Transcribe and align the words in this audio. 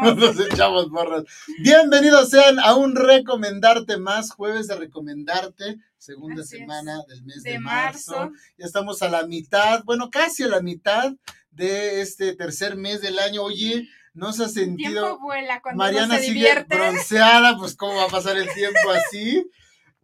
Nos, 0.00 0.40
echamos. 0.52 0.88
porras. 0.88 1.24
Bienvenidos 1.58 2.30
sean 2.30 2.58
a 2.58 2.74
un 2.74 2.96
recomendarte 2.96 3.98
más, 3.98 4.32
jueves 4.32 4.66
de 4.68 4.76
recomendarte, 4.76 5.76
segunda 5.98 6.42
semana 6.44 7.00
del 7.08 7.22
mes 7.24 7.42
de, 7.42 7.58
marzo. 7.58 8.30
Ya 8.58 8.66
estamos 8.66 9.02
a 9.02 9.08
la 9.08 9.26
mitad, 9.26 9.82
bueno, 9.84 10.10
casi 10.10 10.44
a 10.44 10.48
la 10.48 10.60
mitad 10.60 11.12
de 11.50 12.00
este 12.00 12.34
tercer 12.34 12.76
mes 12.76 13.00
del 13.00 13.18
año. 13.18 13.42
Oye, 13.42 13.88
¿no 14.14 14.32
se 14.32 14.44
ha 14.44 14.48
sentido? 14.48 15.18
Mariana 15.74 16.18
sigue 16.18 16.64
bronceada, 16.68 17.56
pues 17.58 17.76
cómo 17.76 17.96
va 17.96 18.04
a 18.04 18.08
pasar 18.08 18.36
el 18.36 18.52
tiempo 18.54 18.90
así 18.90 19.44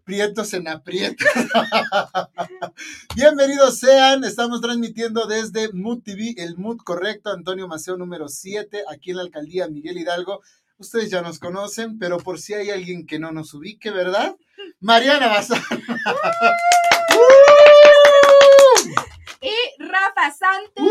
prietos 0.07 0.55
en 0.55 0.69
aprietos. 0.69 1.27
Bienvenidos 3.17 3.81
sean, 3.81 4.23
estamos 4.23 4.61
transmitiendo 4.61 5.27
desde 5.27 5.73
Mood 5.73 6.05
TV, 6.05 6.37
el 6.39 6.57
Mood 6.57 6.77
correcto, 6.79 7.33
Antonio 7.33 7.67
Maceo 7.67 7.97
número 7.97 8.29
7, 8.29 8.85
aquí 8.89 9.11
en 9.11 9.17
la 9.17 9.25
alcaldía 9.25 9.67
Miguel 9.67 9.99
Hidalgo. 9.99 10.43
Ustedes 10.79 11.11
ya 11.11 11.23
nos 11.23 11.41
conocen, 11.41 11.99
pero 11.99 12.19
por 12.19 12.39
si 12.39 12.55
hay 12.55 12.71
alguien 12.71 13.05
que 13.05 13.19
no 13.19 13.33
nos 13.33 13.53
ubique, 13.53 13.91
¿verdad? 13.91 14.37
Mariana 14.79 15.27
Bazán. 15.27 15.61
y 19.43 19.57
Rafa 19.81 20.33
Santos. 20.33 20.85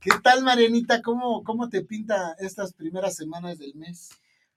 ¿Qué 0.00 0.12
tal, 0.22 0.44
Marianita? 0.44 1.02
¿Cómo, 1.02 1.42
¿Cómo 1.42 1.68
te 1.68 1.82
pinta 1.82 2.36
estas 2.38 2.72
primeras 2.72 3.16
semanas 3.16 3.58
del 3.58 3.74
mes? 3.74 4.10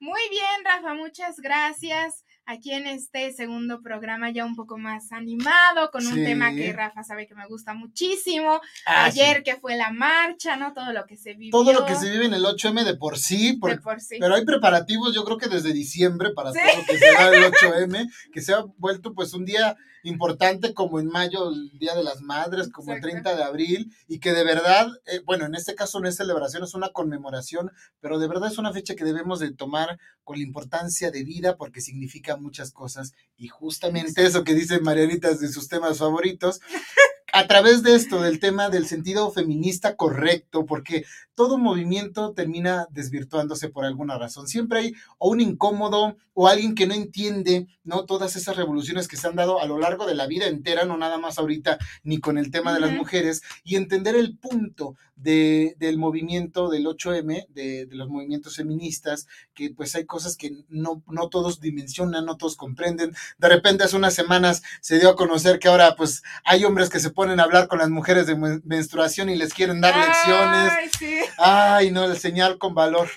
Muy 0.04 0.20
bien, 0.28 0.62
Rafa, 0.62 0.92
muchas 0.92 1.40
gracias. 1.40 2.26
Aquí 2.44 2.72
en 2.72 2.86
este 2.86 3.32
segundo 3.32 3.80
programa 3.80 4.30
ya 4.30 4.44
un 4.44 4.54
poco 4.54 4.76
más 4.76 5.12
animado, 5.12 5.90
con 5.90 6.06
un 6.06 6.16
tema 6.16 6.54
que 6.54 6.74
Rafa 6.74 7.02
sabe 7.02 7.26
que 7.26 7.34
me 7.34 7.46
gusta 7.46 7.72
muchísimo. 7.72 8.60
Ah, 8.84 9.06
Ayer 9.06 9.42
que 9.42 9.56
fue 9.56 9.76
la 9.76 9.92
marcha, 9.92 10.56
¿no? 10.56 10.74
Todo 10.74 10.92
lo 10.92 11.06
que 11.06 11.16
se 11.16 11.32
vivió. 11.32 11.52
Todo 11.52 11.72
lo 11.72 11.86
que 11.86 11.94
se 11.94 12.10
vive 12.10 12.26
en 12.26 12.34
el 12.34 12.44
8M 12.44 12.84
de 12.84 12.96
por 12.98 13.16
sí. 13.18 13.58
de 13.58 13.78
por 13.78 13.98
sí. 14.02 14.18
Pero 14.20 14.34
hay 14.34 14.44
preparativos, 14.44 15.14
yo 15.14 15.24
creo 15.24 15.38
que 15.38 15.48
desde 15.48 15.72
diciembre 15.72 16.32
para 16.34 16.52
todo 16.52 16.60
lo 16.62 16.84
que 16.84 16.98
será 16.98 17.28
el 17.30 17.44
8M, 17.50 18.12
que 18.34 18.42
se 18.42 18.52
ha 18.52 18.62
vuelto 18.76 19.14
pues 19.14 19.32
un 19.32 19.46
día 19.46 19.74
importante 20.04 20.74
como 20.74 21.00
en 21.00 21.08
mayo, 21.08 21.50
el 21.50 21.78
Día 21.78 21.94
de 21.94 22.04
las 22.04 22.20
Madres, 22.20 22.68
como 22.68 22.92
el 22.92 23.00
30 23.00 23.34
de 23.34 23.42
abril, 23.42 23.92
y 24.06 24.20
que 24.20 24.32
de 24.32 24.44
verdad, 24.44 24.88
eh, 25.06 25.20
bueno, 25.24 25.46
en 25.46 25.54
este 25.54 25.74
caso 25.74 25.98
no 25.98 26.08
es 26.08 26.16
celebración, 26.16 26.62
es 26.62 26.74
una 26.74 26.90
conmemoración, 26.90 27.72
pero 28.00 28.18
de 28.18 28.28
verdad 28.28 28.52
es 28.52 28.58
una 28.58 28.72
fecha 28.72 28.94
que 28.94 29.04
debemos 29.04 29.40
de 29.40 29.52
tomar 29.52 29.98
con 30.22 30.36
la 30.36 30.44
importancia 30.44 31.10
de 31.10 31.24
vida 31.24 31.56
porque 31.56 31.80
significa 31.80 32.36
muchas 32.36 32.72
cosas 32.72 33.12
y 33.36 33.48
justamente 33.48 34.24
eso 34.24 34.44
que 34.44 34.54
dice 34.54 34.80
Marianita 34.80 35.34
de 35.34 35.48
sus 35.48 35.68
temas 35.68 35.98
favoritos, 35.98 36.60
a 37.34 37.48
través 37.48 37.82
de 37.82 37.96
esto, 37.96 38.22
del 38.22 38.38
tema 38.38 38.70
del 38.70 38.86
sentido 38.86 39.28
feminista 39.32 39.96
correcto, 39.96 40.66
porque 40.66 41.04
todo 41.34 41.58
movimiento 41.58 42.32
termina 42.32 42.86
desvirtuándose 42.92 43.68
por 43.70 43.84
alguna 43.84 44.16
razón. 44.16 44.46
Siempre 44.46 44.78
hay 44.78 44.94
o 45.18 45.30
un 45.30 45.40
incómodo 45.40 46.16
o 46.32 46.46
alguien 46.46 46.76
que 46.76 46.86
no 46.86 46.94
entiende, 46.94 47.66
¿no? 47.82 48.04
Todas 48.04 48.36
esas 48.36 48.56
revoluciones 48.56 49.08
que 49.08 49.16
se 49.16 49.26
han 49.26 49.34
dado 49.34 49.60
a 49.60 49.66
lo 49.66 49.78
largo 49.78 50.06
de 50.06 50.14
la 50.14 50.28
vida 50.28 50.46
entera, 50.46 50.84
no 50.84 50.96
nada 50.96 51.18
más 51.18 51.38
ahorita 51.38 51.78
ni 52.04 52.18
con 52.18 52.38
el 52.38 52.52
tema 52.52 52.72
de 52.72 52.80
las 52.80 52.92
mujeres, 52.92 53.42
y 53.64 53.74
entender 53.74 54.14
el 54.14 54.36
punto 54.38 54.94
de, 55.16 55.76
del 55.78 55.98
movimiento 55.98 56.68
del 56.68 56.86
8M, 56.86 57.46
de, 57.48 57.86
de, 57.86 57.94
los 57.94 58.08
movimientos 58.08 58.56
feministas, 58.56 59.26
que 59.54 59.70
pues 59.70 59.94
hay 59.94 60.06
cosas 60.06 60.36
que 60.36 60.52
no, 60.68 61.02
no 61.08 61.28
todos 61.28 61.60
dimensionan, 61.60 62.24
no 62.24 62.36
todos 62.36 62.56
comprenden. 62.56 63.14
De 63.38 63.48
repente 63.48 63.84
hace 63.84 63.96
unas 63.96 64.14
semanas 64.14 64.62
se 64.80 64.98
dio 64.98 65.10
a 65.10 65.16
conocer 65.16 65.58
que 65.58 65.68
ahora 65.68 65.94
pues 65.96 66.22
hay 66.44 66.64
hombres 66.64 66.90
que 66.90 67.00
se 67.00 67.10
ponen 67.10 67.23
a 67.28 67.42
hablar 67.42 67.68
con 67.68 67.78
las 67.78 67.90
mujeres 67.90 68.26
de 68.26 68.36
menstruación 68.64 69.28
y 69.28 69.36
les 69.36 69.52
quieren 69.52 69.80
dar 69.80 69.96
lecciones. 69.96 71.30
Ay, 71.38 71.90
no, 71.90 72.04
el 72.04 72.18
señal 72.18 72.58
con 72.58 72.74
valor. 72.74 73.08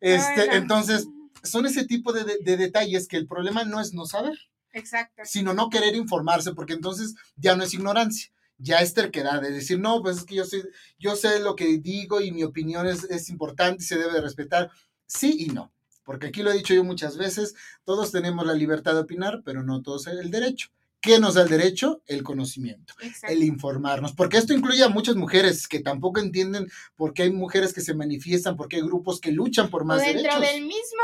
Este, 0.00 0.56
entonces, 0.56 1.08
son 1.42 1.66
ese 1.66 1.84
tipo 1.84 2.12
de, 2.12 2.24
de, 2.40 2.56
detalles 2.56 3.08
que 3.08 3.16
el 3.16 3.26
problema 3.26 3.64
no 3.64 3.80
es 3.80 3.94
no 3.94 4.06
saber. 4.06 4.38
Exacto. 4.72 5.22
Sino 5.24 5.54
no 5.54 5.70
querer 5.70 5.94
informarse, 5.94 6.52
porque 6.52 6.72
entonces 6.72 7.14
ya 7.36 7.56
no 7.56 7.64
es 7.64 7.74
ignorancia, 7.74 8.32
ya 8.58 8.78
es 8.78 8.92
terquedad, 8.92 9.40
de 9.40 9.50
decir, 9.50 9.78
no, 9.78 10.02
pues 10.02 10.18
es 10.18 10.24
que 10.24 10.34
yo 10.34 10.44
sé, 10.44 10.62
yo 10.98 11.16
sé 11.16 11.40
lo 11.40 11.54
que 11.54 11.78
digo 11.78 12.20
y 12.20 12.32
mi 12.32 12.42
opinión 12.42 12.86
es, 12.86 13.04
es 13.04 13.28
importante 13.28 13.82
y 13.82 13.86
se 13.86 13.98
debe 13.98 14.20
respetar. 14.20 14.70
Sí 15.06 15.36
y 15.38 15.46
no, 15.46 15.72
porque 16.04 16.28
aquí 16.28 16.42
lo 16.42 16.50
he 16.50 16.56
dicho 16.56 16.74
yo 16.74 16.84
muchas 16.84 17.16
veces, 17.16 17.54
todos 17.84 18.12
tenemos 18.12 18.46
la 18.46 18.54
libertad 18.54 18.94
de 18.94 19.00
opinar, 19.00 19.42
pero 19.44 19.62
no 19.62 19.82
todos 19.82 20.06
el 20.06 20.30
derecho. 20.30 20.70
¿Qué 21.04 21.18
nos 21.20 21.34
da 21.34 21.42
el 21.42 21.50
derecho? 21.50 22.02
El 22.06 22.22
conocimiento, 22.22 22.94
el 23.28 23.42
informarnos, 23.42 24.14
porque 24.14 24.38
esto 24.38 24.54
incluye 24.54 24.82
a 24.82 24.88
muchas 24.88 25.16
mujeres 25.16 25.68
que 25.68 25.80
tampoco 25.80 26.18
entienden 26.18 26.66
por 26.96 27.12
qué 27.12 27.24
hay 27.24 27.30
mujeres 27.30 27.74
que 27.74 27.82
se 27.82 27.94
manifiestan, 27.94 28.56
por 28.56 28.68
qué 28.68 28.76
hay 28.76 28.82
grupos 28.82 29.20
que 29.20 29.30
luchan 29.30 29.68
por 29.68 29.84
más 29.84 30.00
derechos. 30.00 30.22
Dentro 30.22 30.40
del 30.40 30.62
mismo 30.62 31.02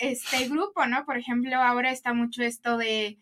este, 0.00 0.48
grupo, 0.48 0.86
¿no? 0.86 1.04
Por 1.04 1.18
ejemplo, 1.18 1.56
ahora 1.56 1.90
está 1.90 2.14
mucho 2.14 2.44
esto 2.44 2.76
de, 2.76 3.18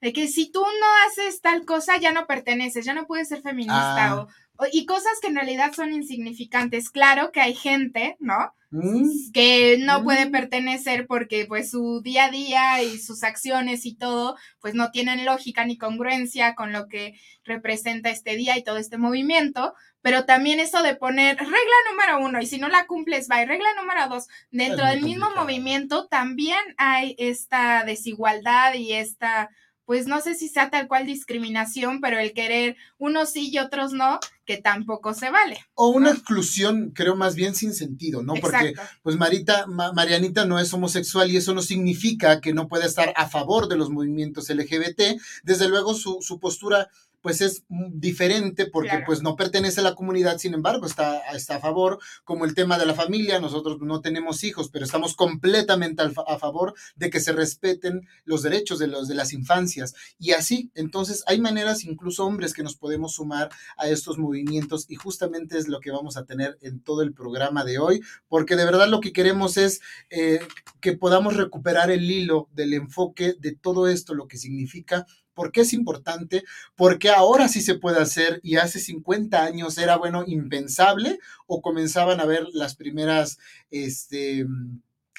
de 0.00 0.12
que 0.12 0.28
si 0.28 0.52
tú 0.52 0.60
no 0.60 0.86
haces 1.06 1.40
tal 1.40 1.64
cosa, 1.64 1.96
ya 1.98 2.12
no 2.12 2.28
perteneces, 2.28 2.84
ya 2.84 2.94
no 2.94 3.06
puedes 3.06 3.28
ser 3.28 3.42
feminista 3.42 4.12
ah. 4.12 4.16
o, 4.20 4.28
y 4.72 4.86
cosas 4.86 5.12
que 5.20 5.28
en 5.28 5.36
realidad 5.36 5.72
son 5.74 5.92
insignificantes. 5.92 6.90
Claro 6.90 7.32
que 7.32 7.40
hay 7.40 7.54
gente, 7.54 8.16
¿no? 8.20 8.54
Mm. 8.74 9.32
que 9.34 9.76
no 9.80 10.02
puede 10.02 10.26
mm. 10.26 10.32
pertenecer 10.32 11.06
porque 11.06 11.44
pues 11.44 11.70
su 11.70 12.00
día 12.00 12.24
a 12.24 12.30
día 12.30 12.82
y 12.82 12.98
sus 12.98 13.22
acciones 13.22 13.84
y 13.84 13.94
todo 13.94 14.34
pues 14.62 14.72
no 14.74 14.90
tienen 14.90 15.26
lógica 15.26 15.66
ni 15.66 15.76
congruencia 15.76 16.54
con 16.54 16.72
lo 16.72 16.88
que 16.88 17.14
representa 17.44 18.08
este 18.08 18.34
día 18.34 18.56
y 18.56 18.64
todo 18.64 18.78
este 18.78 18.96
movimiento, 18.96 19.74
pero 20.00 20.24
también 20.24 20.58
eso 20.58 20.82
de 20.82 20.96
poner 20.96 21.36
regla 21.36 21.76
número 21.90 22.26
uno 22.26 22.40
y 22.40 22.46
si 22.46 22.58
no 22.58 22.68
la 22.68 22.86
cumples, 22.86 23.28
va, 23.30 23.42
y 23.42 23.44
regla 23.44 23.68
número 23.76 24.08
dos, 24.08 24.28
dentro 24.50 24.86
del 24.86 25.02
mismo 25.02 25.26
movimiento 25.36 26.06
también 26.06 26.62
hay 26.78 27.14
esta 27.18 27.84
desigualdad 27.84 28.72
y 28.72 28.94
esta 28.94 29.50
pues 29.92 30.06
no 30.06 30.22
sé 30.22 30.34
si 30.34 30.48
sea 30.48 30.70
tal 30.70 30.88
cual 30.88 31.04
discriminación, 31.04 32.00
pero 32.00 32.18
el 32.18 32.32
querer 32.32 32.78
unos 32.96 33.28
sí 33.28 33.50
y 33.52 33.58
otros 33.58 33.92
no, 33.92 34.20
que 34.46 34.56
tampoco 34.56 35.12
se 35.12 35.28
vale. 35.28 35.58
O 35.74 35.88
una 35.88 36.08
exclusión, 36.08 36.92
creo 36.94 37.14
más 37.14 37.34
bien 37.34 37.54
sin 37.54 37.74
sentido, 37.74 38.22
¿no? 38.22 38.32
Porque 38.40 38.72
pues 39.02 39.18
Marita, 39.18 39.66
Marianita 39.66 40.46
no 40.46 40.58
es 40.58 40.72
homosexual 40.72 41.30
y 41.30 41.36
eso 41.36 41.52
no 41.52 41.60
significa 41.60 42.40
que 42.40 42.54
no 42.54 42.68
pueda 42.68 42.86
estar 42.86 43.12
a 43.16 43.28
favor 43.28 43.68
de 43.68 43.76
los 43.76 43.90
movimientos 43.90 44.48
LGBT. 44.48 45.20
Desde 45.42 45.68
luego 45.68 45.92
su, 45.92 46.22
su 46.22 46.40
postura 46.40 46.88
pues 47.22 47.40
es 47.40 47.64
diferente 47.68 48.66
porque 48.66 49.02
pues 49.06 49.22
no 49.22 49.36
pertenece 49.36 49.80
a 49.80 49.84
la 49.84 49.94
comunidad, 49.94 50.38
sin 50.38 50.54
embargo 50.54 50.86
está, 50.86 51.20
está 51.34 51.56
a 51.56 51.60
favor, 51.60 51.98
como 52.24 52.44
el 52.44 52.54
tema 52.54 52.78
de 52.78 52.86
la 52.86 52.94
familia, 52.94 53.40
nosotros 53.40 53.78
no 53.80 54.00
tenemos 54.00 54.44
hijos, 54.44 54.68
pero 54.68 54.84
estamos 54.84 55.14
completamente 55.14 56.02
a 56.02 56.38
favor 56.38 56.74
de 56.96 57.10
que 57.10 57.20
se 57.20 57.32
respeten 57.32 58.06
los 58.24 58.42
derechos 58.42 58.78
de, 58.78 58.88
los, 58.88 59.08
de 59.08 59.14
las 59.14 59.32
infancias. 59.32 59.94
Y 60.18 60.32
así, 60.32 60.70
entonces 60.74 61.22
hay 61.26 61.40
maneras, 61.40 61.84
incluso 61.84 62.26
hombres, 62.26 62.52
que 62.52 62.62
nos 62.62 62.76
podemos 62.76 63.14
sumar 63.14 63.50
a 63.76 63.88
estos 63.88 64.18
movimientos 64.18 64.86
y 64.88 64.96
justamente 64.96 65.58
es 65.58 65.68
lo 65.68 65.80
que 65.80 65.92
vamos 65.92 66.16
a 66.16 66.24
tener 66.24 66.58
en 66.60 66.80
todo 66.80 67.02
el 67.02 67.14
programa 67.14 67.64
de 67.64 67.78
hoy, 67.78 68.00
porque 68.28 68.56
de 68.56 68.64
verdad 68.64 68.88
lo 68.88 69.00
que 69.00 69.12
queremos 69.12 69.56
es 69.56 69.80
eh, 70.10 70.40
que 70.80 70.94
podamos 70.94 71.36
recuperar 71.36 71.90
el 71.90 72.10
hilo 72.10 72.48
del 72.52 72.74
enfoque 72.74 73.34
de 73.38 73.54
todo 73.54 73.86
esto, 73.86 74.14
lo 74.14 74.26
que 74.26 74.38
significa 74.38 75.06
¿Por 75.34 75.52
qué 75.52 75.62
es 75.62 75.72
importante? 75.72 76.44
Porque 76.76 77.10
ahora 77.10 77.48
sí 77.48 77.60
se 77.60 77.74
puede 77.74 78.00
hacer 78.00 78.40
y 78.42 78.56
hace 78.56 78.78
50 78.78 79.42
años 79.42 79.78
era, 79.78 79.96
bueno, 79.96 80.24
impensable 80.26 81.18
o 81.46 81.62
comenzaban 81.62 82.20
a 82.20 82.26
ver 82.26 82.46
las 82.52 82.76
primeras, 82.76 83.38
este, 83.70 84.46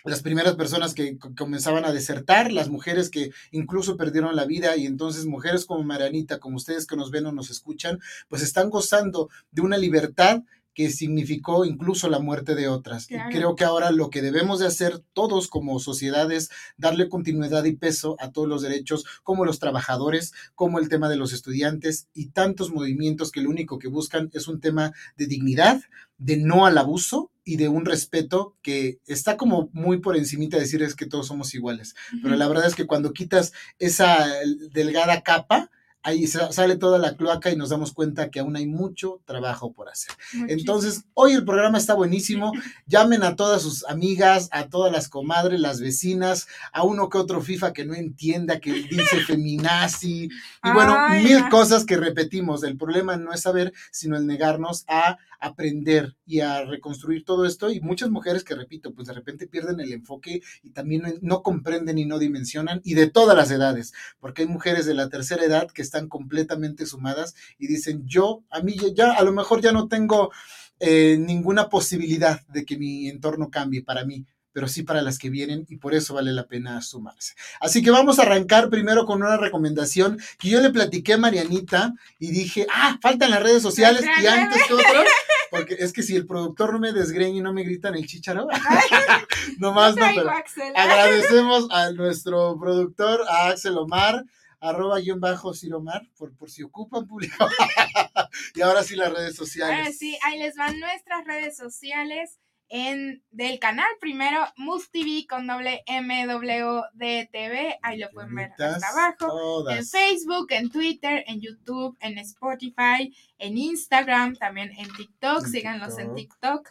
las 0.04 0.22
primeras 0.22 0.56
personas 0.56 0.94
que 0.94 1.18
comenzaban 1.38 1.86
a 1.86 1.94
desertar, 1.94 2.52
las 2.52 2.70
mujeres 2.70 3.10
que 3.10 3.32
incluso 3.52 3.98
perdieron 3.98 4.36
la 4.36 4.46
vida 4.46 4.76
y 4.76 4.86
entonces 4.86 5.26
mujeres 5.26 5.66
como 5.66 5.84
Marianita, 5.84 6.40
como 6.40 6.58
ustedes 6.58 6.86
que 6.86 6.98
nos 6.98 7.12
ven 7.12 7.26
o 7.26 7.32
nos 7.32 7.50
escuchan, 7.50 8.00
pues 8.28 8.42
están 8.42 8.70
gozando 8.70 9.30
de 9.52 9.62
una 9.62 9.78
libertad 9.78 10.44
que 10.74 10.90
significó 10.90 11.66
incluso 11.66 12.10
la 12.10 12.20
muerte 12.20 12.56
de 12.56 12.68
otras. 12.68 13.10
Y 13.10 13.18
creo 13.32 13.56
que 13.56 13.64
ahora 13.64 13.92
lo 13.92 14.10
que 14.10 14.22
debemos 14.22 14.60
de 14.60 14.68
hacer 14.68 15.00
todos 15.14 15.48
como 15.48 15.80
sociedades, 15.80 16.50
darle 16.78 17.10
continuidad 17.10 17.64
y 17.66 17.76
peso 17.76 18.16
a 18.20 18.32
todos 18.32 18.48
los 18.48 18.62
derechos, 18.62 19.06
como 19.24 19.46
los 19.46 19.60
trabajadores, 19.60 20.34
como 20.56 20.80
el 20.80 20.90
tema 20.90 21.10
de 21.10 21.16
los 21.16 21.34
estudiantes 21.34 22.08
y 22.14 22.30
tantos 22.30 22.72
movimientos 22.72 23.32
que 23.32 23.42
lo 23.42 23.50
único 23.50 23.80
que 23.80 23.88
buscan 23.88 24.30
es 24.34 24.48
un 24.48 24.60
tema 24.60 24.94
de 25.16 25.28
dignidad, 25.28 25.82
de 26.18 26.38
no 26.38 26.66
al 26.66 26.78
abuso 26.78 27.32
y 27.44 27.58
de 27.58 27.68
un 27.68 27.86
respeto 27.86 28.56
que 28.62 29.00
está 29.06 29.38
como 29.38 29.70
muy 29.74 30.00
por 30.00 30.16
encimita 30.16 30.58
de 30.58 30.64
decir 30.64 30.82
es 30.82 30.96
que 30.96 31.06
todos 31.06 31.28
somos 31.28 31.54
iguales. 31.54 31.96
Pero 32.22 32.36
la 32.36 32.48
verdad 32.48 32.68
es 32.68 32.76
que 32.76 32.88
cuando 32.88 33.14
quitas 33.14 33.52
esa 33.80 34.28
delgada 34.72 35.22
capa, 35.22 35.70
ahí 36.04 36.28
sale 36.28 36.76
toda 36.76 37.00
la 37.00 37.16
cloaca 37.16 37.50
y 37.50 37.56
nos 37.56 37.70
damos 37.70 37.94
cuenta 37.94 38.30
que 38.30 38.42
aún 38.42 38.56
hay 38.56 38.68
mucho 38.68 39.22
trabajo 39.26 39.72
por 39.72 39.90
hacer. 39.90 40.14
Entonces, 40.48 41.06
hoy 41.14 41.34
el 41.34 41.46
programa 41.46 41.78
está 41.78 41.94
buenísimo. 41.94 42.52
Llamen 42.86 43.24
a 43.24 43.36
todas 43.36 43.62
sus 43.62 43.86
amigas, 43.86 44.50
a 44.52 44.68
todas 44.68 44.92
las 44.92 45.08
comadres, 45.08 45.60
las 45.60 45.80
vecinas, 45.80 46.48
a 46.72 46.84
uno 46.84 47.10
que 47.10 47.18
otro 47.18 47.42
FIFA 47.42 47.74
que 47.74 47.86
no 47.86 47.94
entienda, 47.94 48.60
que 48.60 48.74
dice 48.74 49.18
feminazi, 49.28 50.30
y 50.64 50.72
bueno, 50.74 50.98
mil 51.22 51.50
cosas 51.50 51.86
que 51.86 51.98
repetimos. 51.98 52.64
El 52.64 52.78
problema 52.78 53.18
no 53.18 53.34
es 53.34 53.42
saber, 53.42 53.74
sino 53.92 54.18
el 54.18 54.28
negarnos 54.28 54.84
a 54.88 55.18
aprender 55.44 56.16
y 56.26 56.40
a 56.40 56.64
reconstruir 56.64 57.26
todo 57.26 57.46
esto. 57.46 57.70
Y 57.70 57.82
muchas 57.82 58.10
mujeres 58.10 58.44
que, 58.44 58.56
repito, 58.56 58.94
pues 58.94 59.08
de 59.08 59.14
repente 59.14 59.48
pierden 59.48 59.80
el 59.80 59.92
enfoque 59.92 60.42
y 60.64 60.72
también 60.72 61.20
no, 61.22 61.44
comprenden 61.44 61.98
y 61.98 62.06
no 62.06 62.18
dimensionan, 62.18 62.82
y 62.84 62.94
de 62.94 63.10
todas 63.10 63.36
las 63.36 63.52
edades, 63.52 63.94
porque 64.20 64.44
hay 64.44 64.48
mujeres 64.48 64.86
de 64.86 64.94
la 64.94 65.10
tercera 65.10 65.44
edad 65.44 65.70
que 65.70 65.82
están 65.82 65.93
completamente 66.10 66.86
sumadas 66.86 67.36
y 67.58 67.68
dicen, 67.68 68.04
yo, 68.06 68.44
a 68.50 68.62
mí 68.62 68.76
ya, 68.96 69.14
a 69.14 69.24
lo 69.24 69.32
mejor 69.32 69.62
ya 69.62 69.72
no 69.72 69.88
tengo 69.88 70.32
eh, 70.80 71.18
ninguna 71.20 71.70
posibilidad 71.70 72.42
de 72.48 72.66
que 72.66 72.78
mi 72.78 73.08
entorno 73.08 73.50
cambie 73.50 73.84
para 73.84 74.06
mí 74.06 74.26
pero 74.54 74.68
sí 74.68 74.84
para 74.84 75.02
las 75.02 75.18
que 75.18 75.30
vienen 75.30 75.66
y 75.68 75.78
por 75.78 75.94
eso 75.96 76.14
vale 76.14 76.32
la 76.32 76.48
pena 76.48 76.80
sumarse. 76.82 77.34
Así 77.60 77.82
que 77.82 77.92
vamos 77.92 78.20
a 78.20 78.22
arrancar 78.22 78.70
primero 78.70 79.06
con 79.06 79.22
una 79.22 79.36
recomendación 79.36 80.20
que 80.38 80.50
yo 80.50 80.62
le 80.62 80.70
platiqué 80.70 81.14
a 81.14 81.18
Marianita 81.18 81.94
y 82.20 82.32
dije, 82.32 82.68
ah, 82.72 82.98
faltan 83.02 83.32
las 83.32 83.42
redes 83.42 83.64
sociales 83.64 84.06
y 84.22 84.28
antes 84.28 84.64
que 84.68 84.74
otro, 84.76 84.86
porque 85.52 85.76
es 85.80 85.92
que 85.92 86.04
si 86.04 86.16
el 86.16 86.28
productor 86.28 86.72
no 86.72 86.80
me 86.80 86.94
desgreña 86.94 87.40
y 87.40 87.42
no 87.42 87.52
me 87.52 87.64
grita 87.64 87.90
en 87.90 87.96
el 87.96 88.06
chicharo, 88.06 88.48
nomás 89.58 89.96
no, 89.96 90.06
pero 90.16 90.32
agradecemos 90.76 91.68
a 91.72 91.92
nuestro 91.92 92.58
productor, 92.60 93.22
a 93.28 93.50
Axel 93.50 93.78
Omar, 93.78 94.24
arroba 94.64 95.00
guion 95.00 95.20
bajo 95.20 95.54
Ciromar, 95.54 96.08
por, 96.18 96.36
por 96.36 96.50
si 96.50 96.64
ocupan 96.64 97.06
público. 97.06 97.36
y 98.56 98.62
ahora 98.62 98.84
sí 98.84 98.96
las 98.96 99.14
redes 99.14 99.36
sociales. 99.36 99.78
Ahora 99.78 99.92
sí, 99.92 100.18
ahí 100.24 100.40
les 100.40 100.56
van 100.56 100.80
nuestras 100.80 101.26
redes 101.26 101.58
sociales 101.58 102.40
en, 102.70 103.24
del 103.30 103.60
canal 103.60 103.86
primero, 104.00 104.40
Mus 104.56 104.90
TV 104.90 105.28
con 105.30 105.46
doble 105.46 105.84
MWDTV, 105.88 107.78
ahí 107.84 108.00
lo 108.00 108.10
pueden 108.10 108.34
ver 108.34 108.52
hasta 108.58 108.88
abajo, 108.88 109.70
en 109.70 109.86
Facebook, 109.86 110.48
en 110.50 110.72
Twitter, 110.72 111.24
en 111.28 111.40
YouTube, 111.40 111.96
en 112.00 112.18
Spotify, 112.18 113.16
en 113.38 113.58
Instagram, 113.60 114.36
también 114.38 114.72
en 114.78 114.92
TikTok, 114.92 115.46
síganlos 115.46 116.00
en 116.00 116.16
TikTok. 116.16 116.68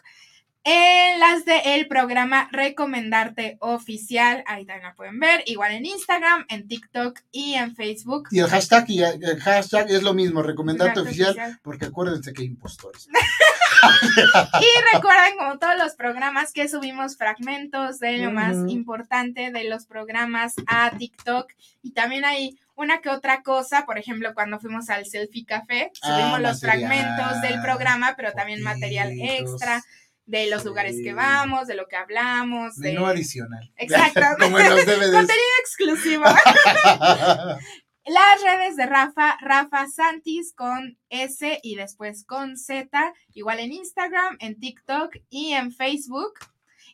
En 0.65 1.19
las 1.19 1.43
de 1.43 1.75
el 1.75 1.87
programa 1.87 2.47
Recomendarte 2.51 3.57
Oficial, 3.59 4.43
ahí 4.47 4.65
también 4.65 4.87
la 4.87 4.95
pueden 4.95 5.19
ver, 5.19 5.43
igual 5.45 5.73
en 5.73 5.85
Instagram, 5.85 6.45
en 6.47 6.67
TikTok 6.67 7.19
y 7.31 7.55
en 7.55 7.75
Facebook. 7.75 8.29
Y 8.31 8.39
el 8.39 8.47
hashtag, 8.47 8.89
y 8.89 9.01
el 9.01 9.41
hashtag 9.41 9.89
es 9.89 10.03
lo 10.03 10.13
mismo, 10.13 10.41
Recomendarte 10.41 11.01
oficial, 11.01 11.59
porque 11.61 11.85
acuérdense 11.85 12.31
que 12.31 12.43
hay 12.43 12.47
impostores. 12.47 13.09
y 14.61 14.95
recuerden, 14.95 15.37
como 15.37 15.59
todos 15.59 15.75
los 15.77 15.95
programas, 15.95 16.53
que 16.53 16.67
subimos 16.67 17.17
fragmentos 17.17 17.99
de 17.99 18.17
lo 18.19 18.31
más 18.31 18.55
importante 18.67 19.51
de 19.51 19.63
los 19.65 19.85
programas 19.85 20.53
a 20.67 20.91
TikTok. 20.97 21.51
Y 21.81 21.91
también 21.91 22.25
hay 22.25 22.57
una 22.75 23.01
que 23.01 23.09
otra 23.09 23.43
cosa, 23.43 23.85
por 23.85 23.97
ejemplo, 23.97 24.33
cuando 24.33 24.59
fuimos 24.59 24.89
al 24.89 25.05
Selfie 25.05 25.45
Café, 25.45 25.91
ah, 26.01 26.07
subimos 26.07 26.41
los 26.41 26.61
fragmentos 26.61 27.41
del 27.41 27.61
programa, 27.61 28.13
pero 28.15 28.31
también 28.31 28.61
material 28.61 29.11
extra 29.19 29.83
de 30.25 30.49
los 30.49 30.63
lugares 30.65 30.97
que 31.03 31.13
vamos, 31.13 31.67
de 31.67 31.75
lo 31.75 31.87
que 31.87 31.95
hablamos. 31.95 32.75
De... 32.77 32.93
No 32.93 33.07
adicional. 33.07 33.71
Exacto. 33.77 34.21
Como 34.39 34.59
en 34.59 34.69
los 34.69 34.85
DVDs. 34.85 35.11
Contenido 35.11 35.53
exclusivo. 35.61 36.23
Las 38.05 38.43
redes 38.43 38.75
de 38.75 38.85
Rafa, 38.85 39.37
Rafa 39.39 39.87
Santis 39.87 40.53
con 40.53 40.97
S 41.09 41.59
y 41.63 41.75
después 41.75 42.25
con 42.25 42.57
Z, 42.57 43.13
igual 43.33 43.61
en 43.61 43.71
Instagram, 43.71 44.35
en 44.41 44.59
TikTok 44.59 45.15
y 45.29 45.53
en 45.53 45.71
Facebook. 45.71 46.33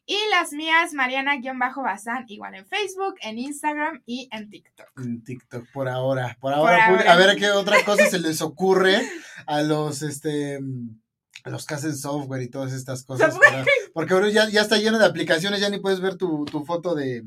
Y 0.06 0.18
las 0.32 0.54
mías, 0.54 0.94
Mariana-Bazán, 0.94 2.26
igual 2.28 2.56
en 2.56 2.68
Facebook, 2.68 3.16
en 3.22 3.40
Instagram 3.40 4.04
y 4.06 4.30
en 4.32 4.52
TikTok. 4.52 4.88
En 4.98 5.24
TikTok, 5.24 5.66
por 5.72 5.90
ahora. 5.90 6.38
Por 6.40 6.54
ahora, 6.54 6.86
a 6.86 7.16
ver 7.16 7.38
qué 7.38 7.50
otra 7.50 7.84
cosa 7.84 8.06
se 8.08 8.20
les 8.20 8.42
ocurre 8.42 9.02
a 9.48 9.62
los, 9.64 10.04
este 10.04 10.60
los 11.46 11.66
que 11.66 11.74
hacen 11.76 11.96
software 11.96 12.42
y 12.42 12.50
todas 12.50 12.74
estas 12.74 13.04
cosas. 13.06 13.36
porque 13.94 14.14
ahora 14.14 14.30
ya, 14.30 14.50
ya 14.50 14.62
está 14.62 14.78
lleno 14.78 15.00
de 15.00 15.06
aplicaciones, 15.06 15.60
ya 15.60 15.70
ni 15.70 15.80
puedes 15.80 16.02
ver 16.02 16.16
tu, 16.16 16.46
tu 16.46 16.66
foto 16.66 16.96
de, 16.96 17.26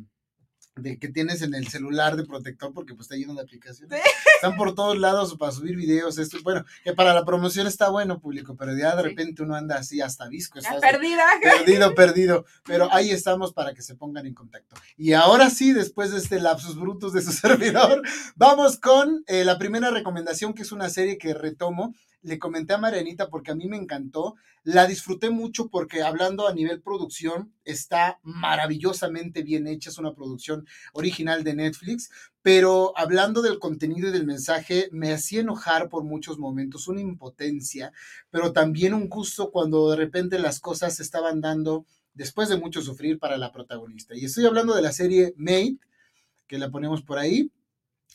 de 0.77 0.99
que 0.99 1.09
tienes 1.09 1.43
en 1.43 1.55
el 1.55 1.69
celular 1.69 2.17
de 2.17 2.25
protector 2.25 2.73
porque 2.73 2.95
pues 2.95 3.05
está 3.07 3.17
lleno 3.17 3.35
de 3.35 3.43
aplicaciones. 3.43 4.01
Están 4.35 4.57
por 4.57 4.75
todos 4.75 4.99
lados 4.99 5.37
para 5.37 5.53
subir 5.53 5.77
videos, 5.77 6.19
esto, 6.19 6.39
bueno, 6.43 6.65
que 6.83 6.93
para 6.95 7.15
la 7.15 7.25
promoción 7.25 7.69
está 7.69 7.91
bueno 7.91 8.19
público, 8.19 8.57
pero 8.57 8.77
ya 8.77 8.97
de 8.97 9.03
repente 9.03 9.43
uno 9.43 9.55
anda 9.55 9.77
así 9.77 10.01
hasta 10.01 10.29
disco. 10.29 10.59
perdida. 10.81 11.25
Perdido, 11.41 11.95
perdido, 11.95 12.45
pero 12.65 12.93
ahí 12.93 13.11
estamos 13.11 13.53
para 13.53 13.73
que 13.73 13.83
se 13.83 13.95
pongan 13.95 14.27
en 14.27 14.35
contacto. 14.35 14.75
Y 14.97 15.13
ahora 15.13 15.49
sí, 15.49 15.73
después 15.73 16.11
de 16.11 16.19
este 16.19 16.41
lapsus 16.41 16.77
brutos 16.77 17.13
de 17.13 17.23
su 17.23 17.31
servidor, 17.31 18.03
vamos 18.35 18.79
con 18.79 19.23
eh, 19.29 19.45
la 19.45 19.59
primera 19.59 19.91
recomendación 19.91 20.55
que 20.55 20.63
es 20.63 20.73
una 20.73 20.91
serie 20.91 21.19
que 21.19 21.35
retomo 21.35 21.95
le 22.23 22.39
comenté 22.39 22.75
a 22.75 22.79
Marianita 22.79 23.29
porque 23.29 23.51
a 23.51 23.55
mí 23.55 23.67
me 23.67 23.77
encantó, 23.77 24.37
la 24.65 24.87
disfruté 24.87 25.31
mucho 25.31 25.69
porque 25.69 26.03
hablando 26.03 26.47
a 26.47 26.55
nivel 26.55 26.81
producción 26.81 27.53
está 27.65 28.19
maravillosamente 28.23 29.43
bien 29.43 29.67
hecha, 29.67 29.91
es 29.91 29.99
una 29.99 30.15
producción 30.15 30.67
original 30.93 31.45
de 31.45 31.55
Netflix, 31.55 32.11
pero 32.43 32.93
hablando 32.97 33.43
del 33.43 33.59
contenido 33.59 34.09
y 34.09 34.13
del 34.13 34.27
mensaje 34.27 34.89
me 34.93 35.13
hacía 35.13 35.41
enojar 35.41 35.89
por 35.89 36.05
muchos 36.05 36.39
momentos, 36.39 36.89
una 36.89 37.01
impotencia, 37.01 37.93
pero 38.31 38.53
también 38.53 38.95
un 38.95 39.09
gusto 39.09 39.51
cuando 39.51 39.91
de 39.91 39.97
repente 39.97 40.39
las 40.39 40.61
cosas 40.61 40.97
se 40.97 41.03
estaban 41.03 41.41
dando 41.41 41.87
después 42.15 42.49
de 42.49 42.59
mucho 42.59 42.83
sufrir 42.83 43.19
para 43.19 43.39
la 43.39 43.53
protagonista. 43.53 44.15
Y 44.15 44.25
estoy 44.25 44.47
hablando 44.47 44.75
de 44.75 44.83
la 44.83 44.93
serie 44.93 45.35
Made, 45.37 45.79
que 46.47 46.59
la 46.59 46.71
ponemos 46.71 47.03
por 47.03 47.19
ahí 47.19 47.51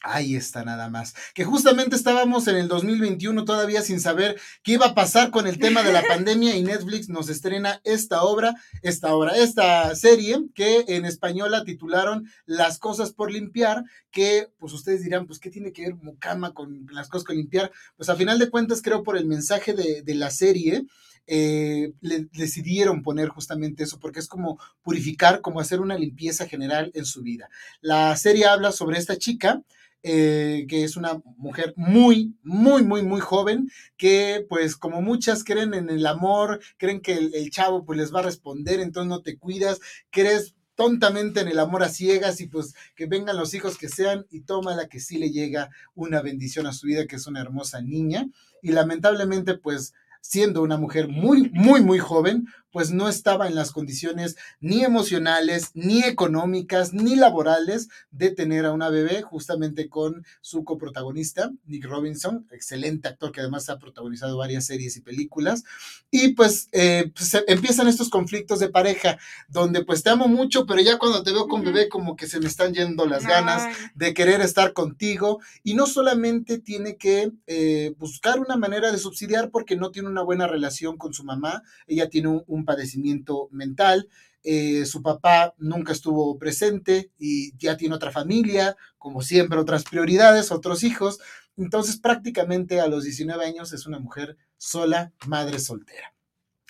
Ahí 0.04 0.36
está 0.36 0.64
nada 0.64 0.90
más. 0.90 1.16
Que 1.34 1.44
justamente 1.44 1.96
estábamos 1.96 2.48
en 2.48 2.56
el 2.56 2.68
2021 2.68 3.46
todavía 3.46 3.82
sin 3.82 4.00
saber 4.00 4.40
qué 4.62 4.74
iba 4.74 4.88
a 4.88 4.96
pasar 4.96 5.32
con 5.32 5.48
el 5.48 5.58
tema 5.58 5.82
de 5.82 5.92
la 5.92 6.04
pandemia 6.08 6.56
y 6.56 6.62
Netflix 6.64 7.10
nos 7.10 7.30
estrena 7.30 7.82
esta 7.84 8.22
obra, 8.22 8.56
esta 8.84 9.14
obra, 9.16 9.36
esta 9.36 9.96
serie 9.96 10.46
que 10.54 10.86
en 10.88 11.06
español 11.06 11.52
la 11.52 11.64
titularon 11.64 12.30
Las 12.46 12.78
cosas 12.78 13.12
por 13.12 13.32
limpiar, 13.32 13.86
que 14.12 14.50
pues 14.60 14.72
ustedes 14.74 15.04
dirán, 15.04 15.26
pues 15.26 15.40
qué 15.40 15.50
tiene 15.50 15.74
que 15.74 15.84
ver 15.84 15.96
Mucama 15.96 16.54
con 16.54 16.86
las 16.92 17.10
cosas 17.10 17.26
por 17.26 17.36
limpiar. 17.36 17.72
Pues 17.96 18.10
a 18.10 18.16
final 18.16 18.38
de 18.38 18.52
cuentas 18.52 18.84
creo 18.84 19.02
por 19.04 19.18
el 19.18 19.26
mensaje 19.26 19.74
de, 19.74 20.16
la 20.16 20.30
serie. 20.30 20.86
Eh, 21.30 21.92
le, 22.00 22.30
decidieron 22.32 23.04
poner 23.04 23.28
justamente 23.28 23.84
eso, 23.84 24.00
porque 24.00 24.20
es 24.20 24.30
como 24.30 24.60
purificar, 24.82 25.42
como 25.42 25.60
hacer 25.60 25.82
una 25.82 25.98
limpieza 25.98 26.48
general 26.48 26.90
en 26.94 27.04
su 27.04 27.22
vida. 27.22 27.50
La 27.82 28.16
serie 28.16 28.46
habla 28.46 28.72
sobre 28.72 28.98
esta 28.98 29.18
chica 29.18 29.62
eh, 30.10 30.66
que 30.70 30.86
es 30.86 30.96
una 30.96 31.22
mujer 31.36 31.74
muy, 31.76 32.34
muy, 32.42 32.82
muy, 32.82 33.04
muy 33.04 33.20
joven, 33.20 33.70
que 33.98 34.46
pues 34.48 34.78
como 34.78 35.02
muchas 35.02 35.44
creen 35.44 35.74
en 35.74 35.90
el 35.90 36.06
amor, 36.06 36.62
creen 36.78 37.02
que 37.02 37.12
el, 37.12 37.50
chavo 37.50 37.84
pues 37.84 38.00
les 38.00 38.16
va 38.16 38.22
a 38.22 38.24
responder, 38.24 38.80
entonces 38.80 39.10
no 39.10 39.22
te 39.22 39.38
cuidas, 39.38 39.82
crees 40.10 40.56
tontamente 40.76 41.42
en 41.42 41.50
el 41.50 41.60
amor 41.60 41.84
a 41.84 41.90
ciegas 41.90 42.40
y 42.40 42.48
pues 42.48 42.74
que 42.96 43.06
vengan 43.06 43.36
los 43.36 43.54
hijos 43.54 43.78
que 43.78 43.90
sean 43.90 44.26
y 44.30 44.44
toma 44.44 44.78
la 44.78 44.88
que 44.88 45.02
sí 45.02 45.18
le 45.18 45.30
llega 45.30 45.72
una 45.94 46.22
bendición 46.22 46.68
a 46.68 46.72
su 46.72 46.88
vida, 46.88 47.06
que 47.06 47.18
es 47.18 47.28
una 47.28 47.42
hermosa 47.42 47.82
niña. 47.82 48.30
Y 48.62 48.72
lamentablemente 48.72 49.58
pues 49.58 49.94
siendo 50.22 50.62
una 50.62 50.78
mujer 50.78 51.08
muy, 51.08 51.50
muy, 51.54 51.82
muy 51.82 52.00
joven, 52.00 52.48
pues 52.78 52.92
no 52.92 53.10
estaba 53.10 53.48
en 53.48 53.56
las 53.56 53.72
condiciones 53.72 54.36
ni 54.60 54.84
emocionales, 54.84 55.72
ni 55.74 56.04
económicas, 56.04 56.94
ni 56.94 57.16
laborales 57.16 57.90
de 58.12 58.30
tener 58.30 58.66
a 58.66 58.72
una 58.72 58.90
bebé, 58.90 59.24
justamente 59.24 59.90
con 59.90 60.26
su 60.42 60.64
coprotagonista, 60.64 61.52
Nick 61.66 61.86
Robinson, 61.86 62.46
excelente 62.52 63.08
actor 63.08 63.32
que 63.32 63.42
además 63.42 63.70
ha 63.70 63.80
protagonizado 63.80 64.38
varias 64.38 64.66
series 64.66 64.96
y 64.98 65.02
películas. 65.02 65.64
Y 66.12 66.34
pues, 66.34 66.70
eh, 66.72 67.12
pues 67.16 67.44
empiezan 67.48 67.88
estos 67.88 68.10
conflictos 68.10 68.60
de 68.60 68.70
pareja, 68.70 69.18
donde 69.48 69.84
pues 69.84 70.04
te 70.04 70.10
amo 70.10 70.28
mucho, 70.28 70.66
pero 70.66 70.82
ya 70.82 71.00
cuando 71.00 71.24
te 71.24 71.32
veo 71.32 71.48
con 71.48 71.64
bebé 71.64 71.90
como 71.90 72.16
que 72.16 72.28
se 72.28 72.40
me 72.40 72.48
están 72.48 72.74
yendo 72.74 73.06
las 73.06 73.26
ganas 73.26 73.76
de 73.96 74.14
querer 74.14 74.42
estar 74.42 74.74
contigo. 74.74 75.40
Y 75.64 75.74
no 75.74 75.88
solamente 75.88 76.60
tiene 76.60 76.98
que 76.98 77.32
eh, 77.48 77.96
buscar 77.98 78.40
una 78.40 78.56
manera 78.56 78.92
de 78.92 78.98
subsidiar 78.98 79.50
porque 79.50 79.76
no 79.76 79.90
tiene 79.90 80.07
una 80.08 80.24
buena 80.24 80.48
relación 80.48 80.98
con 80.98 81.14
su 81.14 81.24
mamá, 81.24 81.64
ella 81.88 82.10
tiene 82.10 82.44
un, 82.46 82.66
padecimiento 82.66 83.50
mental, 83.52 84.08
eh, 84.44 84.86
su 84.86 85.02
papá 85.02 85.54
nunca 85.58 85.92
estuvo 85.92 86.38
presente 86.38 87.12
y 87.18 87.56
ya 87.58 87.78
tiene 87.78 87.96
otra 87.96 88.12
familia, 88.12 88.76
como 88.98 89.22
siempre, 89.22 89.60
otras 89.60 89.84
prioridades, 89.84 90.52
otros 90.52 90.84
hijos. 90.84 91.20
Entonces 91.58 91.98
prácticamente 91.98 92.80
a 92.80 92.88
los 92.88 93.04
19 93.04 93.46
años 93.46 93.74
es 93.74 93.86
una 93.86 94.00
mujer 94.00 94.38
sola, 94.58 95.12
madre 95.26 95.60
soltera 95.60 96.14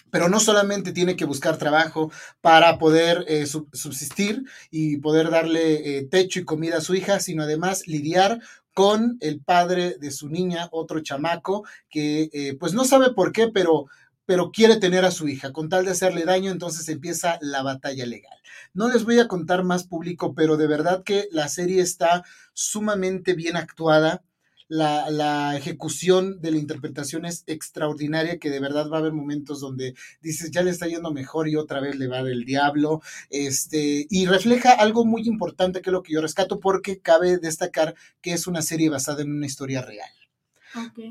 pero 0.09 0.29
no 0.29 0.39
solamente 0.39 0.91
tiene 0.91 1.15
que 1.15 1.25
buscar 1.25 1.57
trabajo 1.57 2.11
para 2.41 2.77
poder 2.77 3.25
eh, 3.27 3.45
subsistir 3.45 4.43
y 4.71 4.97
poder 4.97 5.29
darle 5.29 5.97
eh, 5.97 6.07
techo 6.09 6.39
y 6.39 6.45
comida 6.45 6.77
a 6.77 6.81
su 6.81 6.95
hija, 6.95 7.19
sino 7.19 7.43
además 7.43 7.87
lidiar 7.87 8.39
con 8.77 9.17
el 9.21 9.41
padre 9.41 9.97
de 9.99 10.11
su 10.11 10.29
niña, 10.29 10.69
otro 10.71 10.99
chamaco, 10.99 11.65
que 11.89 12.29
eh, 12.31 12.55
pues 12.59 12.75
no 12.75 12.85
sabe 12.85 13.11
por 13.11 13.31
qué, 13.31 13.47
pero, 13.47 13.87
pero 14.27 14.51
quiere 14.51 14.75
tener 14.75 15.03
a 15.03 15.09
su 15.09 15.27
hija. 15.27 15.51
Con 15.51 15.67
tal 15.67 15.83
de 15.83 15.89
hacerle 15.93 16.25
daño, 16.25 16.51
entonces 16.51 16.87
empieza 16.87 17.39
la 17.41 17.63
batalla 17.63 18.05
legal. 18.05 18.37
No 18.75 18.87
les 18.87 19.03
voy 19.03 19.17
a 19.17 19.27
contar 19.27 19.63
más 19.63 19.87
público, 19.87 20.35
pero 20.35 20.57
de 20.57 20.67
verdad 20.67 21.03
que 21.03 21.27
la 21.31 21.47
serie 21.47 21.81
está 21.81 22.23
sumamente 22.53 23.33
bien 23.33 23.55
actuada 23.55 24.21
la, 24.69 25.55
ejecución 25.55 26.41
de 26.41 26.51
la 26.51 26.57
interpretación 26.57 27.25
es 27.25 27.43
extraordinaria, 27.47 28.37
que 28.37 28.49
de 28.49 28.59
verdad 28.59 28.89
va 28.89 28.97
a 28.97 28.99
haber 28.99 29.13
momentos 29.13 29.59
donde 29.59 29.95
dices, 30.21 30.51
ya 30.51 30.61
le 30.61 30.71
está 30.71 30.87
yendo 30.87 31.11
mejor 31.11 31.47
y 31.47 31.55
otra 31.55 31.79
vez 31.79 31.97
le 31.97 32.07
va 32.07 32.23
del 32.23 32.45
diablo, 32.45 33.01
este, 33.29 34.07
y 34.09 34.25
refleja 34.25 34.71
algo 34.71 35.05
muy 35.05 35.27
importante 35.27 35.81
que 35.81 35.89
es 35.89 35.93
lo 35.93 36.03
que 36.03 36.13
yo 36.13 36.21
rescato, 36.21 36.59
porque 36.59 36.99
cabe 36.99 37.37
destacar 37.37 37.95
que 38.21 38.33
es 38.33 38.47
una 38.47 38.61
serie 38.61 38.89
basada 38.89 39.21
en 39.21 39.31
una 39.31 39.45
historia 39.45 39.81
real. 39.81 40.09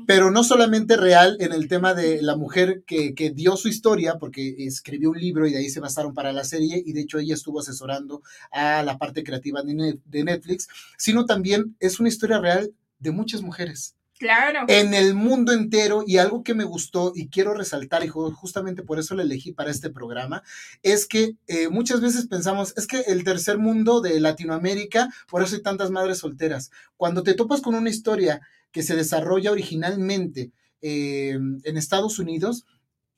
Pero 0.05 0.31
no 0.31 0.43
solamente 0.45 0.95
real 0.95 1.35
en 1.41 1.51
el 1.51 1.67
tema 1.67 1.93
de 1.93 2.21
la 2.21 2.37
mujer 2.37 2.83
que, 2.85 3.13
que, 3.13 3.31
dio 3.31 3.57
su 3.57 3.67
historia, 3.67 4.17
porque 4.17 4.55
escribió 4.59 5.09
un 5.09 5.19
libro 5.19 5.45
y 5.45 5.51
de 5.51 5.57
ahí 5.57 5.69
se 5.69 5.81
basaron 5.81 6.13
para 6.13 6.31
la 6.31 6.45
serie, 6.45 6.81
y 6.85 6.93
de 6.93 7.01
hecho 7.01 7.19
ella 7.19 7.33
estuvo 7.33 7.59
asesorando 7.59 8.21
a 8.51 8.83
la 8.83 8.97
parte 8.97 9.23
creativa 9.23 9.63
de 9.63 10.23
Netflix, 10.23 10.69
sino 10.97 11.25
también 11.25 11.75
es 11.79 11.99
una 11.99 12.07
historia 12.07 12.39
real 12.39 12.71
de 12.99 13.11
muchas 13.11 13.41
mujeres. 13.41 13.95
Claro. 14.19 14.65
En 14.67 14.95
el 14.95 15.13
mundo 15.13 15.51
entero, 15.51 16.03
y 16.05 16.17
algo 16.17 16.43
que 16.43 16.55
me 16.55 16.63
gustó 16.63 17.11
y 17.13 17.29
quiero 17.29 17.53
resaltar, 17.53 18.03
y 18.03 18.07
justamente 18.07 18.81
por 18.81 18.97
eso 18.97 19.13
lo 19.13 19.21
elegí 19.21 19.51
para 19.51 19.69
este 19.69 19.91
programa, 19.91 20.41
es 20.81 21.05
que 21.05 21.35
eh, 21.45 21.69
muchas 21.69 22.01
veces 22.01 22.25
pensamos, 22.25 22.73
es 22.77 22.87
que 22.87 23.01
el 23.01 23.23
tercer 23.23 23.59
mundo 23.59 24.01
de 24.01 24.19
Latinoamérica, 24.19 25.09
por 25.29 25.43
eso 25.43 25.55
hay 25.55 25.61
tantas 25.61 25.91
madres 25.91 26.17
solteras. 26.17 26.71
Cuando 26.95 27.21
te 27.21 27.35
topas 27.35 27.61
con 27.61 27.75
una 27.75 27.91
historia 27.91 28.41
que 28.71 28.81
se 28.81 28.95
desarrolla 28.95 29.51
originalmente 29.51 30.51
eh, 30.81 31.37
en 31.63 31.77
Estados 31.77 32.17
Unidos, 32.17 32.65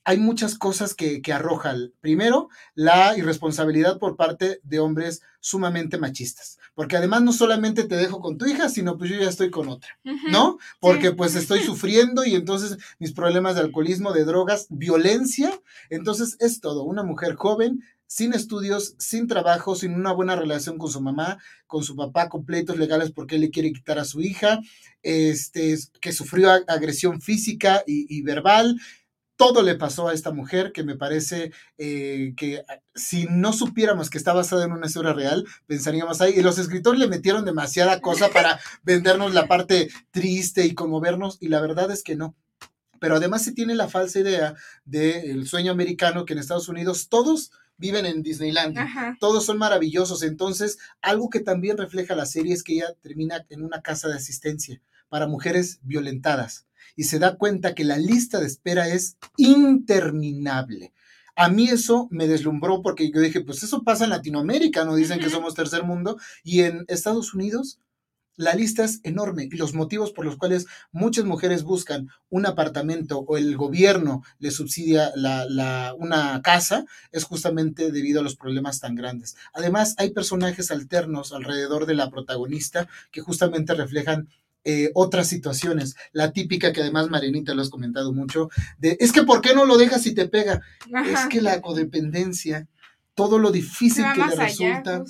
hay 0.03 0.18
muchas 0.18 0.58
cosas 0.58 0.94
que, 0.94 1.22
que 1.22 1.34
arrojan. 1.34 1.94
Primero, 2.01 2.50
la 2.75 3.18
irresponsabilidad 3.18 4.00
por 4.00 4.15
parte 4.15 4.60
de 4.63 4.79
hombres 4.79 5.22
sumamente 5.39 5.98
machistas. 5.98 6.58
Porque 6.74 6.98
además 6.98 7.22
no 7.22 7.34
solamente 7.34 7.84
te 7.84 7.96
dejo 7.96 8.22
con 8.22 8.38
tu 8.38 8.46
hija, 8.46 8.70
sino 8.70 8.98
pues 8.98 9.10
yo 9.10 9.18
ya 9.18 9.29
estoy 9.29 9.50
con 9.50 9.68
otra, 9.68 9.89
¿no? 10.32 10.60
Porque 10.79 11.12
pues 11.12 11.36
estoy 11.36 11.60
sufriendo 11.63 12.24
y 12.24 12.36
entonces 12.36 12.77
mis 13.00 13.12
problemas 13.12 13.56
de 13.56 13.62
alcoholismo, 13.62 14.13
de 14.13 14.24
drogas, 14.24 14.68
violencia, 14.70 15.51
entonces 15.89 16.38
es 16.39 16.62
todo. 16.62 16.84
Una 16.84 17.03
mujer 17.03 17.36
joven, 17.36 17.84
sin 18.08 18.34
estudios, 18.34 18.96
sin 18.98 19.27
trabajo, 19.27 19.75
sin 19.75 19.94
una 19.94 20.12
buena 20.12 20.36
relación 20.36 20.77
con 20.77 20.89
su 20.89 21.00
mamá, 21.00 21.38
con 21.68 21.84
su 21.84 21.96
papá, 21.96 22.27
completos 22.27 22.77
legales 22.77 23.12
porque 23.12 23.36
él 23.36 23.41
le 23.41 23.51
quiere 23.51 23.72
quitar 23.72 24.00
a 24.00 24.06
su 24.06 24.22
hija, 24.22 24.60
este, 25.03 25.77
que 26.01 26.12
sufrió 26.12 26.50
agresión 26.68 27.22
física 27.22 27.84
y, 27.86 28.08
y 28.10 28.24
verbal, 28.24 28.79
todo 29.39 29.63
le 29.63 29.75
pasó 29.75 30.10
a 30.10 30.13
esta 30.13 30.34
mujer 30.34 30.74
que 30.74 30.84
me 30.84 30.98
parece 30.98 31.53
eh, 31.77 32.34
que 32.36 32.62
ah, 32.67 32.81
si 32.93 33.25
no 33.29 33.53
supiéramos 33.53 34.10
que 34.10 34.17
está 34.17 34.34
basada 34.34 34.65
en 34.65 34.74
una 34.74 34.88
historia 34.88 35.13
real, 35.13 35.48
pensaríamos 35.65 36.19
ahí. 36.19 36.34
Y 36.36 36.41
los 36.41 36.58
escritores 36.58 37.00
le 37.00 37.08
metieron 37.08 37.46
demasiada 37.46 38.01
cosa 38.01 38.27
para 38.34 38.60
vendernos 38.84 39.34
la 39.34 39.48
parte 39.48 39.89
triste 40.12 40.65
y 40.65 40.74
conmovernos, 40.74 41.38
y 41.39 41.48
la 41.48 41.62
verdad 41.62 41.89
es 41.89 42.03
que 42.03 42.17
no. 42.17 42.36
Pero 43.00 43.15
además 43.15 43.41
se 43.41 43.53
tiene 43.53 43.75
la 43.75 43.88
falsa 43.88 44.19
idea 44.19 44.55
del 44.84 45.48
sueño 45.48 45.72
americano 45.72 46.25
que 46.25 46.34
en 46.34 46.39
Estados 46.39 46.67
Unidos 46.67 47.08
todos 47.08 47.53
viven 47.77 48.05
en 48.05 48.24
Disneyland, 48.24 48.77
todos 49.22 49.46
son 49.46 49.58
maravillosos. 49.58 50.22
Entonces, 50.22 50.79
algo 51.01 51.29
que 51.29 51.39
también 51.39 51.77
refleja 51.77 52.13
la 52.13 52.25
serie 52.25 52.53
es 52.53 52.62
que 52.62 52.74
ella 52.74 52.93
termina 53.01 53.46
en 53.48 53.63
una 53.63 53.81
casa 53.81 54.10
de 54.10 54.15
asistencia 54.15 54.81
para 55.08 55.27
mujeres 55.27 55.79
violentadas 55.81 56.65
y 57.00 57.06
se 57.06 57.18
da 57.18 57.38
cuenta 57.38 57.75
que 57.75 57.86
la 57.86 57.98
lista 57.98 58.41
de 58.41 58.48
espera 58.48 58.89
es 58.89 59.15
interminable. 59.38 60.91
A 61.34 61.48
mí 61.48 61.70
eso 61.70 62.10
me 62.12 62.27
deslumbró 62.27 62.82
porque 62.82 63.10
yo 63.10 63.22
dije, 63.22 63.39
pues 63.39 63.63
eso 63.63 63.84
pasa 63.84 64.03
en 64.03 64.10
Latinoamérica, 64.10 64.84
no 64.84 64.96
dicen 64.96 65.22
que 65.22 65.29
somos 65.29 65.53
tercer 65.53 65.86
mundo, 65.86 66.18
y 66.44 66.63
en 66.63 66.84
Estados 66.89 67.34
Unidos 67.34 67.79
la 68.36 68.53
lista 68.53 68.84
es 68.84 69.00
enorme 69.03 69.48
y 69.50 69.56
los 69.56 69.74
motivos 69.74 70.12
por 70.12 70.25
los 70.25 70.36
cuales 70.36 70.65
muchas 70.91 71.24
mujeres 71.24 71.63
buscan 71.63 72.10
un 72.29 72.46
apartamento 72.46 73.20
o 73.20 73.38
el 73.38 73.56
gobierno 73.56 74.22
le 74.39 74.51
subsidia 74.51 75.13
la, 75.15 75.96
una 75.98 76.41
casa 76.41 76.86
es 77.13 77.24
justamente 77.24 77.94
debido 77.94 78.20
a 78.20 78.24
los 78.24 78.36
problemas 78.36 78.82
tan 78.82 78.96
grandes. 78.96 79.38
Además, 79.53 79.96
hay 80.00 80.10
personajes 80.10 80.70
alternos 80.70 81.32
alrededor 81.32 81.86
de 81.86 81.96
la 81.96 82.10
protagonista 82.10 82.89
que 83.12 83.22
justamente 83.22 83.74
reflejan 83.74 84.27
eh, 84.70 84.92
otras 84.94 85.28
situaciones. 85.28 85.96
La 86.12 86.32
típica 86.32 86.72
que 86.72 86.82
además 86.82 87.10
Marinita 87.10 87.56
lo 87.56 87.64
has 87.64 87.72
comentado 87.72 88.14
mucho, 88.14 88.50
de 88.78 88.98
es 89.00 89.12
que 89.12 89.24
¿por 89.24 89.42
qué 89.42 89.56
no 89.56 89.66
lo 89.66 89.78
dejas 89.78 90.04
si 90.04 90.14
te 90.14 90.28
pega? 90.28 90.62
Es 91.06 91.26
que 91.28 91.42
la 91.42 91.60
codependencia, 91.60 92.68
todo 93.16 93.40
lo 93.40 93.52
difícil 93.52 94.06
que 94.14 94.26
le 94.26 94.36
resulta. 94.36 95.04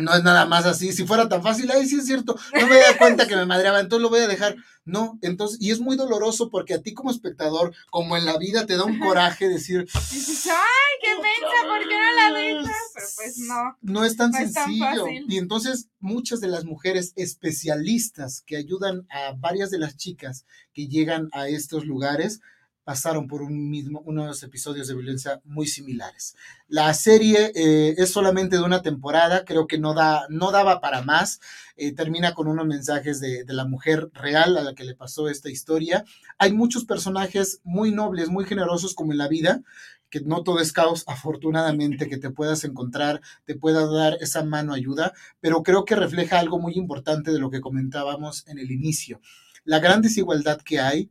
No 0.00 0.14
es 0.14 0.22
nada 0.22 0.46
más 0.46 0.66
así. 0.66 0.92
Si 0.92 1.06
fuera 1.06 1.28
tan 1.28 1.42
fácil, 1.42 1.70
ahí 1.70 1.86
sí 1.86 1.96
es 1.96 2.06
cierto. 2.06 2.36
No 2.58 2.66
me 2.66 2.76
da 2.76 2.96
cuenta 2.98 3.26
que 3.26 3.36
me 3.36 3.46
madreaba, 3.46 3.80
entonces 3.80 4.02
lo 4.02 4.10
voy 4.10 4.20
a 4.20 4.28
dejar. 4.28 4.56
No, 4.84 5.18
entonces, 5.22 5.58
y 5.60 5.70
es 5.70 5.80
muy 5.80 5.96
doloroso 5.96 6.50
porque 6.50 6.74
a 6.74 6.82
ti 6.82 6.94
como 6.94 7.10
espectador, 7.10 7.74
como 7.90 8.16
en 8.16 8.24
la 8.24 8.38
vida, 8.38 8.66
te 8.66 8.76
da 8.76 8.84
un 8.84 8.98
coraje 8.98 9.48
decir. 9.48 9.84
Dices, 9.84 10.46
ay, 10.46 10.98
qué 11.02 11.14
mensa, 11.14 11.68
¿por 11.68 11.80
qué 11.80 11.94
no 11.94 12.12
la 12.16 12.38
dejas? 12.38 12.76
Pero 12.94 13.06
pues 13.16 13.38
no. 13.38 13.76
No 13.82 14.04
es 14.04 14.16
tan 14.16 14.32
sencillo. 14.32 15.06
y 15.28 15.38
entonces, 15.38 15.88
muchas 16.00 16.40
de 16.40 16.48
las 16.48 16.64
mujeres 16.64 17.12
especialistas 17.16 18.42
que 18.46 18.56
ayudan 18.56 19.06
a 19.10 19.32
varias 19.38 19.70
de 19.70 19.78
las 19.78 19.96
chicas 19.96 20.44
que 20.72 20.88
llegan 20.88 21.28
a 21.32 21.48
estos 21.48 21.84
lugares, 21.84 22.40
pasaron 22.84 23.26
por 23.28 23.42
un 23.42 23.70
mismo, 23.70 24.00
unos 24.00 24.42
episodios 24.42 24.88
de 24.88 24.94
violencia 24.94 25.40
muy 25.44 25.66
similares. 25.66 26.34
La 26.68 26.92
serie 26.94 27.52
eh, 27.54 27.94
es 27.98 28.10
solamente 28.10 28.56
de 28.56 28.62
una 28.62 28.82
temporada, 28.82 29.44
creo 29.44 29.66
que 29.66 29.78
no, 29.78 29.94
da, 29.94 30.26
no 30.28 30.50
daba 30.50 30.80
para 30.80 31.02
más. 31.02 31.40
Eh, 31.76 31.92
termina 31.92 32.34
con 32.34 32.48
unos 32.48 32.66
mensajes 32.66 33.20
de, 33.20 33.44
de, 33.44 33.54
la 33.54 33.64
mujer 33.64 34.10
real 34.12 34.58
a 34.58 34.62
la 34.62 34.74
que 34.74 34.84
le 34.84 34.94
pasó 34.94 35.28
esta 35.28 35.50
historia. 35.50 36.04
Hay 36.38 36.52
muchos 36.52 36.84
personajes 36.84 37.60
muy 37.64 37.90
nobles, 37.90 38.28
muy 38.28 38.44
generosos 38.44 38.94
como 38.94 39.12
en 39.12 39.18
la 39.18 39.28
vida, 39.28 39.62
que 40.10 40.20
no 40.20 40.42
todo 40.42 40.60
es 40.60 40.72
caos, 40.72 41.04
afortunadamente, 41.06 42.08
que 42.08 42.18
te 42.18 42.30
puedas 42.30 42.64
encontrar, 42.64 43.20
te 43.44 43.54
pueda 43.54 43.86
dar 43.86 44.18
esa 44.20 44.44
mano 44.44 44.74
ayuda, 44.74 45.12
pero 45.40 45.62
creo 45.62 45.84
que 45.84 45.94
refleja 45.94 46.38
algo 46.38 46.58
muy 46.58 46.74
importante 46.74 47.30
de 47.30 47.38
lo 47.38 47.50
que 47.50 47.60
comentábamos 47.60 48.46
en 48.48 48.58
el 48.58 48.70
inicio. 48.72 49.20
La 49.64 49.78
gran 49.78 50.02
desigualdad 50.02 50.60
que 50.60 50.80
hay, 50.80 51.10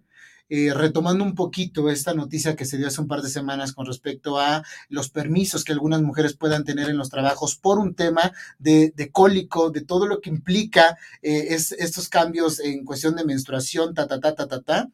eh, 0.50 0.74
retomando 0.74 1.24
un 1.24 1.36
poquito 1.36 1.90
esta 1.90 2.14
noticia 2.14 2.56
que 2.56 2.66
se 2.66 2.78
dio 2.78 2.88
hace 2.88 3.02
un 3.02 3.08
par 3.08 3.22
de 3.22 3.30
semanas 3.30 3.72
con 3.74 3.86
respecto 3.86 4.40
a 4.40 4.64
los 4.90 5.10
permisos 5.10 5.64
que 5.64 5.74
algunas 5.74 6.02
mujeres 6.02 6.36
puedan 6.36 6.64
tener 6.64 6.90
en 6.90 6.98
los 6.98 7.10
trabajos 7.10 7.56
por 7.56 7.78
un 7.78 7.94
tema 7.94 8.32
de, 8.58 8.92
cólico, 9.12 9.70
de 9.70 9.82
todo 9.82 10.08
lo 10.08 10.22
que 10.22 10.30
implica 10.30 10.98
eh, 11.22 11.48
estos 11.50 12.10
cambios 12.10 12.60
en 12.60 12.84
cuestión 12.84 13.16
de 13.16 13.26
menstruación, 13.26 13.94
ta, 13.94 14.08
ta, 14.08 14.20
ta, 14.20 14.36
ta, 14.36 14.48
ta, 14.48 14.62
ta. 14.62 14.90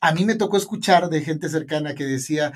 A 0.00 0.12
mí 0.12 0.24
me 0.24 0.34
tocó 0.34 0.56
escuchar 0.56 1.10
de 1.10 1.20
gente 1.20 1.48
cercana 1.48 1.94
que 1.94 2.04
decía, 2.04 2.52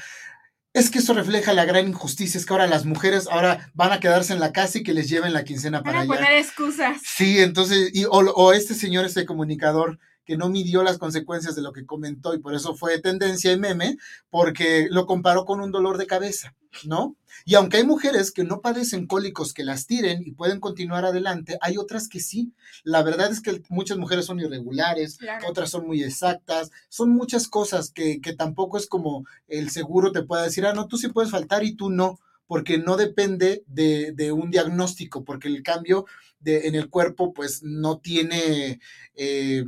es 0.74 0.90
que 0.90 0.98
eso 0.98 1.14
refleja 1.14 1.52
la 1.52 1.64
gran 1.64 1.86
injusticia, 1.86 2.36
es 2.36 2.44
que 2.44 2.52
ahora 2.52 2.66
las 2.66 2.84
mujeres 2.84 3.28
ahora 3.30 3.70
van 3.74 3.92
a 3.92 4.00
quedarse 4.00 4.32
en 4.32 4.40
la 4.40 4.52
casa 4.52 4.78
y 4.78 4.82
que 4.82 4.92
les 4.92 5.08
lleven 5.08 5.32
la 5.32 5.44
quincena 5.44 5.84
para 5.84 6.00
allá. 6.00 6.08
poner 6.08 6.32
excusas. 6.32 7.00
Sí, 7.04 7.38
entonces, 7.38 7.90
y, 7.94 8.04
o, 8.06 8.10
o, 8.10 8.52
este 8.52 8.74
señor, 8.74 9.04
este 9.04 9.24
comunicador, 9.24 10.00
que 10.24 10.36
no 10.36 10.48
midió 10.48 10.82
las 10.82 10.98
consecuencias 10.98 11.54
de 11.54 11.62
lo 11.62 11.72
que 11.72 11.86
comentó 11.86 12.34
y 12.34 12.38
por 12.38 12.54
eso 12.54 12.74
fue 12.74 13.00
tendencia 13.00 13.52
y 13.52 13.58
meme, 13.58 13.96
porque 14.30 14.88
lo 14.90 15.06
comparó 15.06 15.44
con 15.44 15.60
un 15.60 15.70
dolor 15.70 15.98
de 15.98 16.06
cabeza, 16.06 16.54
¿no? 16.84 17.16
Y 17.44 17.56
aunque 17.56 17.78
hay 17.78 17.84
mujeres 17.84 18.32
que 18.32 18.44
no 18.44 18.60
padecen 18.60 19.06
cólicos 19.06 19.52
que 19.52 19.64
las 19.64 19.86
tiren 19.86 20.22
y 20.24 20.32
pueden 20.32 20.60
continuar 20.60 21.04
adelante, 21.04 21.58
hay 21.60 21.76
otras 21.76 22.08
que 22.08 22.20
sí. 22.20 22.52
La 22.84 23.02
verdad 23.02 23.30
es 23.30 23.40
que 23.40 23.62
muchas 23.68 23.98
mujeres 23.98 24.26
son 24.26 24.40
irregulares, 24.40 25.18
otras 25.48 25.70
son 25.70 25.86
muy 25.86 26.02
exactas, 26.02 26.70
son 26.88 27.10
muchas 27.10 27.48
cosas 27.48 27.90
que, 27.90 28.20
que 28.20 28.34
tampoco 28.34 28.78
es 28.78 28.86
como 28.86 29.26
el 29.48 29.70
seguro 29.70 30.12
te 30.12 30.22
pueda 30.22 30.44
decir, 30.44 30.66
ah, 30.66 30.72
no, 30.72 30.88
tú 30.88 30.96
sí 30.96 31.08
puedes 31.08 31.30
faltar 31.30 31.64
y 31.64 31.74
tú 31.74 31.90
no 31.90 32.18
porque 32.46 32.78
no 32.78 32.96
depende 32.96 33.64
de, 33.66 34.12
de, 34.12 34.32
un 34.32 34.50
diagnóstico, 34.50 35.24
porque 35.24 35.48
el 35.48 35.62
cambio 35.62 36.04
de, 36.44 36.68
en 36.68 36.74
el 36.74 36.88
cuerpo 36.90 37.32
pues 37.32 37.62
no 37.62 37.98
tiene... 37.98 38.80
Eh, 39.14 39.64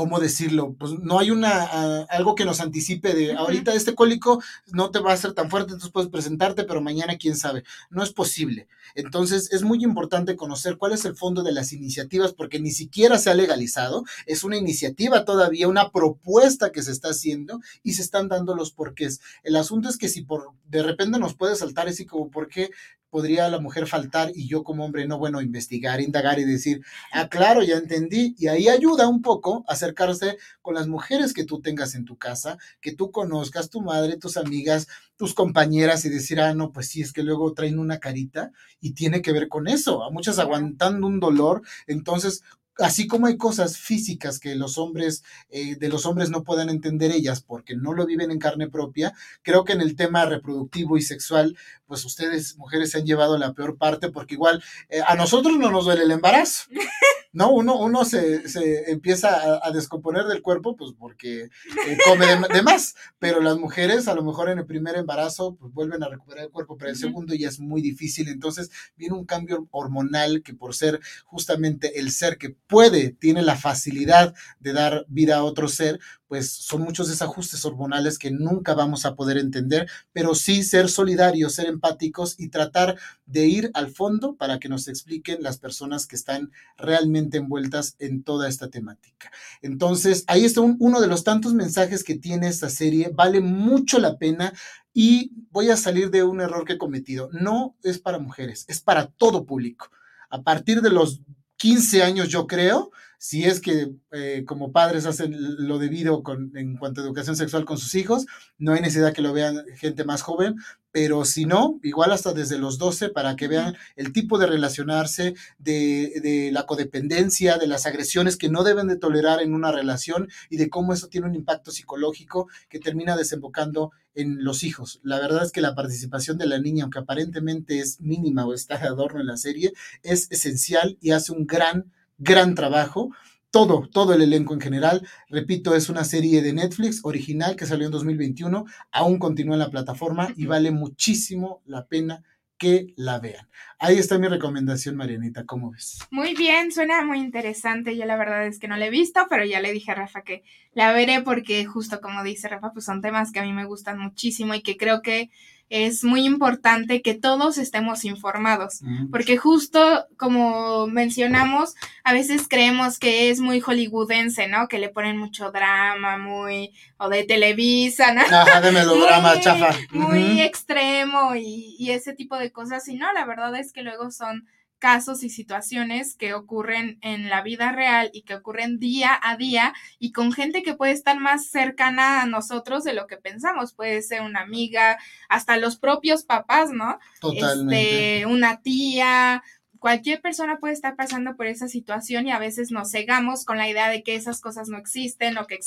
¿cómo 0.00 0.18
decirlo? 0.18 0.74
Pues 0.78 0.92
no 0.92 1.18
hay 1.18 1.30
una, 1.30 1.62
ah, 1.62 2.06
algo 2.08 2.34
que 2.34 2.46
nos 2.46 2.60
anticipe 2.60 3.12
de 3.12 3.34
ahorita 3.34 3.74
este 3.74 3.94
cólico 3.94 4.42
no 4.72 4.90
te 4.90 4.98
va 4.98 5.12
a 5.12 5.16
ser 5.18 5.34
tan 5.34 5.50
fuerte, 5.50 5.72
entonces 5.72 5.92
puedes 5.92 6.08
presentarte, 6.08 6.64
pero 6.64 6.80
mañana 6.80 7.18
quién 7.18 7.36
sabe. 7.36 7.64
No 7.90 8.02
es 8.02 8.10
posible. 8.10 8.66
Entonces 8.94 9.52
es 9.52 9.62
muy 9.62 9.84
importante 9.84 10.36
conocer 10.36 10.78
cuál 10.78 10.92
es 10.92 11.04
el 11.04 11.16
fondo 11.16 11.42
de 11.42 11.52
las 11.52 11.74
iniciativas, 11.74 12.32
porque 12.32 12.58
ni 12.58 12.70
siquiera 12.70 13.18
se 13.18 13.28
ha 13.28 13.34
legalizado, 13.34 14.04
es 14.24 14.42
una 14.42 14.56
iniciativa 14.56 15.26
todavía, 15.26 15.68
una 15.68 15.90
propuesta 15.90 16.72
que 16.72 16.82
se 16.82 16.92
está 16.92 17.08
haciendo 17.10 17.60
y 17.82 17.92
se 17.92 18.00
están 18.00 18.28
dando 18.28 18.54
los 18.54 18.72
porqués. 18.72 19.20
El 19.42 19.54
asunto 19.54 19.90
es 19.90 19.98
que 19.98 20.08
si 20.08 20.22
por 20.22 20.52
de 20.66 20.82
repente 20.82 21.18
nos 21.18 21.34
puede 21.34 21.56
saltar 21.56 21.88
así 21.88 22.06
como, 22.06 22.30
¿por 22.30 22.48
qué 22.48 22.70
podría 23.10 23.48
la 23.48 23.60
mujer 23.60 23.86
faltar 23.86 24.30
y 24.34 24.48
yo 24.48 24.62
como 24.64 24.84
hombre 24.84 25.06
no, 25.06 25.18
bueno, 25.18 25.40
investigar, 25.40 26.00
indagar 26.00 26.38
y 26.38 26.44
decir, 26.44 26.82
ah, 27.12 27.28
claro, 27.28 27.62
ya 27.62 27.76
entendí. 27.76 28.34
Y 28.38 28.46
ahí 28.46 28.68
ayuda 28.68 29.08
un 29.08 29.20
poco 29.20 29.64
acercarse 29.68 30.38
con 30.62 30.74
las 30.74 30.86
mujeres 30.86 31.34
que 31.34 31.44
tú 31.44 31.60
tengas 31.60 31.94
en 31.94 32.04
tu 32.04 32.16
casa, 32.16 32.56
que 32.80 32.92
tú 32.92 33.10
conozcas, 33.10 33.70
tu 33.70 33.82
madre, 33.82 34.16
tus 34.16 34.36
amigas, 34.36 34.86
tus 35.16 35.34
compañeras 35.34 36.04
y 36.04 36.08
decir, 36.08 36.40
ah, 36.40 36.54
no, 36.54 36.72
pues 36.72 36.88
sí, 36.88 37.02
es 37.02 37.12
que 37.12 37.22
luego 37.22 37.52
traen 37.52 37.78
una 37.78 37.98
carita 37.98 38.52
y 38.80 38.92
tiene 38.92 39.20
que 39.20 39.32
ver 39.32 39.48
con 39.48 39.68
eso, 39.68 40.02
a 40.02 40.10
muchas 40.10 40.38
aguantando 40.38 41.06
un 41.06 41.20
dolor. 41.20 41.62
Entonces, 41.86 42.42
así 42.78 43.06
como 43.06 43.26
hay 43.26 43.36
cosas 43.36 43.78
físicas 43.78 44.38
que 44.38 44.54
los 44.54 44.78
hombres, 44.78 45.22
eh, 45.50 45.76
de 45.76 45.88
los 45.88 46.06
hombres 46.06 46.30
no 46.30 46.44
puedan 46.44 46.68
entender 46.68 47.12
ellas 47.12 47.42
porque 47.42 47.76
no 47.76 47.92
lo 47.92 48.06
viven 48.06 48.30
en 48.30 48.38
carne 48.38 48.68
propia, 48.68 49.12
creo 49.42 49.64
que 49.64 49.72
en 49.72 49.80
el 49.80 49.96
tema 49.96 50.24
reproductivo 50.26 50.96
y 50.96 51.02
sexual, 51.02 51.56
pues 51.86 52.04
ustedes, 52.04 52.56
mujeres, 52.56 52.90
se 52.90 52.98
han 52.98 53.06
llevado 53.06 53.38
la 53.38 53.52
peor 53.52 53.76
parte 53.76 54.10
porque 54.10 54.34
igual 54.34 54.62
eh, 54.88 55.00
a 55.06 55.14
nosotros 55.14 55.56
no 55.58 55.70
nos 55.70 55.84
duele 55.84 56.02
el 56.02 56.10
embarazo. 56.10 56.64
¿no? 57.32 57.52
Uno, 57.52 57.78
uno 57.78 58.04
se, 58.04 58.48
se 58.48 58.90
empieza 58.90 59.60
a, 59.64 59.70
descomponer 59.70 60.24
del 60.24 60.42
cuerpo, 60.42 60.76
pues 60.76 60.92
porque 60.98 61.42
eh, 61.42 61.98
come 62.06 62.26
de, 62.26 62.62
más, 62.62 62.94
pero 63.18 63.40
las 63.40 63.58
mujeres 63.58 64.08
a 64.08 64.14
lo 64.14 64.22
mejor 64.22 64.50
en 64.50 64.58
el 64.58 64.66
primer 64.66 64.96
embarazo, 64.96 65.56
pues 65.56 65.72
vuelven 65.72 66.02
a 66.02 66.08
recuperar 66.08 66.44
el 66.44 66.50
cuerpo, 66.50 66.76
pero 66.76 66.90
el 66.90 66.96
segundo 66.96 67.34
ya 67.34 67.48
es 67.48 67.60
muy 67.60 67.80
difícil, 67.82 68.28
entonces 68.28 68.70
viene 68.96 69.14
un 69.14 69.24
cambio 69.24 69.68
hormonal 69.70 70.42
que 70.42 70.54
por 70.54 70.74
ser 70.74 71.00
justamente 71.24 72.00
el 72.00 72.10
ser 72.10 72.36
que 72.36 72.50
puede, 72.50 73.10
tiene 73.10 73.42
la 73.42 73.56
facilidad 73.56 74.34
de 74.58 74.72
dar 74.72 75.04
vida 75.08 75.36
a 75.36 75.44
otro 75.44 75.68
ser, 75.68 76.00
pues 76.30 76.52
son 76.52 76.82
muchos 76.82 77.08
desajustes 77.08 77.64
hormonales 77.64 78.16
que 78.16 78.30
nunca 78.30 78.72
vamos 78.74 79.04
a 79.04 79.16
poder 79.16 79.36
entender, 79.36 79.90
pero 80.12 80.36
sí 80.36 80.62
ser 80.62 80.88
solidarios, 80.88 81.56
ser 81.56 81.66
empáticos 81.66 82.36
y 82.38 82.50
tratar 82.50 82.96
de 83.26 83.48
ir 83.48 83.72
al 83.74 83.90
fondo 83.90 84.36
para 84.36 84.60
que 84.60 84.68
nos 84.68 84.86
expliquen 84.86 85.42
las 85.42 85.58
personas 85.58 86.06
que 86.06 86.14
están 86.14 86.52
realmente 86.76 87.38
envueltas 87.38 87.96
en 87.98 88.22
toda 88.22 88.48
esta 88.48 88.70
temática. 88.70 89.32
Entonces, 89.60 90.22
ahí 90.28 90.44
está 90.44 90.60
uno 90.60 91.00
de 91.00 91.08
los 91.08 91.24
tantos 91.24 91.52
mensajes 91.52 92.04
que 92.04 92.14
tiene 92.14 92.46
esta 92.46 92.68
serie, 92.68 93.10
vale 93.12 93.40
mucho 93.40 93.98
la 93.98 94.16
pena. 94.16 94.52
Y 94.94 95.32
voy 95.50 95.70
a 95.70 95.76
salir 95.76 96.12
de 96.12 96.22
un 96.22 96.40
error 96.40 96.64
que 96.64 96.74
he 96.74 96.78
cometido. 96.78 97.28
No 97.32 97.74
es 97.82 97.98
para 97.98 98.20
mujeres, 98.20 98.66
es 98.68 98.80
para 98.80 99.08
todo 99.08 99.46
público. 99.46 99.90
A 100.28 100.42
partir 100.42 100.80
de 100.80 100.90
los 100.90 101.22
15 101.56 102.04
años, 102.04 102.28
yo 102.28 102.46
creo, 102.46 102.92
si 103.22 103.44
es 103.44 103.60
que 103.60 103.92
eh, 104.12 104.44
como 104.46 104.72
padres 104.72 105.04
hacen 105.04 105.36
lo 105.36 105.78
debido 105.78 106.22
con, 106.22 106.56
en 106.56 106.78
cuanto 106.78 107.02
a 107.02 107.04
educación 107.04 107.36
sexual 107.36 107.66
con 107.66 107.76
sus 107.76 107.94
hijos, 107.94 108.24
no 108.56 108.72
hay 108.72 108.80
necesidad 108.80 109.12
que 109.12 109.20
lo 109.20 109.34
vean 109.34 109.62
gente 109.76 110.04
más 110.04 110.22
joven, 110.22 110.56
pero 110.90 111.26
si 111.26 111.44
no, 111.44 111.78
igual 111.82 112.12
hasta 112.12 112.32
desde 112.32 112.56
los 112.56 112.78
12 112.78 113.10
para 113.10 113.36
que 113.36 113.46
vean 113.46 113.76
el 113.94 114.14
tipo 114.14 114.38
de 114.38 114.46
relacionarse, 114.46 115.34
de, 115.58 116.18
de, 116.22 116.50
la 116.50 116.64
codependencia, 116.64 117.58
de 117.58 117.66
las 117.66 117.84
agresiones 117.84 118.38
que 118.38 118.48
no 118.48 118.64
deben 118.64 118.88
de 118.88 118.96
tolerar 118.96 119.42
en 119.42 119.52
una 119.52 119.70
relación 119.70 120.30
y 120.48 120.56
de 120.56 120.70
cómo 120.70 120.94
eso 120.94 121.08
tiene 121.08 121.26
un 121.26 121.34
impacto 121.34 121.72
psicológico 121.72 122.48
que 122.70 122.80
termina 122.80 123.18
desembocando 123.18 123.92
en 124.14 124.42
los 124.42 124.64
hijos. 124.64 124.98
La 125.02 125.20
verdad 125.20 125.44
es 125.44 125.52
que 125.52 125.60
la 125.60 125.74
participación 125.74 126.38
de 126.38 126.46
la 126.46 126.58
niña, 126.58 126.84
aunque 126.84 127.00
aparentemente 127.00 127.80
es 127.80 128.00
mínima 128.00 128.46
o 128.46 128.54
está 128.54 128.78
de 128.78 128.86
adorno 128.86 129.20
en 129.20 129.26
la 129.26 129.36
serie, 129.36 129.74
es 130.02 130.26
esencial 130.30 130.96
y 131.02 131.10
hace 131.10 131.32
un 131.32 131.46
gran 131.46 131.92
gran 132.20 132.54
trabajo. 132.54 133.10
Todo, 133.50 133.88
todo 133.92 134.14
el 134.14 134.22
elenco 134.22 134.54
en 134.54 134.60
general. 134.60 135.04
Repito, 135.28 135.74
es 135.74 135.88
una 135.88 136.04
serie 136.04 136.40
de 136.40 136.52
Netflix 136.52 137.00
original 137.02 137.56
que 137.56 137.66
salió 137.66 137.86
en 137.86 137.90
2021, 137.90 138.64
aún 138.92 139.18
continúa 139.18 139.56
en 139.56 139.58
la 139.58 139.70
plataforma 139.70 140.28
y 140.36 140.46
vale 140.46 140.70
muchísimo 140.70 141.60
la 141.66 141.88
pena 141.88 142.22
que 142.60 142.92
la 142.94 143.18
vean. 143.18 143.48
Ahí 143.78 143.98
está 143.98 144.18
mi 144.18 144.28
recomendación, 144.28 144.94
Marianita, 144.94 145.46
¿cómo 145.46 145.70
ves? 145.70 145.98
Muy 146.10 146.34
bien, 146.34 146.70
suena 146.70 147.02
muy 147.02 147.18
interesante. 147.18 147.96
Yo 147.96 148.04
la 148.04 148.16
verdad 148.16 148.46
es 148.46 148.58
que 148.58 148.68
no 148.68 148.76
la 148.76 148.86
he 148.86 148.90
visto, 148.90 149.26
pero 149.30 149.46
ya 149.46 149.60
le 149.60 149.72
dije 149.72 149.90
a 149.90 149.94
Rafa 149.94 150.22
que 150.22 150.44
la 150.74 150.92
veré 150.92 151.22
porque 151.22 151.64
justo 151.64 152.02
como 152.02 152.22
dice 152.22 152.48
Rafa, 152.48 152.72
pues 152.72 152.84
son 152.84 153.00
temas 153.00 153.32
que 153.32 153.40
a 153.40 153.44
mí 153.44 153.54
me 153.54 153.64
gustan 153.64 153.98
muchísimo 153.98 154.54
y 154.54 154.60
que 154.60 154.76
creo 154.76 155.00
que 155.00 155.30
es 155.70 156.02
muy 156.02 156.24
importante 156.24 157.00
que 157.00 157.14
todos 157.14 157.56
estemos 157.56 158.04
informados, 158.04 158.80
porque 159.10 159.36
justo 159.36 160.06
como 160.16 160.88
mencionamos, 160.88 161.76
a 162.02 162.12
veces 162.12 162.46
creemos 162.48 162.98
que 162.98 163.30
es 163.30 163.40
muy 163.40 163.60
hollywoodense, 163.60 164.48
¿no? 164.48 164.66
Que 164.66 164.80
le 164.80 164.88
ponen 164.88 165.16
mucho 165.16 165.52
drama, 165.52 166.18
muy, 166.18 166.74
o 166.98 167.08
de 167.08 167.22
Televisa, 167.22 168.12
¿no? 168.12 168.22
Ajá, 168.22 168.60
de 168.60 168.72
melodrama, 168.72 169.30
muy, 169.34 169.40
chafa. 169.40 169.70
Muy 169.92 170.40
extremo 170.40 171.36
y, 171.36 171.76
y 171.78 171.92
ese 171.92 172.14
tipo 172.14 172.36
de 172.36 172.50
cosas, 172.50 172.86
y 172.88 172.96
no, 172.96 173.12
la 173.12 173.24
verdad 173.24 173.54
es 173.54 173.72
que 173.72 173.82
luego 173.82 174.10
son 174.10 174.48
casos 174.80 175.22
y 175.22 175.30
situaciones 175.30 176.16
que 176.16 176.34
ocurren 176.34 176.98
en 177.02 177.28
la 177.28 177.42
vida 177.42 177.70
real 177.70 178.10
y 178.12 178.22
que 178.22 178.34
ocurren 178.34 178.80
día 178.80 179.16
a 179.22 179.36
día 179.36 179.72
y 180.00 180.10
con 180.10 180.32
gente 180.32 180.64
que 180.64 180.74
puede 180.74 180.92
estar 180.92 181.20
más 181.20 181.46
cercana 181.46 182.22
a 182.22 182.26
nosotros 182.26 182.82
de 182.82 182.94
lo 182.94 183.06
que 183.06 183.16
pensamos. 183.16 183.72
Puede 183.72 184.02
ser 184.02 184.22
una 184.22 184.40
amiga, 184.40 184.98
hasta 185.28 185.56
los 185.56 185.76
propios 185.76 186.24
papás, 186.24 186.70
¿no? 186.72 186.98
Totalmente. 187.20 188.16
Este, 188.16 188.26
una 188.26 188.62
tía, 188.62 189.44
cualquier 189.80 190.20
persona 190.20 190.58
puede 190.58 190.74
estar 190.74 190.94
pasando 190.94 191.34
por 191.34 191.46
esa 191.46 191.66
situación 191.66 192.28
y 192.28 192.30
a 192.30 192.38
veces 192.38 192.70
nos 192.70 192.92
cegamos 192.92 193.44
con 193.44 193.56
la 193.56 193.68
idea 193.68 193.88
de 193.88 194.02
que 194.02 194.14
esas 194.14 194.40
cosas 194.40 194.68
no 194.68 194.78
existen 194.78 195.38
o 195.38 195.46
que, 195.46 195.58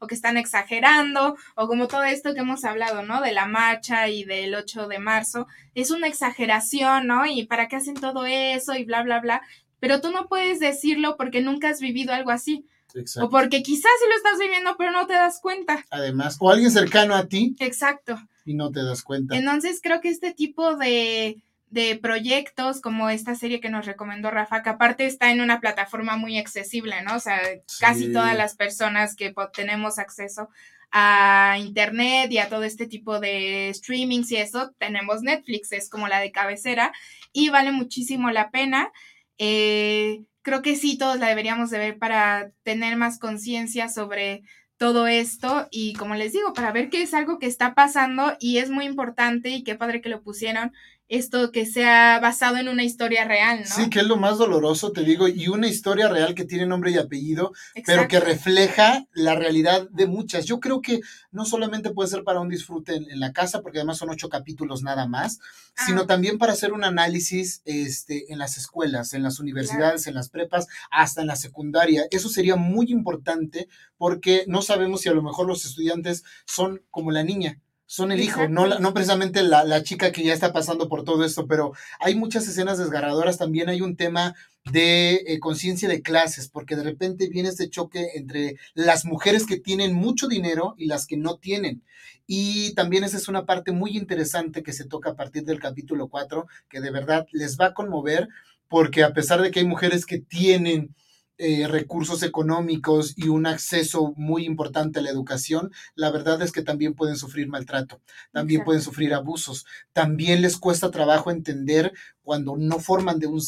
o 0.00 0.06
que 0.06 0.14
están 0.14 0.36
exagerando 0.36 1.36
o 1.54 1.68
como 1.68 1.88
todo 1.88 2.02
esto 2.02 2.34
que 2.34 2.40
hemos 2.40 2.64
hablado, 2.64 3.02
¿no? 3.02 3.22
De 3.22 3.32
la 3.32 3.46
marcha 3.46 4.08
y 4.08 4.24
del 4.24 4.54
8 4.54 4.88
de 4.88 4.98
marzo. 4.98 5.46
Es 5.74 5.90
una 5.90 6.08
exageración, 6.08 7.06
¿no? 7.06 7.24
Y 7.24 7.46
para 7.46 7.68
qué 7.68 7.76
hacen 7.76 7.94
todo 7.94 8.26
eso 8.26 8.74
y 8.74 8.84
bla, 8.84 9.02
bla, 9.02 9.20
bla. 9.20 9.42
Pero 9.78 10.00
tú 10.00 10.10
no 10.10 10.26
puedes 10.26 10.58
decirlo 10.58 11.16
porque 11.16 11.40
nunca 11.40 11.70
has 11.70 11.80
vivido 11.80 12.12
algo 12.12 12.32
así. 12.32 12.66
Exacto. 12.94 13.28
O 13.28 13.30
porque 13.30 13.62
quizás 13.62 13.92
sí 14.00 14.04
lo 14.08 14.16
estás 14.16 14.38
viviendo, 14.40 14.74
pero 14.76 14.90
no 14.90 15.06
te 15.06 15.14
das 15.14 15.40
cuenta. 15.40 15.86
Además, 15.90 16.36
o 16.40 16.50
alguien 16.50 16.72
cercano 16.72 17.14
a 17.14 17.26
ti. 17.26 17.54
Exacto. 17.60 18.18
Y 18.44 18.54
no 18.54 18.72
te 18.72 18.82
das 18.82 19.02
cuenta. 19.02 19.36
Entonces 19.36 19.80
creo 19.80 20.00
que 20.00 20.08
este 20.08 20.34
tipo 20.34 20.76
de 20.76 21.40
de 21.70 21.96
proyectos 21.96 22.80
como 22.80 23.10
esta 23.10 23.36
serie 23.36 23.60
que 23.60 23.70
nos 23.70 23.86
recomendó 23.86 24.30
Rafa, 24.30 24.62
que 24.62 24.70
aparte 24.70 25.06
está 25.06 25.30
en 25.30 25.40
una 25.40 25.60
plataforma 25.60 26.16
muy 26.16 26.36
accesible, 26.36 27.02
¿no? 27.02 27.14
O 27.14 27.20
sea, 27.20 27.40
casi 27.78 28.12
todas 28.12 28.36
las 28.36 28.56
personas 28.56 29.14
que 29.14 29.32
tenemos 29.54 29.98
acceso 29.98 30.48
a 30.90 31.56
internet 31.60 32.32
y 32.32 32.38
a 32.38 32.48
todo 32.48 32.64
este 32.64 32.88
tipo 32.88 33.20
de 33.20 33.70
streamings 33.72 34.32
y 34.32 34.36
eso, 34.36 34.72
tenemos 34.78 35.22
Netflix, 35.22 35.70
es 35.70 35.88
como 35.88 36.08
la 36.08 36.18
de 36.18 36.32
cabecera 36.32 36.92
y 37.32 37.50
vale 37.50 37.70
muchísimo 37.70 38.32
la 38.32 38.50
pena. 38.50 38.90
Eh, 39.38 40.24
creo 40.42 40.62
que 40.62 40.74
sí, 40.74 40.98
todos 40.98 41.20
la 41.20 41.28
deberíamos 41.28 41.70
de 41.70 41.78
ver 41.78 41.98
para 41.98 42.50
tener 42.64 42.96
más 42.96 43.20
conciencia 43.20 43.88
sobre 43.88 44.42
todo 44.76 45.06
esto 45.06 45.68
y 45.70 45.92
como 45.92 46.16
les 46.16 46.32
digo, 46.32 46.52
para 46.52 46.72
ver 46.72 46.90
que 46.90 47.02
es 47.02 47.14
algo 47.14 47.38
que 47.38 47.46
está 47.46 47.74
pasando 47.74 48.36
y 48.40 48.58
es 48.58 48.70
muy 48.70 48.86
importante 48.86 49.50
y 49.50 49.62
qué 49.62 49.76
padre 49.76 50.00
que 50.00 50.08
lo 50.08 50.22
pusieron 50.22 50.72
esto 51.10 51.50
que 51.50 51.66
sea 51.66 52.20
basado 52.20 52.56
en 52.56 52.68
una 52.68 52.84
historia 52.84 53.24
real, 53.24 53.64
¿no? 53.68 53.74
Sí, 53.74 53.90
que 53.90 53.98
es 53.98 54.06
lo 54.06 54.16
más 54.16 54.38
doloroso, 54.38 54.92
te 54.92 55.02
digo, 55.02 55.26
y 55.26 55.48
una 55.48 55.66
historia 55.66 56.08
real 56.08 56.36
que 56.36 56.44
tiene 56.44 56.66
nombre 56.66 56.92
y 56.92 56.98
apellido, 56.98 57.52
pero 57.84 58.06
que 58.06 58.20
refleja 58.20 59.06
la 59.12 59.34
realidad 59.34 59.88
de 59.90 60.06
muchas. 60.06 60.46
Yo 60.46 60.60
creo 60.60 60.80
que 60.80 61.00
no 61.32 61.44
solamente 61.44 61.90
puede 61.90 62.08
ser 62.08 62.22
para 62.22 62.38
un 62.38 62.48
disfrute 62.48 62.94
en, 62.94 63.18
la 63.18 63.32
casa, 63.32 63.60
porque 63.60 63.78
además 63.78 63.98
son 63.98 64.10
ocho 64.10 64.28
capítulos 64.28 64.84
nada 64.84 65.08
más, 65.08 65.40
sino 65.84 66.02
ah. 66.02 66.06
también 66.06 66.38
para 66.38 66.52
hacer 66.52 66.72
un 66.72 66.84
análisis 66.84 67.60
este, 67.64 68.32
en 68.32 68.38
las 68.38 68.56
escuelas, 68.56 69.12
en 69.12 69.24
las 69.24 69.40
universidades, 69.40 70.06
en 70.06 70.14
las 70.14 70.30
prepas, 70.30 70.68
hasta 70.92 71.22
en 71.22 71.26
la 71.26 71.36
secundaria. 71.36 72.06
Eso 72.12 72.28
sería 72.28 72.54
muy 72.54 72.86
importante 72.88 73.68
porque 73.98 74.44
no 74.46 74.62
sabemos 74.62 75.00
si 75.00 75.08
a 75.08 75.12
lo 75.12 75.22
mejor 75.22 75.48
los 75.48 75.64
estudiantes 75.64 76.22
son 76.46 76.82
como 76.92 77.10
la 77.10 77.24
niña 77.24 77.60
son 77.90 78.12
el 78.12 78.20
hijo, 78.20 78.46
no, 78.46 78.68
no 78.78 78.94
precisamente 78.94 79.42
la, 79.42 79.82
chica 79.82 80.12
que 80.12 80.22
ya 80.22 80.32
está 80.32 80.52
pasando 80.52 80.88
por 80.88 81.02
todo 81.02 81.24
esto, 81.24 81.48
pero 81.48 81.72
hay 81.98 82.14
muchas 82.14 82.46
escenas 82.46 82.78
desgarradoras, 82.78 83.36
también 83.36 83.68
hay 83.68 83.80
un 83.80 83.96
tema 83.96 84.36
de 84.70 85.24
eh, 85.26 85.40
conciencia 85.40 85.88
de 85.88 86.00
clases, 86.00 86.48
porque 86.48 86.76
de 86.76 86.84
repente 86.84 87.28
viene 87.28 87.48
este 87.48 87.68
choque 87.68 88.10
entre 88.14 88.54
las 88.74 89.04
mujeres 89.04 89.44
que 89.44 89.58
tienen 89.58 89.92
mucho 89.92 90.28
dinero 90.28 90.76
y 90.78 90.86
las 90.86 91.08
que 91.08 91.16
no 91.16 91.38
tienen. 91.38 91.82
Y 92.28 92.74
también 92.74 93.02
esa 93.02 93.16
es 93.16 93.26
una 93.26 93.44
parte 93.44 93.72
muy 93.72 93.96
interesante 93.96 94.62
que 94.62 94.72
se 94.72 94.84
toca 94.84 95.10
a 95.10 95.16
partir 95.16 95.42
del 95.42 95.58
capítulo 95.58 96.06
4, 96.06 96.46
que 96.68 96.80
de 96.80 96.92
verdad 96.92 97.26
les 97.32 97.58
va 97.58 97.66
a 97.66 97.74
conmover, 97.74 98.28
porque 98.68 99.02
a 99.02 99.12
pesar 99.12 99.42
de 99.42 99.50
que 99.50 99.58
hay 99.58 99.66
mujeres 99.66 100.06
que 100.06 100.20
tienen 100.20 100.94
eh, 101.42 101.66
recursos 101.66 102.22
económicos 102.22 103.14
y 103.16 103.28
un 103.28 103.46
acceso 103.46 104.12
muy 104.18 104.44
importante 104.44 104.98
a 104.98 105.02
la 105.02 105.08
educación, 105.08 105.72
la 105.94 106.10
verdad 106.10 106.42
es 106.42 106.52
que 106.52 106.60
también 106.60 106.92
pueden 106.92 107.16
sufrir 107.16 107.48
maltrato, 107.48 108.02
también 108.30 108.62
pueden 108.62 108.82
sufrir 108.82 109.14
abusos, 109.14 109.64
también 109.94 110.42
les 110.42 110.58
cuesta 110.58 110.90
trabajo 110.90 111.30
entender 111.30 111.94
cuando 112.22 112.58
no 112.58 112.78
forman 112.78 113.18
de 113.18 113.26
un, 113.26 113.40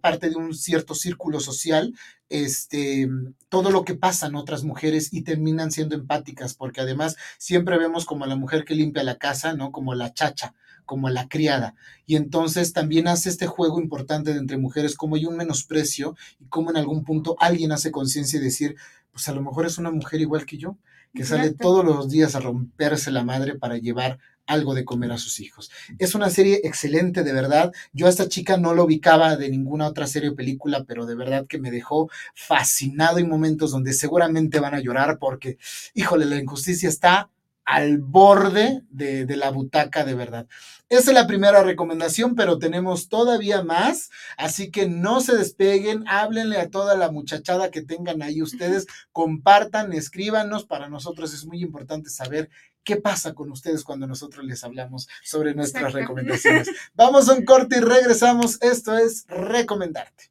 parte 0.00 0.28
de 0.28 0.34
un 0.34 0.54
cierto 0.54 0.96
círculo 0.96 1.38
social, 1.38 1.94
este, 2.30 3.08
todo 3.48 3.70
lo 3.70 3.84
que 3.84 3.94
pasan 3.94 4.34
otras 4.34 4.64
mujeres 4.64 5.12
y 5.12 5.22
terminan 5.22 5.70
siendo 5.70 5.94
empáticas, 5.94 6.54
porque 6.54 6.80
además 6.80 7.14
siempre 7.38 7.78
vemos 7.78 8.06
como 8.06 8.26
la 8.26 8.34
mujer 8.34 8.64
que 8.64 8.74
limpia 8.74 9.04
la 9.04 9.18
casa, 9.18 9.54
¿no? 9.54 9.70
Como 9.70 9.94
la 9.94 10.12
chacha, 10.12 10.52
como 10.86 11.10
la 11.10 11.28
criada. 11.28 11.74
Y 12.06 12.16
entonces 12.16 12.72
también 12.72 13.08
hace 13.08 13.28
este 13.28 13.46
juego 13.46 13.80
importante 13.80 14.32
de 14.32 14.38
entre 14.38 14.56
mujeres, 14.56 14.94
como 14.94 15.16
hay 15.16 15.26
un 15.26 15.36
menosprecio 15.36 16.16
y 16.40 16.46
como 16.46 16.70
en 16.70 16.78
algún 16.78 17.04
punto 17.04 17.36
alguien 17.38 17.72
hace 17.72 17.90
conciencia 17.90 18.38
y 18.38 18.42
decir, 18.42 18.76
pues 19.12 19.28
a 19.28 19.34
lo 19.34 19.42
mejor 19.42 19.66
es 19.66 19.76
una 19.76 19.90
mujer 19.90 20.20
igual 20.20 20.46
que 20.46 20.56
yo, 20.56 20.78
que 21.14 21.24
sale 21.24 21.52
todos 21.52 21.84
los 21.84 22.08
días 22.08 22.34
a 22.34 22.40
romperse 22.40 23.10
la 23.10 23.24
madre 23.24 23.54
para 23.56 23.78
llevar 23.78 24.18
algo 24.46 24.74
de 24.74 24.84
comer 24.84 25.12
a 25.12 25.18
sus 25.18 25.40
hijos. 25.40 25.70
Es 25.98 26.14
una 26.14 26.30
serie 26.30 26.60
excelente, 26.64 27.24
de 27.24 27.32
verdad. 27.32 27.72
Yo 27.92 28.06
a 28.06 28.10
esta 28.10 28.28
chica 28.28 28.56
no 28.56 28.74
lo 28.74 28.84
ubicaba 28.84 29.36
de 29.36 29.48
ninguna 29.50 29.88
otra 29.88 30.06
serie 30.06 30.30
o 30.30 30.36
película, 30.36 30.84
pero 30.84 31.06
de 31.06 31.14
verdad 31.14 31.46
que 31.46 31.58
me 31.58 31.70
dejó 31.70 32.10
fascinado 32.34 33.18
en 33.18 33.28
momentos 33.28 33.72
donde 33.72 33.92
seguramente 33.92 34.60
van 34.60 34.74
a 34.74 34.80
llorar 34.80 35.18
porque, 35.18 35.58
híjole, 35.94 36.26
la 36.26 36.36
injusticia 36.36 36.88
está 36.88 37.30
al 37.66 37.98
borde 37.98 38.82
de, 38.90 39.26
de, 39.26 39.36
la 39.36 39.50
butaca 39.50 40.04
de 40.04 40.14
verdad. 40.14 40.46
Esa 40.88 41.10
es 41.10 41.14
la 41.14 41.26
primera 41.26 41.64
recomendación, 41.64 42.36
pero 42.36 42.58
tenemos 42.58 43.08
todavía 43.08 43.62
más, 43.62 44.10
así 44.36 44.70
que 44.70 44.88
no 44.88 45.20
se 45.20 45.36
despeguen, 45.36 46.04
háblenle 46.06 46.58
a 46.58 46.70
toda 46.70 46.96
la 46.96 47.10
muchachada 47.10 47.72
que 47.72 47.82
tengan 47.82 48.22
ahí 48.22 48.40
ustedes, 48.40 48.86
compartan, 49.10 49.92
escríbanos, 49.92 50.64
para 50.64 50.88
nosotros 50.88 51.34
es 51.34 51.44
muy 51.44 51.60
importante 51.60 52.08
saber 52.08 52.48
qué 52.84 52.96
pasa 52.96 53.34
con 53.34 53.50
ustedes 53.50 53.82
cuando 53.82 54.06
nosotros 54.06 54.44
les 54.44 54.62
hablamos 54.62 55.08
sobre 55.24 55.54
nuestras 55.54 55.92
recomendaciones. 55.92 56.70
Vamos 56.94 57.28
a 57.28 57.34
un 57.34 57.44
corte 57.44 57.78
y 57.78 57.80
regresamos, 57.80 58.62
esto 58.62 58.96
es 58.96 59.26
recomendarte. 59.26 60.30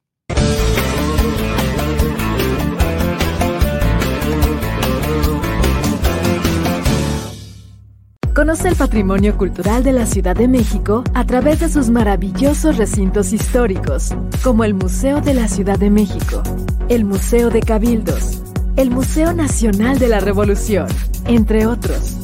Conoce 8.36 8.68
el 8.68 8.76
patrimonio 8.76 9.38
cultural 9.38 9.82
de 9.82 9.94
la 9.94 10.06
Ciudad 10.06 10.36
de 10.36 10.50
México 10.50 11.06
a 11.14 11.24
través 11.24 11.62
de 11.62 11.70
sus 11.70 11.90
maravillosos 11.90 12.76
recintos 12.76 13.32
históricos, 13.32 14.14
como 14.44 14.66
el 14.66 14.74
Museo 14.74 15.22
de 15.22 15.34
la 15.34 15.48
Ciudad 15.48 15.80
de 15.80 15.90
México, 15.90 16.44
el 16.90 17.06
Museo 17.06 17.50
de 17.50 17.62
Cabildos, 17.62 18.42
el 18.76 18.92
Museo 18.92 19.32
Nacional 19.32 20.00
de 20.00 20.10
la 20.10 20.20
Revolución, 20.20 20.88
entre 21.24 21.66
otros. 21.66 22.18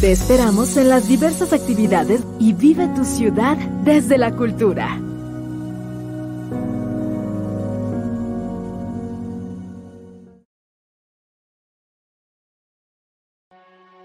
Te 0.00 0.10
esperamos 0.10 0.76
en 0.76 0.88
las 0.88 1.06
diversas 1.06 1.52
actividades 1.52 2.20
y 2.40 2.52
vive 2.52 2.88
tu 2.88 3.04
ciudad 3.04 3.56
desde 3.84 4.18
la 4.18 4.32
cultura. 4.32 4.98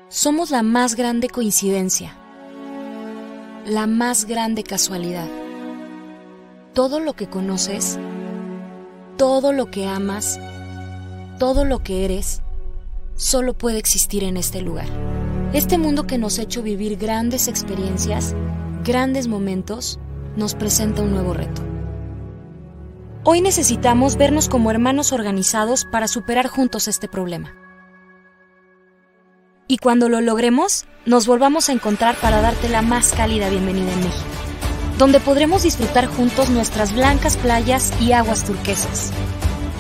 Somos 0.09 0.49
la 0.49 0.63
más 0.63 0.95
grande 0.95 1.29
coincidencia, 1.29 2.15
la 3.67 3.85
más 3.85 4.25
grande 4.25 4.63
casualidad. 4.63 5.27
Todo 6.73 6.99
lo 6.99 7.13
que 7.13 7.27
conoces, 7.27 7.99
todo 9.17 9.53
lo 9.53 9.69
que 9.69 9.85
amas, 9.87 10.39
todo 11.37 11.63
lo 11.63 11.83
que 11.83 12.05
eres, 12.05 12.41
solo 13.17 13.55
puede 13.55 13.77
existir 13.77 14.23
en 14.23 14.37
este 14.37 14.61
lugar. 14.61 14.87
Este 15.53 15.77
mundo 15.77 16.07
que 16.07 16.17
nos 16.17 16.39
ha 16.39 16.43
hecho 16.43 16.63
vivir 16.63 16.97
grandes 16.97 17.47
experiencias, 17.47 18.35
grandes 18.83 19.27
momentos, 19.27 19.99
nos 20.35 20.55
presenta 20.55 21.03
un 21.03 21.11
nuevo 21.11 21.35
reto. 21.35 21.61
Hoy 23.25 23.41
necesitamos 23.41 24.15
vernos 24.15 24.49
como 24.49 24.71
hermanos 24.71 25.11
organizados 25.13 25.85
para 25.85 26.07
superar 26.07 26.47
juntos 26.47 26.87
este 26.87 27.07
problema 27.07 27.58
y 29.71 29.77
cuando 29.77 30.09
lo 30.09 30.19
logremos, 30.19 30.85
nos 31.05 31.27
volvamos 31.27 31.69
a 31.69 31.73
encontrar 31.73 32.15
para 32.15 32.41
darte 32.41 32.67
la 32.69 32.81
más 32.81 33.13
cálida 33.13 33.51
bienvenida 33.51 33.93
en 33.93 33.99
México, 33.99 34.25
donde 34.97 35.19
podremos 35.19 35.61
disfrutar 35.61 36.07
juntos 36.07 36.49
nuestras 36.49 36.91
blancas 36.91 37.37
playas 37.37 37.93
y 38.01 38.11
aguas 38.13 38.43
turquesas. 38.45 39.11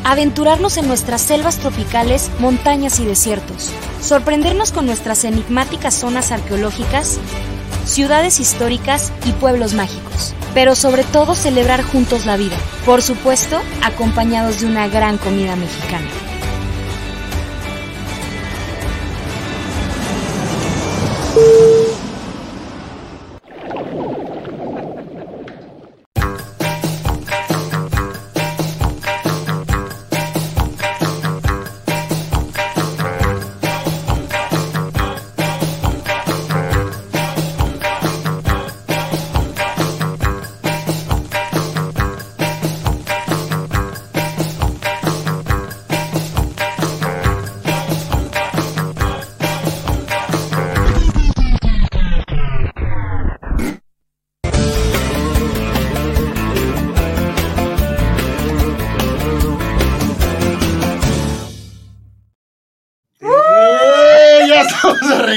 Aventurarnos 0.03 0.77
en 0.77 0.87
nuestras 0.87 1.21
selvas 1.21 1.57
tropicales, 1.57 2.29
montañas 2.39 2.99
y 2.99 3.05
desiertos. 3.05 3.71
Sorprendernos 3.99 4.71
con 4.71 4.85
nuestras 4.85 5.25
enigmáticas 5.25 5.95
zonas 5.95 6.31
arqueológicas, 6.31 7.19
ciudades 7.85 8.39
históricas 8.39 9.11
y 9.25 9.31
pueblos 9.33 9.73
mágicos. 9.73 10.35
Pero 10.53 10.75
sobre 10.75 11.03
todo 11.03 11.33
celebrar 11.33 11.81
juntos 11.81 12.27
la 12.27 12.37
vida, 12.37 12.57
por 12.85 13.01
supuesto, 13.01 13.59
acompañados 13.83 14.61
de 14.61 14.67
una 14.67 14.87
gran 14.87 15.17
comida 15.17 15.55
mexicana. 15.55 16.28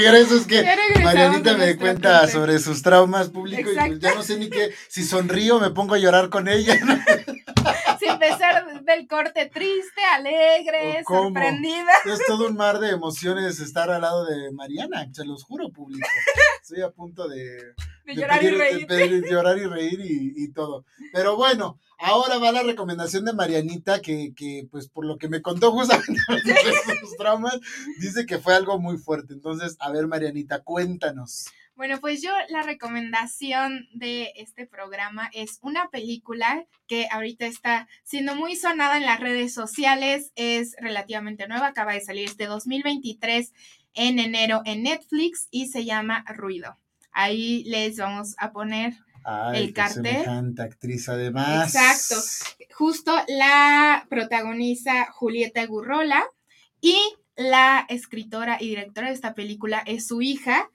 Regreso 0.02 0.36
es 0.36 0.46
que 0.46 0.64
Marianita 1.02 1.56
me 1.56 1.76
cuenta 1.76 2.26
sobre 2.28 2.58
sus 2.58 2.82
traumas 2.82 3.28
públicos 3.30 3.72
y 3.72 3.88
pues 3.88 4.00
ya 4.00 4.14
no 4.14 4.22
sé 4.22 4.38
ni 4.38 4.50
qué, 4.50 4.72
si 4.88 5.04
sonrío 5.04 5.60
me 5.60 5.70
pongo 5.70 5.94
a 5.94 5.98
llorar 5.98 6.28
con 6.28 6.48
ella. 6.48 6.78
Si 8.22 8.32
empezar 8.32 8.84
del 8.84 9.08
corte 9.08 9.46
triste, 9.46 10.04
alegre, 10.14 11.02
sorprendida. 11.06 11.92
Es 12.04 12.20
todo 12.26 12.46
un 12.46 12.56
mar 12.56 12.78
de 12.78 12.90
emociones 12.90 13.58
estar 13.60 13.90
al 13.90 14.02
lado 14.02 14.24
de 14.24 14.52
Mariana, 14.52 15.08
se 15.12 15.24
los 15.24 15.42
juro 15.42 15.70
público. 15.70 16.08
Estoy 16.62 16.82
a 16.82 16.90
punto 16.90 17.28
de, 17.28 17.74
llorar, 18.06 18.42
y 18.44 18.50
reír. 18.50 18.86
De 18.86 19.22
llorar 19.28 19.58
y 19.58 19.66
reír 19.66 20.00
y 20.02 20.52
todo. 20.52 20.84
Pero 21.12 21.36
bueno, 21.36 21.78
Ahora 22.04 22.38
va 22.38 22.50
la 22.50 22.64
recomendación 22.64 23.24
de 23.24 23.32
Marianita, 23.32 24.00
que, 24.00 24.34
que 24.34 24.66
pues 24.68 24.88
por 24.88 25.06
lo 25.06 25.18
que 25.18 25.28
me 25.28 25.40
contó 25.40 25.70
justamente 25.70 26.20
de 26.44 27.00
sus 27.00 27.16
traumas, 27.16 27.60
dice 28.00 28.26
que 28.26 28.38
fue 28.38 28.54
algo 28.54 28.78
muy 28.80 28.98
fuerte. 28.98 29.32
Entonces, 29.34 29.76
a 29.78 29.92
ver, 29.92 30.08
Marianita, 30.08 30.62
cuéntanos. 30.64 31.46
Bueno, 31.82 31.98
pues 31.98 32.22
yo 32.22 32.30
la 32.48 32.62
recomendación 32.62 33.88
de 33.92 34.30
este 34.36 34.68
programa 34.68 35.28
es 35.34 35.58
una 35.62 35.88
película 35.90 36.64
que 36.86 37.08
ahorita 37.10 37.46
está 37.46 37.88
siendo 38.04 38.36
muy 38.36 38.54
sonada 38.54 38.98
en 38.98 39.02
las 39.02 39.18
redes 39.18 39.52
sociales, 39.52 40.30
es 40.36 40.76
relativamente 40.78 41.48
nueva, 41.48 41.66
acaba 41.66 41.94
de 41.94 42.00
salir 42.00 42.26
este 42.26 42.46
2023 42.46 43.52
en 43.94 44.20
enero 44.20 44.62
en 44.64 44.84
Netflix 44.84 45.48
y 45.50 45.70
se 45.70 45.84
llama 45.84 46.24
Ruido. 46.28 46.78
Ahí 47.10 47.64
les 47.64 47.96
vamos 47.96 48.36
a 48.38 48.52
poner 48.52 48.94
el 49.52 49.72
cartel. 49.72 50.54
actriz 50.60 51.08
además. 51.08 51.74
Exacto. 51.74 52.24
Justo 52.74 53.12
la 53.26 54.06
protagoniza 54.08 55.10
Julieta 55.10 55.66
Gurrola 55.66 56.22
y 56.80 56.96
la 57.34 57.84
escritora 57.88 58.58
y 58.60 58.68
directora 58.68 59.08
de 59.08 59.14
esta 59.14 59.34
película 59.34 59.82
es 59.84 60.06
su 60.06 60.22
hija, 60.22 60.70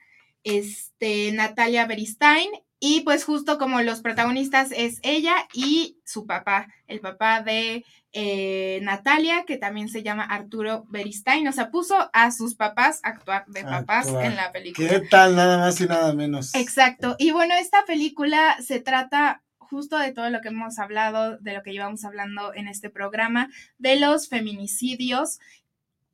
este, 0.48 1.32
Natalia 1.32 1.86
Beristain. 1.86 2.50
Y 2.80 3.02
pues 3.02 3.24
justo 3.24 3.58
como 3.58 3.82
los 3.82 4.02
protagonistas 4.02 4.70
es 4.72 5.00
ella 5.02 5.36
y 5.52 5.98
su 6.06 6.28
papá, 6.28 6.68
el 6.86 7.00
papá 7.00 7.42
de 7.42 7.84
eh, 8.14 8.80
Natalia, 8.84 9.46
que 9.48 9.58
también 9.58 9.90
se 9.90 10.04
llama 10.04 10.24
Arturo 10.24 10.86
Beristain, 10.90 11.48
o 11.48 11.52
sea, 11.52 11.72
puso 11.72 12.10
a 12.14 12.32
sus 12.32 12.54
papás 12.54 13.00
a 13.02 13.10
actuar 13.10 13.46
de 13.48 13.64
papás 13.64 14.08
en 14.10 14.36
la 14.36 14.52
película. 14.52 14.90
¿Qué 14.90 15.00
tal? 15.00 15.36
Nada 15.36 15.58
más 15.58 15.82
y 15.82 15.88
nada 15.88 16.14
menos. 16.14 16.54
Exacto. 16.54 17.16
Y 17.18 17.32
bueno, 17.32 17.56
esta 17.56 17.84
película 17.86 18.58
se 18.62 18.80
trata 18.80 19.42
justo 19.58 19.98
de 19.98 20.14
todo 20.14 20.30
lo 20.30 20.42
que 20.42 20.50
hemos 20.50 20.80
hablado, 20.80 21.38
de 21.40 21.54
lo 21.54 21.64
que 21.64 21.72
llevamos 21.72 22.06
hablando 22.06 22.54
en 22.54 22.68
este 22.68 22.90
programa, 22.90 23.50
de 23.78 24.00
los 24.00 24.30
feminicidios 24.30 25.40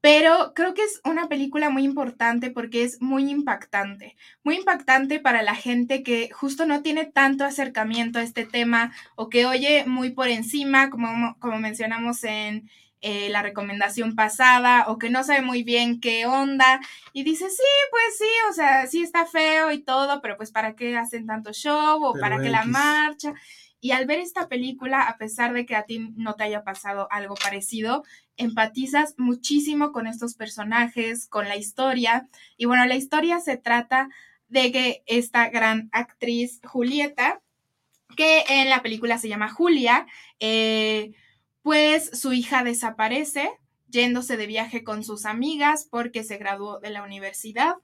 pero 0.03 0.51
creo 0.53 0.73
que 0.73 0.83
es 0.83 0.99
una 1.05 1.29
película 1.29 1.69
muy 1.69 1.85
importante 1.85 2.51
porque 2.51 2.83
es 2.83 3.01
muy 3.01 3.31
impactante, 3.31 4.17
muy 4.43 4.57
impactante 4.57 5.21
para 5.21 5.43
la 5.43 5.55
gente 5.55 6.03
que 6.03 6.29
justo 6.29 6.65
no 6.65 6.81
tiene 6.81 7.05
tanto 7.05 7.45
acercamiento 7.45 8.19
a 8.19 8.23
este 8.23 8.45
tema 8.45 8.91
o 9.15 9.29
que 9.29 9.45
oye 9.45 9.85
muy 9.85 10.09
por 10.09 10.27
encima, 10.27 10.89
como, 10.89 11.37
como 11.39 11.57
mencionamos 11.57 12.25
en 12.25 12.69
eh, 12.99 13.29
la 13.29 13.43
recomendación 13.43 14.13
pasada, 14.13 14.85
o 14.89 14.97
que 14.97 15.09
no 15.09 15.23
sabe 15.23 15.41
muy 15.41 15.63
bien 15.63 16.01
qué 16.01 16.25
onda 16.25 16.81
y 17.13 17.23
dice, 17.23 17.49
sí, 17.49 17.63
pues 17.89 18.17
sí, 18.17 18.29
o 18.49 18.53
sea, 18.53 18.87
sí 18.87 19.03
está 19.03 19.25
feo 19.25 19.71
y 19.71 19.83
todo, 19.83 20.21
pero 20.21 20.35
pues 20.35 20.51
para 20.51 20.75
qué 20.75 20.97
hacen 20.97 21.27
tanto 21.27 21.53
show 21.53 22.03
o 22.03 22.13
para 22.19 22.41
qué 22.41 22.49
la 22.49 22.65
marcha. 22.65 23.33
Y 23.83 23.91
al 23.91 24.05
ver 24.05 24.19
esta 24.19 24.47
película, 24.47 25.09
a 25.09 25.17
pesar 25.17 25.51
de 25.51 25.65
que 25.65 25.75
a 25.75 25.83
ti 25.83 25.99
no 26.15 26.35
te 26.35 26.45
haya 26.45 26.63
pasado 26.63 27.09
algo 27.11 27.35
parecido, 27.35 28.05
empatizas 28.37 29.13
muchísimo 29.17 29.91
con 29.91 30.07
estos 30.07 30.35
personajes, 30.35 31.27
con 31.27 31.49
la 31.49 31.57
historia. 31.57 32.29
Y 32.55 32.63
bueno, 32.63 32.85
la 32.85 32.95
historia 32.95 33.41
se 33.41 33.57
trata 33.57 34.07
de 34.47 34.71
que 34.71 35.03
esta 35.05 35.49
gran 35.49 35.89
actriz 35.91 36.61
Julieta, 36.63 37.41
que 38.15 38.45
en 38.47 38.69
la 38.69 38.81
película 38.81 39.17
se 39.17 39.27
llama 39.27 39.49
Julia, 39.49 40.07
eh, 40.39 41.11
pues 41.61 42.09
su 42.17 42.31
hija 42.31 42.63
desaparece 42.63 43.51
yéndose 43.89 44.37
de 44.37 44.47
viaje 44.47 44.85
con 44.85 45.03
sus 45.03 45.25
amigas 45.25 45.89
porque 45.91 46.23
se 46.23 46.37
graduó 46.37 46.79
de 46.79 46.89
la 46.89 47.03
universidad 47.03 47.75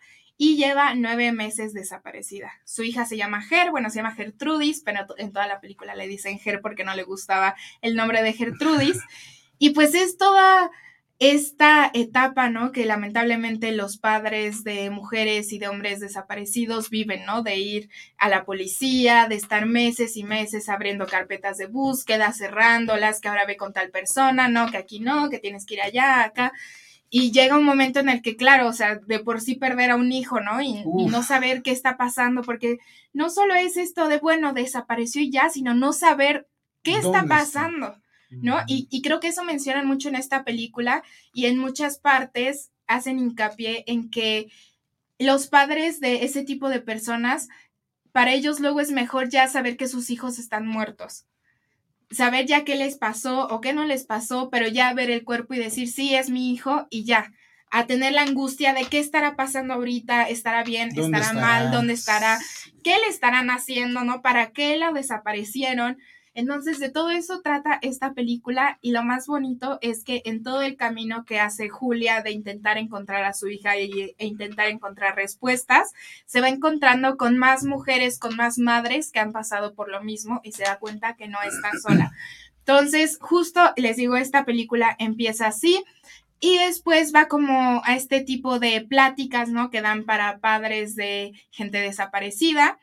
y 0.42 0.56
lleva 0.56 0.96
nueve 0.96 1.34
meses 1.34 1.74
desaparecida. 1.74 2.54
Su 2.64 2.84
hija 2.84 3.06
se 3.06 3.18
llama 3.18 3.42
Ger, 3.42 3.72
bueno, 3.72 3.90
se 3.90 3.98
llama 3.98 4.16
Gertrudis, 4.16 4.82
pero 4.86 5.06
en 5.18 5.34
toda 5.34 5.48
la 5.48 5.60
película 5.60 5.96
le 5.96 6.08
dicen 6.08 6.40
Ger 6.40 6.62
porque 6.62 6.86
no 6.86 6.96
le 6.96 7.04
gustaba 7.04 7.58
el 7.82 7.94
nombre 7.94 8.24
de 8.24 8.32
Gertrudis. 8.32 9.02
Y 9.58 9.72
pues 9.72 9.94
es 9.94 10.18
toda 10.18 10.72
esta 11.20 11.92
etapa, 11.94 12.50
¿no? 12.50 12.72
Que 12.72 12.86
lamentablemente 12.86 13.74
los 13.74 13.98
padres 13.98 14.64
de 14.64 14.90
mujeres 14.90 15.52
y 15.52 15.60
de 15.60 15.68
hombres 15.68 16.00
desaparecidos 16.00 16.90
viven, 16.90 17.26
¿no? 17.26 17.44
De 17.44 17.58
ir 17.58 17.90
a 18.18 18.30
la 18.30 18.46
policía, 18.46 19.28
de 19.28 19.36
estar 19.36 19.66
meses 19.66 20.16
y 20.16 20.24
meses 20.24 20.70
abriendo 20.70 21.06
carpetas 21.06 21.58
de 21.58 21.66
búsqueda, 21.66 22.32
cerrándolas, 22.32 23.20
que 23.20 23.28
ahora 23.28 23.46
ve 23.46 23.58
con 23.58 23.74
tal 23.74 23.90
persona, 23.90 24.48
¿no? 24.48 24.72
Que 24.72 24.78
aquí 24.78 25.02
no, 25.02 25.30
que 25.30 25.40
tienes 25.40 25.66
que 25.66 25.74
ir 25.74 25.82
allá, 25.82 26.24
acá. 26.24 26.54
Y 27.10 27.32
llega 27.32 27.58
un 27.58 27.64
momento 27.64 28.00
en 28.00 28.10
el 28.10 28.22
que, 28.22 28.36
claro, 28.36 28.68
o 28.68 28.74
sea, 28.74 28.96
de 28.96 29.20
por 29.20 29.42
sí 29.42 29.56
perder 29.56 29.92
a 29.92 29.96
un 29.96 30.12
hijo, 30.12 30.40
¿no? 30.40 30.62
Y, 30.62 30.84
no 30.86 31.24
saber 31.24 31.64
qué 31.64 31.72
está 31.72 31.98
pasando, 31.98 32.44
porque 32.44 32.78
no 33.14 33.30
solo 33.30 33.56
es 33.56 33.78
esto 33.78 34.08
de, 34.08 34.20
bueno, 34.20 34.54
desapareció 34.54 35.22
y 35.22 35.32
ya, 35.32 35.50
sino 35.50 35.74
no 35.74 35.92
saber 35.94 36.48
qué 36.84 36.98
está 36.98 37.26
pasando, 37.26 38.00
¿no? 38.30 38.60
Y, 38.68 38.88
y 38.92 39.02
creo 39.02 39.20
que 39.20 39.30
eso 39.30 39.44
mencionan 39.44 39.88
mucho 39.88 40.10
en 40.10 40.16
esta 40.16 40.44
película 40.44 41.04
y 41.34 41.46
en 41.48 41.58
muchas 41.58 41.98
partes 41.98 42.72
hacen 42.86 43.20
hincapié 43.20 43.84
en 43.88 44.10
que 44.10 44.52
los 45.18 45.48
padres 45.48 46.00
de 46.00 46.24
ese 46.24 46.44
tipo 46.44 46.70
de 46.70 46.80
personas, 46.80 47.50
para 48.12 48.34
ellos 48.34 48.60
luego 48.60 48.82
es 48.82 48.92
mejor 48.92 49.30
ya 49.30 49.48
saber 49.48 49.78
que 49.78 49.88
sus 49.88 50.10
hijos 50.10 50.38
están 50.38 50.68
muertos 50.68 51.26
saber 52.12 52.46
ya 52.46 52.64
qué 52.64 52.76
les 52.76 52.98
pasó 52.98 53.48
o 53.48 53.62
qué 53.62 53.74
no 53.74 53.86
les 53.86 54.04
pasó, 54.04 54.50
pero 54.50 54.68
ya 54.68 54.94
ver 54.94 55.10
el 55.10 55.24
cuerpo 55.24 55.54
y 55.54 55.60
decir, 55.60 55.90
sí, 55.90 56.16
es 56.16 56.30
mi 56.30 56.52
hijo 56.52 56.88
y 56.90 57.04
ya, 57.04 57.32
a 57.72 57.86
tener 57.86 58.14
la 58.14 58.24
angustia 58.24 58.74
de 58.74 58.86
qué 58.86 59.00
estará 59.00 59.36
pasando 59.36 59.76
ahorita, 59.76 60.24
estará 60.24 60.64
bien, 60.64 60.90
estará 60.98 61.34
mal, 61.34 61.72
dónde 61.72 61.94
estará, 61.94 62.40
qué 62.84 62.98
le 62.98 63.08
estarán 63.08 63.50
haciendo, 63.50 64.04
¿no? 64.04 64.22
¿Para 64.22 64.52
qué 64.52 64.78
la 64.78 64.92
desaparecieron? 64.92 65.98
Entonces, 66.40 66.80
de 66.80 66.90
todo 66.90 67.10
eso 67.10 67.42
trata 67.42 67.80
esta 67.82 68.14
película 68.14 68.80
y 68.82 68.92
lo 68.92 69.04
más 69.04 69.28
bonito 69.28 69.78
es 69.82 70.06
que 70.06 70.22
en 70.24 70.42
todo 70.42 70.62
el 70.62 70.78
camino 70.78 71.26
que 71.26 71.38
hace 71.38 71.68
Julia 71.68 72.22
de 72.22 72.32
intentar 72.32 72.78
encontrar 72.78 73.26
a 73.26 73.34
su 73.34 73.50
hija 73.50 73.76
e, 73.76 74.16
intentar 74.20 74.70
encontrar 74.70 75.18
respuestas, 75.18 75.92
se 76.26 76.40
va 76.40 76.48
encontrando 76.48 77.18
con 77.18 77.38
más 77.38 77.66
mujeres, 77.66 78.18
con 78.20 78.38
más 78.38 78.58
madres 78.58 79.12
que 79.12 79.20
han 79.20 79.34
pasado 79.34 79.74
por 79.74 79.90
lo 79.90 80.02
mismo 80.02 80.40
y 80.42 80.54
se 80.54 80.64
da 80.64 80.80
cuenta 80.80 81.18
que 81.18 81.28
no 81.28 81.40
está 81.42 81.72
sola. 81.86 82.14
Entonces, 82.60 83.18
justo 83.20 83.60
les 83.76 83.98
digo, 83.98 84.16
esta 84.16 84.46
película 84.46 84.96
empieza 84.98 85.48
así. 85.48 85.84
Y 86.40 86.58
después 86.58 87.14
va 87.14 87.28
como 87.28 87.82
a 87.84 87.98
este 87.98 88.22
tipo 88.22 88.60
de 88.60 88.80
pláticas, 88.80 89.50
¿no? 89.50 89.70
Que 89.70 89.82
dan 89.82 90.06
para 90.06 90.40
padres 90.40 90.96
de 90.96 91.34
gente 91.52 91.80
desaparecida 91.80 92.80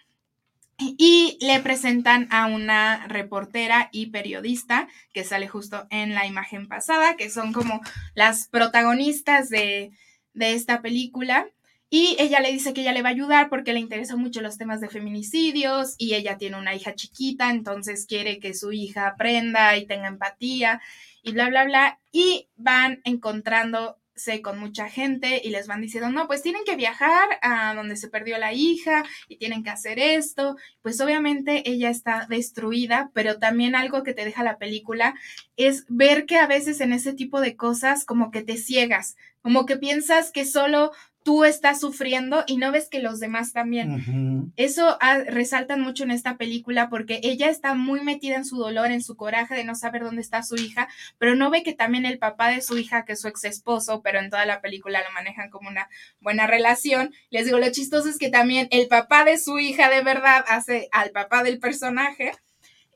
y 0.78 1.38
le 1.40 1.60
presentan 1.60 2.28
a 2.30 2.46
una 2.46 3.06
reportera 3.06 3.88
y 3.92 4.06
periodista 4.06 4.88
que 5.12 5.24
sale 5.24 5.48
justo 5.48 5.86
en 5.90 6.14
la 6.14 6.26
imagen 6.26 6.68
pasada, 6.68 7.16
que 7.16 7.30
son 7.30 7.52
como 7.52 7.80
las 8.14 8.48
protagonistas 8.48 9.48
de, 9.48 9.92
de 10.34 10.52
esta 10.52 10.82
película. 10.82 11.48
Y 11.88 12.16
ella 12.18 12.40
le 12.40 12.52
dice 12.52 12.74
que 12.74 12.80
ella 12.80 12.92
le 12.92 13.02
va 13.02 13.10
a 13.10 13.12
ayudar 13.12 13.48
porque 13.48 13.72
le 13.72 13.80
interesan 13.80 14.18
mucho 14.18 14.40
los 14.42 14.58
temas 14.58 14.80
de 14.80 14.88
feminicidios 14.88 15.94
y 15.98 16.14
ella 16.14 16.36
tiene 16.36 16.58
una 16.58 16.74
hija 16.74 16.94
chiquita, 16.94 17.50
entonces 17.50 18.06
quiere 18.06 18.40
que 18.40 18.54
su 18.54 18.72
hija 18.72 19.06
aprenda 19.06 19.76
y 19.76 19.86
tenga 19.86 20.08
empatía 20.08 20.82
y 21.22 21.32
bla, 21.32 21.48
bla, 21.48 21.64
bla. 21.64 22.00
Y 22.12 22.48
van 22.56 23.00
encontrando 23.04 23.98
sé 24.16 24.42
con 24.42 24.58
mucha 24.58 24.88
gente 24.88 25.40
y 25.44 25.50
les 25.50 25.66
van 25.66 25.82
diciendo, 25.82 26.10
no, 26.10 26.26
pues 26.26 26.42
tienen 26.42 26.64
que 26.64 26.74
viajar 26.74 27.28
a 27.42 27.74
donde 27.74 27.96
se 27.96 28.08
perdió 28.08 28.38
la 28.38 28.52
hija 28.52 29.04
y 29.28 29.36
tienen 29.36 29.62
que 29.62 29.70
hacer 29.70 29.98
esto. 29.98 30.56
Pues 30.82 31.00
obviamente 31.00 31.68
ella 31.68 31.90
está 31.90 32.26
destruida, 32.28 33.10
pero 33.12 33.38
también 33.38 33.76
algo 33.76 34.02
que 34.02 34.14
te 34.14 34.24
deja 34.24 34.42
la 34.42 34.58
película 34.58 35.14
es 35.56 35.84
ver 35.88 36.26
que 36.26 36.38
a 36.38 36.46
veces 36.46 36.80
en 36.80 36.92
ese 36.92 37.12
tipo 37.12 37.40
de 37.40 37.56
cosas 37.56 38.04
como 38.04 38.30
que 38.30 38.42
te 38.42 38.56
ciegas, 38.56 39.16
como 39.42 39.66
que 39.66 39.76
piensas 39.76 40.32
que 40.32 40.44
solo 40.44 40.92
tú 41.26 41.42
estás 41.42 41.80
sufriendo 41.80 42.44
y 42.46 42.56
no 42.56 42.70
ves 42.70 42.88
que 42.88 43.00
los 43.00 43.18
demás 43.18 43.52
también. 43.52 44.52
Eso 44.54 44.96
resaltan 45.26 45.80
mucho 45.80 46.04
en 46.04 46.12
esta 46.12 46.36
película 46.36 46.88
porque 46.88 47.18
ella 47.24 47.50
está 47.50 47.74
muy 47.74 48.00
metida 48.00 48.36
en 48.36 48.44
su 48.44 48.56
dolor, 48.58 48.92
en 48.92 49.02
su 49.02 49.16
coraje 49.16 49.56
de 49.56 49.64
no 49.64 49.74
saber 49.74 50.04
dónde 50.04 50.22
está 50.22 50.44
su 50.44 50.54
hija, 50.54 50.86
pero 51.18 51.34
no 51.34 51.50
ve 51.50 51.64
que 51.64 51.74
también 51.74 52.06
el 52.06 52.20
papá 52.20 52.50
de 52.50 52.60
su 52.60 52.78
hija, 52.78 53.04
que 53.04 53.14
es 53.14 53.20
su 53.20 53.26
ex 53.26 53.42
esposo, 53.42 54.02
pero 54.02 54.20
en 54.20 54.30
toda 54.30 54.46
la 54.46 54.60
película 54.60 55.02
lo 55.02 55.12
manejan 55.14 55.50
como 55.50 55.68
una 55.68 55.88
buena 56.20 56.46
relación. 56.46 57.12
Les 57.30 57.44
digo, 57.44 57.58
lo 57.58 57.72
chistoso 57.72 58.08
es 58.08 58.18
que 58.18 58.30
también 58.30 58.68
el 58.70 58.86
papá 58.86 59.24
de 59.24 59.36
su 59.36 59.58
hija 59.58 59.90
de 59.90 60.04
verdad 60.04 60.44
hace 60.46 60.88
al 60.92 61.10
papá 61.10 61.42
del 61.42 61.58
personaje 61.58 62.30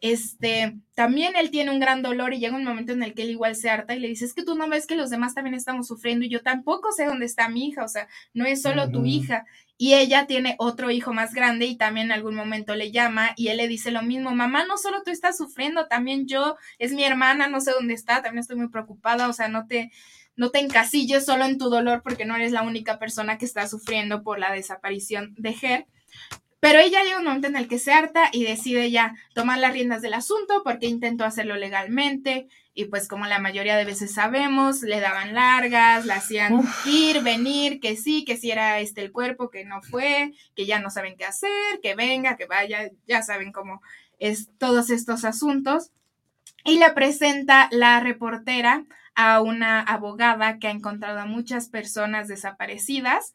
este, 0.00 0.78
también 0.94 1.36
él 1.36 1.50
tiene 1.50 1.70
un 1.70 1.78
gran 1.78 2.02
dolor 2.02 2.32
y 2.32 2.38
llega 2.38 2.56
un 2.56 2.64
momento 2.64 2.92
en 2.92 3.02
el 3.02 3.14
que 3.14 3.22
él 3.22 3.30
igual 3.30 3.54
se 3.54 3.68
harta 3.68 3.94
y 3.94 4.00
le 4.00 4.08
dice, 4.08 4.24
es 4.24 4.34
que 4.34 4.42
tú 4.42 4.54
no 4.54 4.68
ves 4.68 4.86
que 4.86 4.96
los 4.96 5.10
demás 5.10 5.34
también 5.34 5.54
estamos 5.54 5.86
sufriendo 5.86 6.24
y 6.24 6.30
yo 6.30 6.42
tampoco 6.42 6.90
sé 6.92 7.04
dónde 7.04 7.26
está 7.26 7.48
mi 7.48 7.68
hija, 7.68 7.84
o 7.84 7.88
sea, 7.88 8.08
no 8.32 8.46
es 8.46 8.62
solo 8.62 8.90
tu 8.90 9.04
hija. 9.04 9.44
Y 9.76 9.94
ella 9.94 10.26
tiene 10.26 10.56
otro 10.58 10.90
hijo 10.90 11.12
más 11.12 11.32
grande 11.32 11.66
y 11.66 11.76
también 11.76 12.06
en 12.06 12.12
algún 12.12 12.34
momento 12.34 12.74
le 12.74 12.90
llama 12.90 13.30
y 13.36 13.48
él 13.48 13.58
le 13.58 13.68
dice 13.68 13.90
lo 13.90 14.02
mismo, 14.02 14.34
mamá, 14.34 14.64
no 14.66 14.76
solo 14.76 15.02
tú 15.02 15.10
estás 15.10 15.36
sufriendo, 15.36 15.86
también 15.86 16.26
yo, 16.26 16.56
es 16.78 16.92
mi 16.92 17.04
hermana, 17.04 17.48
no 17.48 17.60
sé 17.60 17.72
dónde 17.72 17.94
está, 17.94 18.22
también 18.22 18.40
estoy 18.40 18.56
muy 18.56 18.68
preocupada, 18.68 19.28
o 19.28 19.32
sea, 19.32 19.48
no 19.48 19.66
te, 19.66 19.90
no 20.36 20.50
te 20.50 20.60
encasilles 20.60 21.24
solo 21.24 21.44
en 21.44 21.58
tu 21.58 21.70
dolor 21.70 22.02
porque 22.02 22.24
no 22.24 22.36
eres 22.36 22.52
la 22.52 22.62
única 22.62 22.98
persona 22.98 23.38
que 23.38 23.44
está 23.44 23.66
sufriendo 23.68 24.22
por 24.22 24.38
la 24.38 24.52
desaparición 24.52 25.34
de 25.36 25.52
Ger. 25.52 25.86
Pero 26.60 26.78
ella 26.78 27.02
llega 27.02 27.18
un 27.18 27.24
momento 27.24 27.48
en 27.48 27.56
el 27.56 27.68
que 27.68 27.78
se 27.78 27.92
harta 27.92 28.28
y 28.32 28.44
decide 28.44 28.90
ya 28.90 29.14
tomar 29.34 29.58
las 29.58 29.72
riendas 29.72 30.02
del 30.02 30.12
asunto 30.12 30.62
porque 30.62 30.86
intentó 30.86 31.24
hacerlo 31.24 31.56
legalmente 31.56 32.48
y 32.74 32.84
pues 32.84 33.08
como 33.08 33.26
la 33.26 33.38
mayoría 33.38 33.76
de 33.76 33.84
veces 33.84 34.12
sabemos, 34.12 34.82
le 34.82 35.00
daban 35.00 35.34
largas, 35.34 36.06
la 36.06 36.16
hacían 36.16 36.62
ir, 36.84 37.22
venir, 37.22 37.80
que 37.80 37.96
sí, 37.96 38.24
que 38.24 38.36
sí 38.36 38.50
era 38.50 38.78
este 38.78 39.00
el 39.00 39.10
cuerpo, 39.10 39.50
que 39.50 39.64
no 39.64 39.82
fue, 39.82 40.32
que 40.54 40.66
ya 40.66 40.78
no 40.80 40.90
saben 40.90 41.16
qué 41.16 41.24
hacer, 41.24 41.50
que 41.82 41.94
venga, 41.94 42.36
que 42.36 42.46
vaya, 42.46 42.90
ya 43.08 43.22
saben 43.22 43.52
cómo 43.52 43.82
es 44.18 44.50
todos 44.58 44.90
estos 44.90 45.24
asuntos. 45.24 45.90
Y 46.64 46.78
le 46.78 46.90
presenta 46.92 47.68
la 47.72 48.00
reportera 48.00 48.84
a 49.14 49.40
una 49.40 49.80
abogada 49.80 50.58
que 50.58 50.68
ha 50.68 50.72
encontrado 50.72 51.18
a 51.18 51.26
muchas 51.26 51.68
personas 51.68 52.28
desaparecidas 52.28 53.34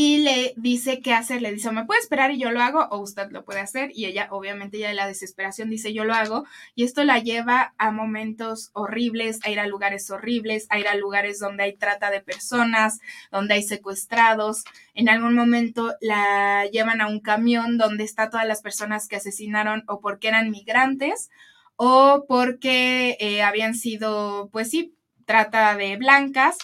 y 0.00 0.18
le 0.18 0.54
dice 0.56 1.00
qué 1.02 1.12
hacer, 1.12 1.42
le 1.42 1.52
dice, 1.52 1.72
me 1.72 1.84
puede 1.84 1.98
esperar 1.98 2.30
y 2.30 2.38
yo 2.38 2.52
lo 2.52 2.62
hago, 2.62 2.86
o 2.92 2.98
usted 2.98 3.32
lo 3.32 3.44
puede 3.44 3.58
hacer, 3.58 3.90
y 3.92 4.04
ella 4.04 4.28
obviamente 4.30 4.78
ya 4.78 4.86
de 4.86 4.94
la 4.94 5.08
desesperación 5.08 5.70
dice, 5.70 5.92
yo 5.92 6.04
lo 6.04 6.14
hago, 6.14 6.44
y 6.76 6.84
esto 6.84 7.02
la 7.02 7.18
lleva 7.18 7.74
a 7.78 7.90
momentos 7.90 8.70
horribles, 8.74 9.40
a 9.42 9.50
ir 9.50 9.58
a 9.58 9.66
lugares 9.66 10.08
horribles, 10.12 10.68
a 10.70 10.78
ir 10.78 10.86
a 10.86 10.94
lugares 10.94 11.40
donde 11.40 11.64
hay 11.64 11.76
trata 11.76 12.12
de 12.12 12.20
personas, 12.20 13.00
donde 13.32 13.54
hay 13.54 13.64
secuestrados, 13.64 14.62
en 14.94 15.08
algún 15.08 15.34
momento 15.34 15.92
la 16.00 16.66
llevan 16.66 17.00
a 17.00 17.08
un 17.08 17.18
camión 17.18 17.76
donde 17.76 18.04
está 18.04 18.30
todas 18.30 18.46
las 18.46 18.62
personas 18.62 19.08
que 19.08 19.16
asesinaron 19.16 19.82
o 19.88 20.00
porque 20.00 20.28
eran 20.28 20.52
migrantes, 20.52 21.28
o 21.74 22.24
porque 22.28 23.16
eh, 23.18 23.42
habían 23.42 23.74
sido, 23.74 24.48
pues 24.52 24.70
sí, 24.70 24.94
trata 25.24 25.76
de 25.76 25.96
blancas, 25.96 26.56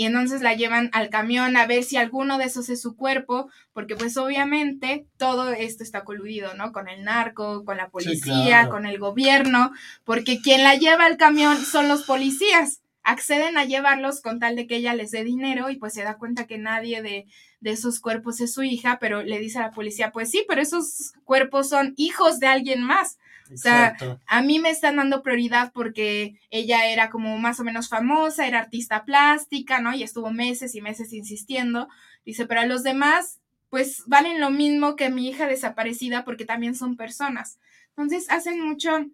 y 0.00 0.06
entonces 0.06 0.40
la 0.40 0.54
llevan 0.54 0.88
al 0.94 1.10
camión 1.10 1.58
a 1.58 1.66
ver 1.66 1.82
si 1.82 1.98
alguno 1.98 2.38
de 2.38 2.44
esos 2.46 2.70
es 2.70 2.80
su 2.80 2.96
cuerpo, 2.96 3.50
porque 3.74 3.96
pues 3.96 4.16
obviamente 4.16 5.04
todo 5.18 5.50
esto 5.50 5.82
está 5.82 6.04
coludido, 6.04 6.54
¿no? 6.54 6.72
Con 6.72 6.88
el 6.88 7.04
narco, 7.04 7.66
con 7.66 7.76
la 7.76 7.90
policía, 7.90 8.70
con 8.70 8.86
el 8.86 8.98
gobierno, 8.98 9.72
porque 10.04 10.40
quien 10.40 10.62
la 10.62 10.74
lleva 10.74 11.04
al 11.04 11.18
camión 11.18 11.58
son 11.58 11.86
los 11.86 12.04
policías. 12.04 12.80
Acceden 13.02 13.58
a 13.58 13.66
llevarlos 13.66 14.22
con 14.22 14.38
tal 14.38 14.56
de 14.56 14.66
que 14.66 14.76
ella 14.76 14.94
les 14.94 15.10
dé 15.10 15.22
dinero 15.22 15.68
y 15.68 15.76
pues 15.76 15.92
se 15.92 16.02
da 16.02 16.16
cuenta 16.16 16.46
que 16.46 16.56
nadie 16.56 17.02
de, 17.02 17.26
de 17.60 17.70
esos 17.70 18.00
cuerpos 18.00 18.40
es 18.40 18.54
su 18.54 18.62
hija, 18.62 18.96
pero 19.02 19.22
le 19.22 19.38
dice 19.38 19.58
a 19.58 19.66
la 19.66 19.70
policía, 19.70 20.12
pues 20.12 20.30
sí, 20.30 20.46
pero 20.48 20.62
esos 20.62 21.12
cuerpos 21.24 21.68
son 21.68 21.92
hijos 21.98 22.40
de 22.40 22.46
alguien 22.46 22.82
más. 22.82 23.18
O 23.52 23.56
sea, 23.56 23.96
a 24.26 24.42
mí 24.42 24.58
me 24.58 24.70
están 24.70 24.96
dando 24.96 25.22
prioridad 25.22 25.72
porque 25.72 26.38
ella 26.50 26.86
era 26.86 27.10
como 27.10 27.38
más 27.38 27.60
o 27.60 27.64
menos 27.64 27.88
famosa, 27.88 28.46
era 28.46 28.60
artista 28.60 29.04
plástica, 29.04 29.80
¿no? 29.80 29.94
Y 29.94 30.02
estuvo 30.02 30.30
meses 30.30 30.74
y 30.74 30.80
meses 30.80 31.12
insistiendo. 31.12 31.88
Dice, 32.24 32.46
pero 32.46 32.60
a 32.60 32.66
los 32.66 32.82
demás, 32.82 33.40
pues 33.68 34.04
valen 34.06 34.40
lo 34.40 34.50
mismo 34.50 34.96
que 34.96 35.10
mi 35.10 35.28
hija 35.28 35.46
desaparecida 35.46 36.24
porque 36.24 36.44
también 36.44 36.74
son 36.74 36.96
personas. 36.96 37.58
Entonces, 37.88 38.30
hacen 38.30 38.60
mucho 38.60 39.06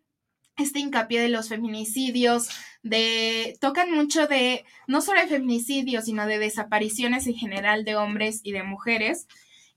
este 0.57 0.79
hincapié 0.79 1.20
de 1.20 1.29
los 1.29 1.49
feminicidios, 1.49 2.49
de 2.83 3.57
tocan 3.61 3.92
mucho 3.92 4.27
de 4.27 4.64
no 4.87 5.03
solo 5.03 5.20
de 5.20 5.29
feminicidios, 5.29 6.07
sino 6.07 6.27
de 6.27 6.38
desapariciones 6.38 7.27
en 7.27 7.35
general 7.35 7.85
de 7.85 7.96
hombres 7.96 8.40
y 8.42 8.53
de 8.53 8.62
mujeres. 8.62 9.27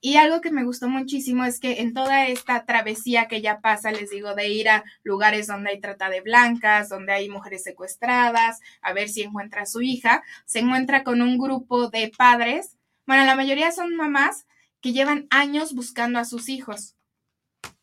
Y 0.02 0.16
algo 0.16 0.40
que 0.40 0.52
me 0.52 0.64
gustó 0.64 0.88
muchísimo 0.88 1.44
es 1.44 1.60
que 1.60 1.82
en 1.82 1.94
toda 1.94 2.28
esta 2.28 2.66
travesía 2.66 3.28
que 3.28 3.38
ella 3.38 3.60
pasa, 3.60 3.92
les 3.92 4.10
digo, 4.10 4.34
de 4.34 4.48
ir 4.48 4.70
a 4.70 4.86
lugares 5.04 5.48
donde 5.48 5.72
hay 5.72 5.82
trata 5.82 6.10
de 6.10 6.22
blancas, 6.22 6.88
donde 6.88 7.12
hay 7.12 7.30
mujeres 7.30 7.64
secuestradas, 7.64 8.60
a 8.82 8.94
ver 8.94 9.10
si 9.10 9.24
encuentra 9.24 9.64
a 9.64 9.66
su 9.66 9.82
hija, 9.82 10.24
se 10.46 10.60
encuentra 10.60 11.04
con 11.04 11.22
un 11.22 11.38
grupo 11.38 11.90
de 11.90 12.12
padres, 12.18 12.78
bueno, 13.10 13.26
la 13.26 13.36
mayoría 13.36 13.72
son 13.72 13.96
mamás 13.96 14.46
que 14.82 14.94
llevan 14.94 15.26
años 15.32 15.74
buscando 15.74 16.20
a 16.20 16.26
sus 16.26 16.48
hijos. 16.48 16.96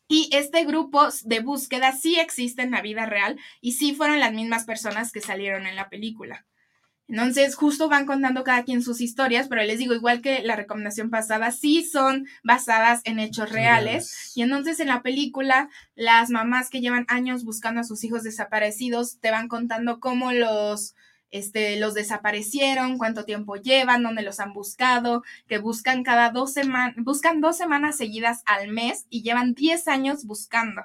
Y 0.07 0.29
este 0.31 0.63
grupo 0.63 1.09
de 1.25 1.41
búsqueda 1.41 1.91
sí 1.91 2.17
existe 2.17 2.61
en 2.61 2.71
la 2.71 2.81
vida 2.81 3.05
real 3.05 3.37
y 3.59 3.73
sí 3.73 3.93
fueron 3.93 4.21
las 4.21 4.31
mismas 4.31 4.63
personas 4.63 5.11
que 5.11 5.19
salieron 5.19 5.67
en 5.67 5.75
la 5.75 5.89
película. 5.89 6.45
Entonces, 7.07 7.55
justo 7.55 7.87
van 7.87 8.05
contando 8.05 8.43
cada 8.43 8.63
quien 8.63 8.81
sus 8.81 8.99
historias, 8.99 9.47
pero 9.47 9.63
les 9.63 9.79
digo, 9.79 9.93
igual 9.93 10.21
que 10.21 10.41
la 10.43 10.57
recomendación 10.57 11.09
pasada, 11.09 11.51
sí 11.51 11.83
son 11.83 12.27
basadas 12.43 13.01
en 13.05 13.19
hechos 13.19 13.49
reales. 13.49 14.33
Y 14.35 14.41
entonces 14.41 14.79
en 14.81 14.87
la 14.87 15.01
película, 15.01 15.69
las 15.95 16.29
mamás 16.29 16.69
que 16.69 16.81
llevan 16.81 17.05
años 17.07 17.45
buscando 17.45 17.81
a 17.81 17.85
sus 17.85 18.03
hijos 18.03 18.23
desaparecidos 18.23 19.19
te 19.19 19.31
van 19.31 19.47
contando 19.47 20.01
cómo 20.01 20.33
los, 20.33 20.95
este, 21.31 21.79
los 21.79 21.93
desaparecieron, 21.93 22.97
cuánto 22.97 23.23
tiempo 23.23 23.55
llevan, 23.55 24.03
dónde 24.03 24.21
los 24.21 24.41
han 24.41 24.53
buscado, 24.53 25.23
que 25.47 25.59
buscan 25.59 26.03
cada 26.03 26.29
dos 26.31 26.51
semanas, 26.51 26.95
buscan 26.97 27.39
dos 27.39 27.57
semanas 27.57 27.95
seguidas 27.95 28.43
al 28.45 28.67
mes 28.69 29.05
y 29.09 29.23
llevan 29.23 29.53
10 29.53 29.87
años 29.87 30.25
buscando. 30.25 30.83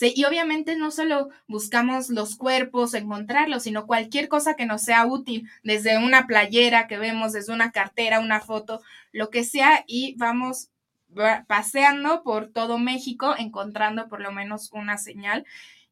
Y 0.00 0.24
obviamente 0.24 0.76
no 0.76 0.90
solo 0.90 1.28
buscamos 1.46 2.10
los 2.10 2.36
cuerpos, 2.36 2.94
encontrarlos, 2.94 3.62
sino 3.62 3.86
cualquier 3.86 4.28
cosa 4.28 4.54
que 4.54 4.66
nos 4.66 4.82
sea 4.82 5.06
útil, 5.06 5.48
desde 5.62 5.98
una 5.98 6.26
playera 6.26 6.88
que 6.88 6.98
vemos, 6.98 7.32
desde 7.32 7.52
una 7.52 7.70
cartera, 7.70 8.20
una 8.20 8.40
foto, 8.40 8.82
lo 9.12 9.30
que 9.30 9.44
sea, 9.44 9.84
y 9.86 10.14
vamos 10.16 10.70
paseando 11.46 12.22
por 12.24 12.48
todo 12.48 12.78
México, 12.78 13.34
encontrando 13.38 14.08
por 14.08 14.20
lo 14.20 14.32
menos 14.32 14.70
una 14.72 14.98
señal. 14.98 15.44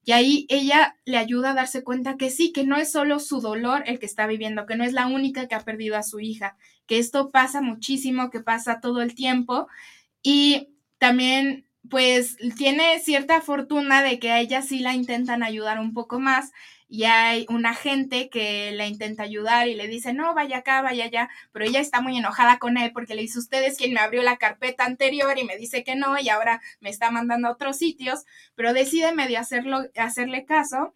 Y 0.05 0.13
ahí 0.13 0.47
ella 0.49 0.97
le 1.05 1.17
ayuda 1.17 1.53
a 1.53 1.55
darse 1.55 1.85
cuenta 1.85 2.17
que 2.17 2.31
sí, 2.31 2.53
que 2.53 2.65
no 2.65 2.77
es 2.77 2.91
solo 2.91 3.21
su 3.21 3.41
dolor 3.41 3.85
el 3.87 4.01
que 4.01 4.07
está 4.07 4.27
viviendo, 4.27 4.67
que 4.67 4.75
no 4.75 4.83
es 4.83 4.93
la 4.93 5.07
única 5.07 5.47
que 5.47 5.55
ha 5.55 5.61
perdido 5.61 5.97
a 5.97 6.03
su 6.03 6.19
hija, 6.19 6.57
que 6.87 6.99
esto 6.99 7.31
pasa 7.31 7.61
muchísimo, 7.61 8.31
que 8.31 8.41
pasa 8.41 8.81
todo 8.81 9.01
el 9.01 9.15
tiempo. 9.15 9.69
Y 10.25 10.71
también 10.99 11.67
pues 11.89 12.37
tiene 12.57 12.99
cierta 13.01 13.41
fortuna 13.41 14.03
de 14.03 14.19
que 14.19 14.31
a 14.31 14.41
ella 14.41 14.63
sí 14.63 14.81
la 14.81 14.95
intentan 14.95 15.43
ayudar 15.43 15.81
un 15.81 15.93
poco 15.93 16.21
más 16.21 16.53
y 16.89 17.05
hay 17.05 17.47
una 17.49 17.75
gente 17.75 18.29
que 18.29 18.71
la 18.73 18.87
intenta 18.87 19.23
ayudar 19.23 19.67
y 19.67 19.75
le 19.75 19.89
dice, 19.89 20.13
no, 20.13 20.35
vaya 20.35 20.59
acá, 20.59 20.83
vaya 20.83 21.07
allá, 21.07 21.31
pero 21.51 21.65
ella 21.65 21.81
está 21.81 22.03
muy 22.03 22.19
enojada 22.19 22.59
con 22.59 22.77
él 22.77 22.93
porque 22.93 23.15
le 23.15 23.23
dice, 23.23 23.39
usted 23.39 23.63
es 23.65 23.79
quien 23.79 23.95
me 23.95 24.01
abrió 24.01 24.23
la 24.23 24.37
carpeta 24.37 24.85
anterior 24.85 25.39
y 25.39 25.45
me 25.45 25.57
dice 25.57 25.85
que 25.85 25.97
no 25.97 26.19
y 26.19 26.29
ahora 26.29 26.61
me 26.81 26.91
está 26.91 27.11
mandando 27.11 27.49
a 27.49 27.53
otros 27.53 27.79
sitios, 27.79 28.25
pero 28.55 28.75
decide 28.75 29.13
medio 29.15 29.41
hacerlo, 29.41 29.87
hacerle 29.97 30.45
caso 30.45 30.95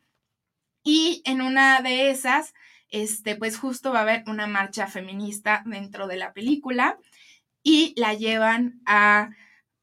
y 0.85 1.23
en 1.25 1.41
una 1.41 1.81
de 1.81 2.11
esas, 2.11 2.55
este, 2.91 3.35
pues 3.35 3.59
justo 3.59 3.93
va 3.93 4.01
a 4.01 4.03
haber 4.03 4.23
una 4.27 4.47
marcha 4.47 4.87
feminista 4.87 5.63
dentro 5.67 6.07
de 6.07 6.17
la 6.17 6.33
película 6.33 6.99
y 7.63 7.95
la 7.97 8.15
llevan 8.15 8.81
a 8.87 9.31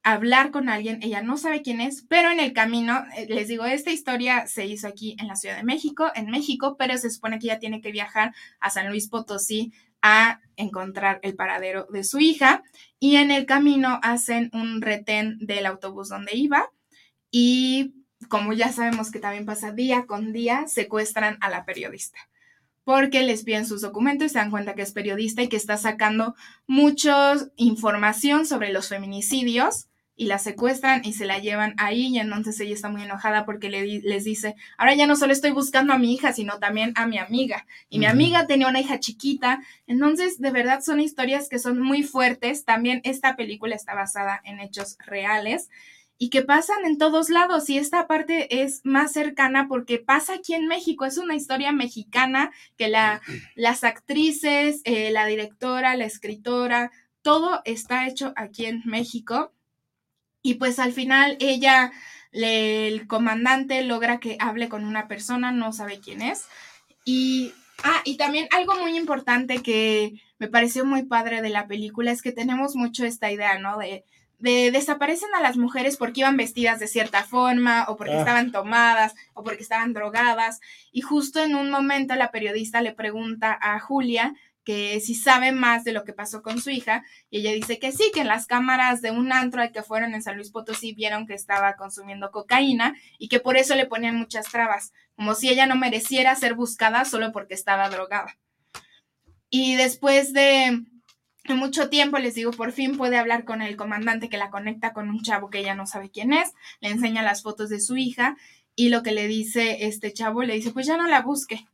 hablar 0.04 0.52
con 0.52 0.70
alguien, 0.70 1.02
ella 1.02 1.22
no 1.22 1.38
sabe 1.38 1.62
quién 1.62 1.80
es, 1.82 2.06
pero 2.08 2.30
en 2.30 2.40
el 2.40 2.54
camino, 2.54 3.04
eh, 3.18 3.26
les 3.30 3.48
digo, 3.48 3.66
esta 3.66 3.92
historia 3.92 4.48
se 4.48 4.66
hizo 4.66 4.88
aquí 4.88 5.16
en 5.20 5.28
la 5.28 5.36
Ciudad 5.36 5.56
de 5.56 5.64
México, 5.64 6.12
en 6.14 6.30
México, 6.30 6.76
pero 6.78 6.98
se 6.98 7.10
supone 7.10 7.40
que 7.40 7.48
ella 7.48 7.60
tiene 7.60 7.82
que 7.82 7.92
viajar 7.92 8.36
a 8.60 8.70
San 8.70 8.90
Luis 8.90 9.08
Potosí 9.08 9.72
a 10.02 10.42
encontrar 10.58 11.22
el 11.24 11.36
paradero 11.36 11.88
de 11.90 12.04
su 12.04 12.20
hija 12.20 12.64
y 13.00 13.16
en 13.16 13.32
el 13.32 13.46
camino 13.46 14.00
hacen 14.04 14.50
un 14.54 14.82
retén 14.82 15.38
del 15.40 15.66
autobús 15.66 16.10
donde 16.10 16.36
iba 16.36 16.70
y 17.32 17.94
como 18.28 18.52
ya 18.52 18.72
sabemos 18.72 19.12
que 19.12 19.20
también 19.20 19.46
pasa 19.46 19.72
día 19.72 20.06
con 20.06 20.34
día, 20.34 20.68
secuestran 20.68 21.38
a 21.40 21.50
la 21.50 21.66
periodista 21.66 22.20
porque 22.84 23.24
les 23.24 23.44
piden 23.44 23.66
sus 23.66 23.82
documentos 23.82 24.26
y 24.26 24.30
se 24.30 24.40
dan 24.40 24.52
cuenta 24.52 24.76
que 24.76 24.82
es 24.82 24.92
periodista 24.92 25.42
y 25.42 25.48
que 25.48 25.56
está 25.56 25.78
sacando 25.78 26.36
mucha 26.68 27.36
información 27.56 28.46
sobre 28.46 28.74
los 28.74 28.90
feminicidios 28.90 29.88
y 30.16 30.26
la 30.26 30.38
secuestran 30.38 31.02
y 31.04 31.14
se 31.14 31.26
la 31.26 31.40
llevan 31.40 31.74
ahí 31.78 32.08
y 32.08 32.20
entonces 32.20 32.60
ella 32.60 32.76
está 32.76 32.90
muy 32.90 33.02
enojada 33.02 33.46
porque 33.46 33.70
le 33.70 33.84
les 34.02 34.24
dice, 34.24 34.56
ahora 34.78 34.94
ya 34.94 35.08
no 35.08 35.16
solo 35.16 35.34
estoy 35.34 35.52
buscando 35.52 35.94
a 35.94 35.98
mi 35.98 36.14
hija, 36.14 36.34
sino 36.34 36.60
también 36.60 36.94
a 36.96 37.08
mi 37.08 37.18
amiga. 37.18 37.66
Y 37.90 38.00
mi 38.00 38.06
amiga 38.06 38.46
tenía 38.46 38.68
una 38.68 38.80
hija 38.80 39.00
chiquita. 39.00 39.62
Entonces, 39.88 40.40
de 40.40 40.52
verdad 40.52 40.82
son 40.82 41.00
historias 41.00 41.50
que 41.50 41.60
son 41.60 41.82
muy 41.82 42.04
fuertes. 42.04 42.66
También 42.66 43.02
esta 43.04 43.36
película 43.36 43.76
está 43.76 43.96
basada 43.96 44.40
en 44.44 44.60
hechos 44.60 44.98
reales 45.06 45.70
y 46.18 46.30
que 46.30 46.44
pasan 46.44 46.86
en 46.86 46.98
todos 46.98 47.30
lados. 47.30 47.70
Y 47.70 47.78
esta 47.78 48.08
parte 48.08 48.62
es 48.62 48.82
más 48.84 49.14
cercana 49.14 49.68
porque 49.68 49.98
pasa 49.98 50.36
aquí 50.36 50.54
en 50.54 50.68
México. 50.68 51.06
Es 51.06 51.18
una 51.18 51.36
historia 51.36 51.72
mexicana 51.72 52.52
que 52.78 52.88
la, 52.88 53.22
las 53.56 53.84
actrices, 53.84 54.82
eh, 54.84 55.12
la 55.12 55.26
directora, 55.26 55.96
la 55.96 56.06
escritora, 56.06 56.92
todo 57.24 57.62
está 57.66 58.08
hecho 58.08 58.34
aquí 58.36 58.66
en 58.66 58.82
México 58.86 59.53
y 60.44 60.56
pues 60.56 60.78
al 60.78 60.92
final 60.92 61.38
ella, 61.40 61.92
el 62.34 63.08
comandante 63.08 63.82
logra 63.84 64.20
que 64.20 64.38
hable 64.40 64.70
con 64.70 64.86
una 64.86 65.08
persona, 65.08 65.52
no 65.52 65.72
sabe 65.72 66.02
quién 66.02 66.22
es. 66.22 66.46
Y, 67.06 67.54
ah, 67.84 68.02
y 68.04 68.18
también 68.18 68.48
algo 68.52 68.76
muy 68.76 68.98
importante 68.98 69.64
que 69.64 70.22
me 70.40 70.50
pareció 70.50 70.86
muy 70.86 71.04
padre 71.04 71.42
de 71.42 71.50
la 71.50 71.68
película 71.68 72.12
es 72.12 72.22
que 72.22 72.34
tenemos 72.34 72.76
mucho 72.76 73.06
esta 73.06 73.32
idea, 73.32 73.58
¿no? 73.58 73.78
De, 73.78 74.04
de 74.40 74.72
desaparecen 74.72 75.30
a 75.36 75.42
las 75.42 75.56
mujeres 75.56 75.96
porque 75.96 76.20
iban 76.20 76.36
vestidas 76.36 76.78
de 76.78 76.88
cierta 76.88 77.24
forma 77.24 77.86
o 77.88 77.96
porque 77.96 78.16
ah. 78.16 78.20
estaban 78.20 78.52
tomadas 78.52 79.16
o 79.34 79.44
porque 79.44 79.64
estaban 79.64 79.94
drogadas. 79.94 80.60
Y 80.92 81.00
justo 81.00 81.42
en 81.42 81.56
un 81.56 81.72
momento 81.72 82.16
la 82.16 82.32
periodista 82.32 82.82
le 82.82 82.92
pregunta 82.92 83.58
a 83.62 83.80
Julia 83.80 84.36
que 84.64 85.00
si 85.00 85.16
sabe 85.16 85.52
más 85.52 85.84
de 85.84 85.92
lo 85.92 86.04
que 86.04 86.14
pasó 86.14 86.42
con 86.42 86.62
su 86.62 86.70
hija, 86.70 87.04
y 87.30 87.40
ella 87.40 87.52
dice 87.52 87.80
que 87.80 87.92
sí, 87.92 88.12
que 88.14 88.22
en 88.22 88.28
las 88.28 88.48
cámaras 88.48 89.02
de 89.02 89.12
un 89.12 89.32
antro 89.32 89.62
al 89.62 89.72
que 89.72 89.84
fueron 89.84 90.14
en 90.14 90.22
San 90.22 90.36
Luis 90.36 90.52
Potosí 90.52 90.94
vieron 90.94 91.28
que 91.28 91.34
estaba 91.34 91.76
consumiendo 91.76 92.32
cocaína 92.32 92.96
y 93.18 93.28
que 93.28 93.40
por 93.40 93.58
eso 93.58 93.76
le 93.76 93.86
ponían 93.86 94.16
muchas 94.16 94.48
trabas, 94.48 94.94
como 95.16 95.36
si 95.36 95.50
ella 95.50 95.66
no 95.66 95.76
mereciera 95.76 96.36
ser 96.36 96.56
buscada 96.56 97.06
solo 97.06 97.32
porque 97.32 97.54
estaba 97.54 97.90
drogada. 97.90 98.38
Y 99.50 99.76
después 99.76 100.34
de, 100.34 100.82
mucho 101.50 101.90
tiempo, 101.90 102.18
les 102.18 102.34
digo, 102.34 102.52
por 102.52 102.72
fin 102.72 102.98
puede 102.98 103.18
hablar 103.18 103.46
con 103.46 103.62
el 103.62 103.76
comandante 103.76 104.30
que 104.30 104.38
la 104.38 104.50
conecta 104.50 104.94
con 104.94 105.10
un 105.10 105.22
chavo 105.22 105.50
que 105.50 105.60
ella 105.60 105.76
no 105.76 105.86
sabe 105.86 106.10
quién 106.10 106.34
es, 106.34 106.54
le 106.80 106.90
enseña 106.90 107.22
las 107.22 107.44
fotos 107.44 107.70
de 107.70 107.80
su 107.80 107.96
hija 107.98 108.36
y 108.76 108.90
lo 108.90 109.04
que 109.04 109.12
le 109.12 109.28
dice 109.28 109.86
este 109.86 110.12
chavo, 110.12 110.42
le 110.42 110.56
dice, 110.56 110.72
pues 110.72 110.88
ya 110.88 110.98
no 110.98 111.08
la 111.08 111.22
busque, 111.22 111.68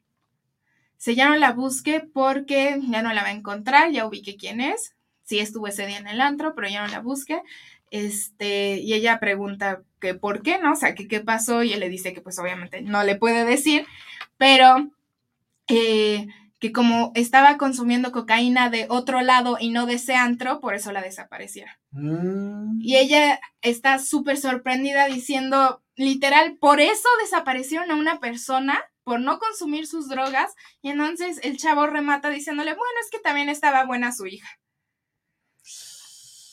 se 0.99 1.15
ya 1.15 1.29
no 1.29 1.37
la 1.37 1.53
busque 1.53 2.01
porque 2.01 2.77
ya 2.87 3.01
no 3.01 3.13
la 3.13 3.23
va 3.23 3.29
a 3.29 3.33
encontrar, 3.33 3.89
ya 3.91 4.05
ubique 4.05 4.35
quién 4.35 4.59
es. 4.59 4.95
Sí 5.23 5.39
estuvo 5.39 5.67
ese 5.67 5.87
día 5.87 5.97
en 5.97 6.07
el 6.07 6.19
antro, 6.19 6.53
pero 6.53 6.67
ya 6.67 6.85
no 6.85 6.91
la 6.91 6.99
busque. 6.99 7.41
Este, 7.89 8.79
y 8.79 8.93
ella 8.93 9.19
pregunta 9.19 9.81
que 10.01 10.13
por 10.13 10.43
qué, 10.43 10.59
¿no? 10.59 10.73
O 10.73 10.75
sea, 10.75 10.95
que 10.95 11.07
qué 11.07 11.21
pasó, 11.21 11.63
y 11.63 11.71
él 11.71 11.79
le 11.79 11.89
dice 11.89 12.13
que 12.13 12.21
pues 12.21 12.37
obviamente 12.37 12.81
no 12.81 13.03
le 13.03 13.15
puede 13.15 13.45
decir, 13.45 13.87
pero 14.37 14.91
eh, 15.69 16.27
que 16.59 16.73
como 16.73 17.13
estaba 17.15 17.57
consumiendo 17.57 18.11
cocaína 18.11 18.69
de 18.69 18.85
otro 18.89 19.21
lado 19.21 19.55
y 19.57 19.69
no 19.69 19.85
de 19.85 19.93
ese 19.93 20.15
antro, 20.15 20.59
por 20.59 20.75
eso 20.75 20.91
la 20.91 21.01
desapareció. 21.01 21.65
Mm. 21.91 22.81
Y 22.81 22.97
ella 22.97 23.39
está 23.61 23.99
súper 23.99 24.35
sorprendida 24.35 25.05
diciendo, 25.05 25.81
literal, 25.95 26.57
por 26.59 26.81
eso 26.81 27.07
desaparecieron 27.21 27.89
a 27.89 27.95
una 27.95 28.19
persona 28.19 28.83
por 29.09 29.19
no 29.19 29.39
consumir 29.39 29.87
sus 29.87 30.07
drogas 30.07 30.53
y 30.83 30.89
entonces 30.89 31.39
el 31.41 31.57
chavo 31.57 31.87
remata 31.87 32.29
diciéndole, 32.29 32.75
bueno, 32.75 32.93
es 33.03 33.09
que 33.09 33.17
también 33.17 33.49
estaba 33.49 33.83
buena 33.83 34.11
su 34.11 34.27
hija. 34.27 34.47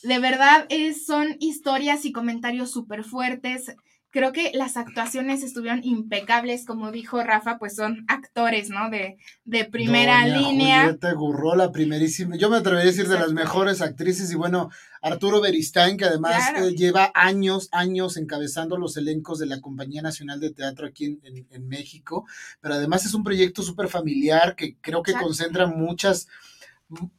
De 0.02 0.18
verdad, 0.20 0.64
es, 0.70 1.04
son 1.04 1.36
historias 1.38 2.06
y 2.06 2.12
comentarios 2.12 2.70
súper 2.70 3.04
fuertes. 3.04 3.76
Creo 4.16 4.32
que 4.32 4.50
las 4.54 4.78
actuaciones 4.78 5.42
estuvieron 5.42 5.84
impecables, 5.84 6.64
como 6.64 6.90
dijo 6.90 7.22
Rafa, 7.22 7.58
pues 7.58 7.76
son 7.76 8.06
actores, 8.08 8.70
¿no? 8.70 8.88
De, 8.88 9.18
de 9.44 9.66
primera 9.66 10.26
línea. 10.26 10.84
Julieta 10.84 11.12
Gurro, 11.12 11.54
la 11.54 11.70
primerísima, 11.70 12.34
yo 12.36 12.48
me 12.48 12.56
atrevería 12.56 12.84
a 12.84 12.92
decir 12.94 13.08
de 13.08 13.18
las 13.18 13.34
mejores 13.34 13.82
actrices, 13.82 14.32
y 14.32 14.34
bueno, 14.34 14.70
Arturo 15.02 15.42
Beristain, 15.42 15.98
que 15.98 16.06
además 16.06 16.50
eh, 16.56 16.74
lleva 16.74 17.12
años, 17.14 17.68
años 17.72 18.16
encabezando 18.16 18.78
los 18.78 18.96
elencos 18.96 19.38
de 19.38 19.44
la 19.44 19.60
Compañía 19.60 20.00
Nacional 20.00 20.40
de 20.40 20.50
Teatro 20.50 20.86
aquí 20.86 21.20
en, 21.22 21.68
México, 21.68 22.24
pero 22.62 22.72
además 22.72 23.04
es 23.04 23.12
un 23.12 23.22
proyecto 23.22 23.62
súper 23.62 23.88
familiar 23.88 24.56
que 24.56 24.78
creo 24.80 25.02
que 25.02 25.12
concentra 25.12 25.66
muchas 25.66 26.26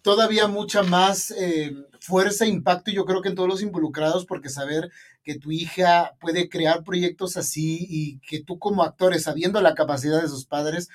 todavía 0.01 0.47
mucha 0.47 0.81
más 0.81 1.31
eh, 1.31 1.75
fuerza 2.07 2.45
impacto, 2.45 2.89
yo 2.89 3.03
creo 3.03 3.21
que 3.21 3.27
en 3.27 3.35
todos 3.35 3.49
los 3.49 3.61
involucrados, 3.61 4.25
porque 4.25 4.47
saber 4.47 4.89
que 5.23 5.37
tu 5.37 5.51
hija 5.51 6.13
puede 6.21 6.47
crear 6.47 6.85
proyectos 6.85 7.35
así 7.35 7.85
y 7.89 8.19
que 8.19 8.41
tú 8.41 8.59
como 8.59 8.83
actores, 8.83 9.23
sabiendo 9.23 9.59
la 9.59 9.75
capacidad 9.75 10.21
de 10.21 10.29
sus 10.29 10.45
padres, 10.45 10.87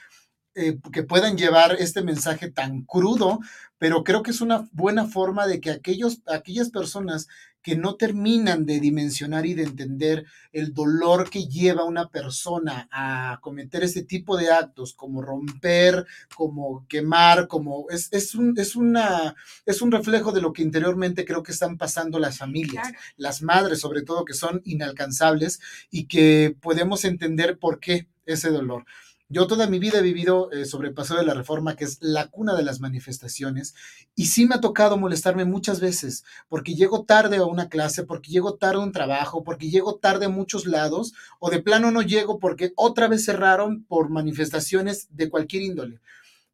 eh, 0.55 0.79
que 0.91 1.03
puedan 1.03 1.37
llevar 1.37 1.77
este 1.79 2.03
mensaje 2.03 2.51
tan 2.51 2.83
crudo, 2.85 3.41
pero 3.77 4.05
creo 4.05 4.23
que 4.23 4.31
es 4.31 4.41
una 4.41 4.67
buena 4.73 5.07
forma 5.07 5.47
de 5.47 5.61
que 5.61 5.71
aquellos, 5.71 6.23
aquellas 6.27 6.71
personas 6.71 7.29
que 7.63 7.77
no 7.77 7.95
terminan 7.95 8.67
de 8.67 8.81
dimensionar 8.81 9.47
y 9.47 9.55
de 9.55 9.63
entender 9.63 10.27
el 10.53 10.75
dolor 10.75 11.31
que 11.31 11.47
lleva 11.47 11.85
una 11.85 12.09
persona 12.09 12.89
a 12.91 13.39
cometer 13.41 13.85
ese 13.85 14.03
tipo 14.03 14.37
de 14.37 14.51
actos, 14.51 14.95
como 14.95 15.23
romper, 15.23 16.07
como 16.35 16.87
quemar, 16.89 17.47
como 17.47 17.87
es, 17.91 18.09
es, 18.13 18.35
un, 18.35 18.59
es, 18.59 18.75
una, 18.77 19.35
es 19.65 19.81
un 19.81 19.93
reflejo 19.93 20.33
de 20.33 20.41
lo 20.41 20.53
que 20.53 20.63
interiormente 20.63 21.25
creo 21.25 21.43
que 21.43 21.53
están 21.53 21.79
pasando 21.79 22.19
las 22.19 22.39
familias, 22.39 22.89
las 23.17 23.43
madres 23.43 23.81
sobre 23.81 24.03
todo, 24.03 24.25
que 24.25 24.35
son 24.35 24.61
inalcanzables 24.65 25.61
y 25.91 26.07
que 26.07 26.57
podemos 26.61 27.05
entender 27.05 27.59
por 27.59 27.79
qué 27.79 28.09
ese 28.27 28.51
dolor. 28.51 28.85
Yo 29.33 29.47
toda 29.47 29.67
mi 29.67 29.79
vida 29.79 30.01
he 30.01 30.03
vivido 30.03 30.53
eh, 30.53 30.67
sobre 30.67 30.89
el 30.89 30.95
Paso 30.95 31.17
de 31.17 31.25
la 31.25 31.33
Reforma, 31.33 31.75
que 31.75 31.85
es 31.85 31.97
la 32.03 32.29
cuna 32.29 32.55
de 32.55 32.63
las 32.63 32.81
manifestaciones, 32.81 33.75
y 34.15 34.27
sí 34.27 34.45
me 34.45 34.57
ha 34.57 34.61
tocado 34.61 34.99
molestarme 34.99 35.47
muchas 35.47 35.81
veces, 35.81 36.23
porque 36.51 36.75
llego 36.75 37.07
tarde 37.07 37.39
a 37.39 37.47
una 37.47 37.71
clase, 37.71 38.05
porque 38.05 38.31
llego 38.31 38.57
tarde 38.57 38.77
a 38.77 38.85
un 38.85 38.93
trabajo, 38.93 39.43
porque 39.43 39.71
llego 39.71 39.97
tarde 39.97 40.27
a 40.27 40.29
muchos 40.29 40.67
lados, 40.67 41.15
o 41.39 41.49
de 41.49 41.63
plano 41.63 41.91
no 41.91 42.03
llego 42.03 42.39
porque 42.39 42.75
otra 42.77 43.09
vez 43.09 43.25
cerraron 43.25 43.85
por 43.85 44.11
manifestaciones 44.11 45.09
de 45.11 45.31
cualquier 45.31 45.63
índole. 45.63 46.03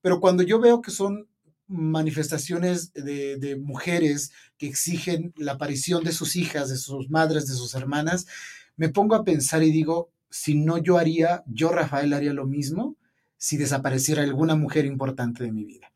Pero 0.00 0.20
cuando 0.20 0.44
yo 0.44 0.60
veo 0.60 0.80
que 0.80 0.92
son 0.92 1.26
manifestaciones 1.66 2.92
de 2.94 3.58
mujeres 3.60 4.30
que 4.56 4.68
exigen 4.68 5.34
la 5.36 5.52
aparición 5.54 6.04
de 6.04 6.12
sus 6.12 6.36
hijas, 6.36 6.70
de 6.70 6.76
sus 6.76 7.10
madres, 7.10 7.48
de 7.48 7.54
sus 7.54 7.74
hermanas, 7.74 8.28
me 8.76 8.88
pongo 8.88 9.16
a 9.16 9.24
pensar 9.24 9.64
y 9.64 9.72
digo, 9.72 10.12
si 10.30 10.54
no 10.54 10.78
yo 10.78 10.98
haría, 10.98 11.42
yo 11.46 11.70
Rafael 11.70 12.12
haría 12.12 12.32
lo 12.32 12.46
mismo 12.46 12.96
si 13.36 13.56
desapareciera 13.56 14.22
alguna 14.22 14.54
mujer 14.54 14.84
importante 14.84 15.44
de 15.44 15.52
mi 15.52 15.64
vida. 15.64 15.92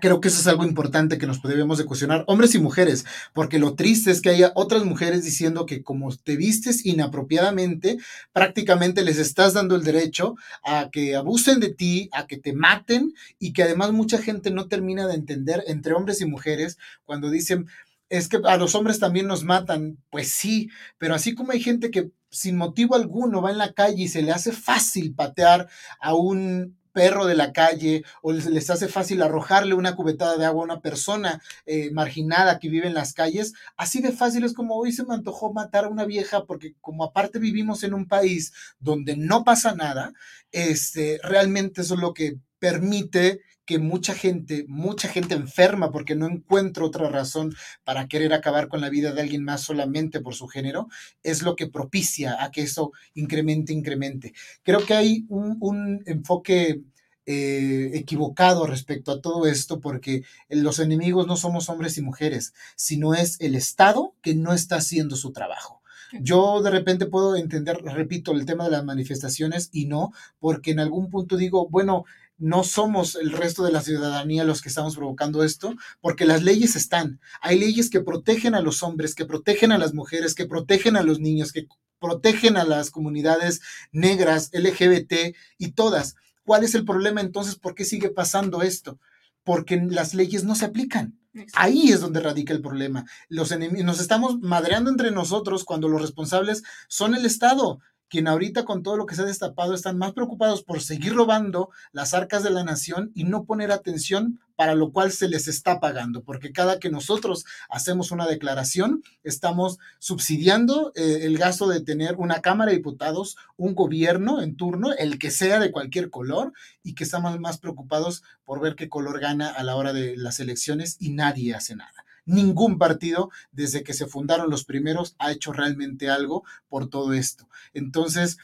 Creo 0.00 0.20
que 0.20 0.28
eso 0.28 0.40
es 0.40 0.46
algo 0.46 0.64
importante 0.64 1.18
que 1.18 1.26
nos 1.26 1.42
debemos 1.42 1.76
de 1.76 1.84
cuestionar, 1.84 2.24
hombres 2.26 2.54
y 2.54 2.58
mujeres, 2.58 3.04
porque 3.34 3.58
lo 3.58 3.74
triste 3.74 4.10
es 4.10 4.22
que 4.22 4.30
haya 4.30 4.52
otras 4.54 4.84
mujeres 4.84 5.24
diciendo 5.24 5.66
que 5.66 5.82
como 5.82 6.14
te 6.16 6.36
vistes 6.36 6.86
inapropiadamente, 6.86 7.98
prácticamente 8.32 9.04
les 9.04 9.18
estás 9.18 9.52
dando 9.52 9.76
el 9.76 9.84
derecho 9.84 10.36
a 10.64 10.88
que 10.90 11.16
abusen 11.16 11.60
de 11.60 11.68
ti, 11.68 12.08
a 12.12 12.26
que 12.26 12.38
te 12.38 12.54
maten 12.54 13.12
y 13.38 13.52
que 13.52 13.62
además 13.62 13.92
mucha 13.92 14.18
gente 14.18 14.50
no 14.50 14.68
termina 14.68 15.06
de 15.06 15.14
entender 15.14 15.62
entre 15.66 15.92
hombres 15.92 16.20
y 16.22 16.26
mujeres 16.26 16.78
cuando 17.04 17.28
dicen, 17.28 17.66
es 18.08 18.28
que 18.28 18.38
a 18.44 18.56
los 18.56 18.74
hombres 18.74 18.98
también 18.98 19.26
nos 19.26 19.44
matan, 19.44 19.98
pues 20.10 20.30
sí, 20.30 20.68
pero 20.98 21.14
así 21.14 21.34
como 21.34 21.52
hay 21.52 21.60
gente 21.60 21.90
que 21.90 22.10
sin 22.30 22.56
motivo 22.56 22.94
alguno 22.94 23.40
va 23.42 23.50
en 23.50 23.58
la 23.58 23.72
calle 23.72 24.04
y 24.04 24.08
se 24.08 24.22
le 24.22 24.32
hace 24.32 24.52
fácil 24.52 25.14
patear 25.14 25.68
a 26.00 26.14
un 26.14 26.76
perro 26.94 27.26
de 27.26 27.34
la 27.34 27.52
calle 27.52 28.04
o 28.22 28.32
les, 28.32 28.70
hace 28.70 28.88
fácil 28.88 29.20
arrojarle 29.20 29.74
una 29.74 29.96
cubetada 29.96 30.38
de 30.38 30.46
agua 30.46 30.62
a 30.62 30.64
una 30.64 30.80
persona 30.80 31.42
eh, 31.66 31.90
marginada 31.90 32.58
que 32.58 32.70
vive 32.70 32.86
en 32.86 32.94
las 32.94 33.12
calles, 33.12 33.52
así 33.76 34.00
de 34.00 34.12
fácil 34.12 34.44
es 34.44 34.54
como 34.54 34.76
hoy 34.76 34.92
se 34.92 35.04
me 35.04 35.14
antojó 35.14 35.52
matar 35.52 35.84
a 35.84 35.88
una 35.88 36.04
vieja 36.04 36.46
porque 36.46 36.74
como 36.80 37.04
aparte 37.04 37.40
vivimos 37.40 37.82
en 37.82 37.94
un 37.94 38.06
país 38.06 38.52
donde 38.78 39.16
no 39.16 39.44
pasa 39.44 39.74
nada, 39.74 40.12
este, 40.52 41.18
realmente 41.22 41.82
eso 41.82 41.94
es 41.94 42.00
lo 42.00 42.14
que 42.14 42.36
permite 42.60 43.40
que 43.64 43.78
mucha 43.78 44.14
gente, 44.14 44.64
mucha 44.68 45.08
gente 45.08 45.34
enferma 45.34 45.90
porque 45.90 46.14
no 46.14 46.26
encuentro 46.26 46.86
otra 46.86 47.08
razón 47.08 47.54
para 47.84 48.08
querer 48.08 48.32
acabar 48.32 48.68
con 48.68 48.80
la 48.80 48.90
vida 48.90 49.12
de 49.12 49.22
alguien 49.22 49.44
más 49.44 49.62
solamente 49.62 50.20
por 50.20 50.34
su 50.34 50.46
género, 50.48 50.88
es 51.22 51.42
lo 51.42 51.56
que 51.56 51.66
propicia 51.66 52.42
a 52.42 52.50
que 52.50 52.62
eso 52.62 52.92
incremente, 53.14 53.72
incremente. 53.72 54.34
Creo 54.62 54.84
que 54.84 54.94
hay 54.94 55.24
un, 55.28 56.02
enfoque 56.06 56.82
eh, 57.26 57.90
equivocado 57.94 58.66
respecto 58.66 59.12
a 59.12 59.20
todo 59.20 59.46
esto 59.46 59.80
porque 59.80 60.24
los 60.48 60.78
enemigos 60.78 61.26
no 61.26 61.36
somos 61.36 61.68
hombres 61.70 61.96
y 61.96 62.02
mujeres, 62.02 62.52
sino 62.76 63.14
es 63.14 63.40
el 63.40 63.54
Estado 63.54 64.14
que 64.20 64.34
no 64.34 64.52
está 64.52 64.76
haciendo 64.76 65.16
su 65.16 65.32
trabajo. 65.32 65.82
Yo 66.20 66.62
de 66.62 66.70
repente 66.70 67.06
puedo 67.06 67.34
entender, 67.34 67.78
repito, 67.82 68.32
el 68.32 68.46
tema 68.46 68.64
de 68.64 68.70
las 68.70 68.84
manifestaciones 68.84 69.70
y 69.72 69.86
no, 69.86 70.12
porque 70.38 70.70
en 70.70 70.80
algún 70.80 71.10
punto 71.10 71.36
digo, 71.36 71.68
bueno, 71.68 72.04
no 72.38 72.64
somos 72.64 73.14
el 73.14 73.32
resto 73.32 73.62
de 73.62 73.72
la 73.72 73.80
ciudadanía 73.80 74.44
los 74.44 74.60
que 74.60 74.68
estamos 74.68 74.96
provocando 74.96 75.44
esto, 75.44 75.74
porque 76.00 76.24
las 76.24 76.42
leyes 76.42 76.76
están. 76.76 77.20
Hay 77.40 77.58
leyes 77.58 77.90
que 77.90 78.00
protegen 78.00 78.54
a 78.54 78.60
los 78.60 78.82
hombres, 78.82 79.14
que 79.14 79.24
protegen 79.24 79.72
a 79.72 79.78
las 79.78 79.94
mujeres, 79.94 80.34
que 80.34 80.46
protegen 80.46 80.96
a 80.96 81.02
los 81.02 81.20
niños, 81.20 81.52
que 81.52 81.66
protegen 82.00 82.56
a 82.56 82.64
las 82.64 82.90
comunidades 82.90 83.60
negras, 83.92 84.50
LGBT 84.52 85.34
y 85.58 85.72
todas. 85.72 86.16
¿Cuál 86.44 86.64
es 86.64 86.74
el 86.74 86.84
problema 86.84 87.20
entonces? 87.20 87.56
¿Por 87.56 87.74
qué 87.74 87.84
sigue 87.84 88.10
pasando 88.10 88.62
esto? 88.62 88.98
Porque 89.42 89.76
las 89.76 90.14
leyes 90.14 90.44
no 90.44 90.54
se 90.54 90.66
aplican. 90.66 91.18
Ahí 91.54 91.90
es 91.90 92.00
donde 92.00 92.20
radica 92.20 92.52
el 92.52 92.62
problema. 92.62 93.04
Los 93.28 93.56
nos 93.58 94.00
estamos 94.00 94.38
madreando 94.40 94.90
entre 94.90 95.10
nosotros 95.10 95.64
cuando 95.64 95.88
los 95.88 96.00
responsables 96.00 96.62
son 96.88 97.14
el 97.14 97.26
Estado 97.26 97.80
quien 98.08 98.28
ahorita 98.28 98.64
con 98.64 98.82
todo 98.82 98.96
lo 98.96 99.06
que 99.06 99.14
se 99.14 99.22
ha 99.22 99.26
destapado 99.26 99.74
están 99.74 99.98
más 99.98 100.12
preocupados 100.12 100.62
por 100.62 100.80
seguir 100.80 101.14
robando 101.14 101.70
las 101.92 102.14
arcas 102.14 102.42
de 102.42 102.50
la 102.50 102.64
nación 102.64 103.10
y 103.14 103.24
no 103.24 103.44
poner 103.44 103.72
atención 103.72 104.40
para 104.56 104.74
lo 104.74 104.92
cual 104.92 105.10
se 105.10 105.28
les 105.28 105.48
está 105.48 105.80
pagando, 105.80 106.22
porque 106.22 106.52
cada 106.52 106.78
que 106.78 106.90
nosotros 106.90 107.44
hacemos 107.68 108.12
una 108.12 108.26
declaración, 108.26 109.02
estamos 109.24 109.78
subsidiando 109.98 110.92
eh, 110.94 111.20
el 111.22 111.38
gasto 111.38 111.68
de 111.68 111.80
tener 111.80 112.14
una 112.18 112.40
Cámara 112.40 112.70
de 112.70 112.76
Diputados, 112.76 113.36
un 113.56 113.74
gobierno 113.74 114.40
en 114.40 114.56
turno, 114.56 114.92
el 114.92 115.18
que 115.18 115.32
sea 115.32 115.58
de 115.58 115.72
cualquier 115.72 116.08
color, 116.10 116.52
y 116.84 116.94
que 116.94 117.04
estamos 117.04 117.38
más 117.40 117.58
preocupados 117.58 118.22
por 118.44 118.60
ver 118.60 118.76
qué 118.76 118.88
color 118.88 119.18
gana 119.18 119.48
a 119.48 119.64
la 119.64 119.74
hora 119.74 119.92
de 119.92 120.16
las 120.16 120.38
elecciones 120.38 120.96
y 121.00 121.10
nadie 121.10 121.54
hace 121.54 121.74
nada 121.74 122.03
ningún 122.26 122.78
partido 122.78 123.30
desde 123.52 123.82
que 123.82 123.94
se 123.94 124.06
fundaron 124.06 124.50
los 124.50 124.64
primeros 124.64 125.14
ha 125.18 125.32
hecho 125.32 125.52
realmente 125.52 126.08
algo 126.10 126.44
por 126.68 126.88
todo 126.88 127.12
esto. 127.12 127.48
Entonces, 127.72 128.38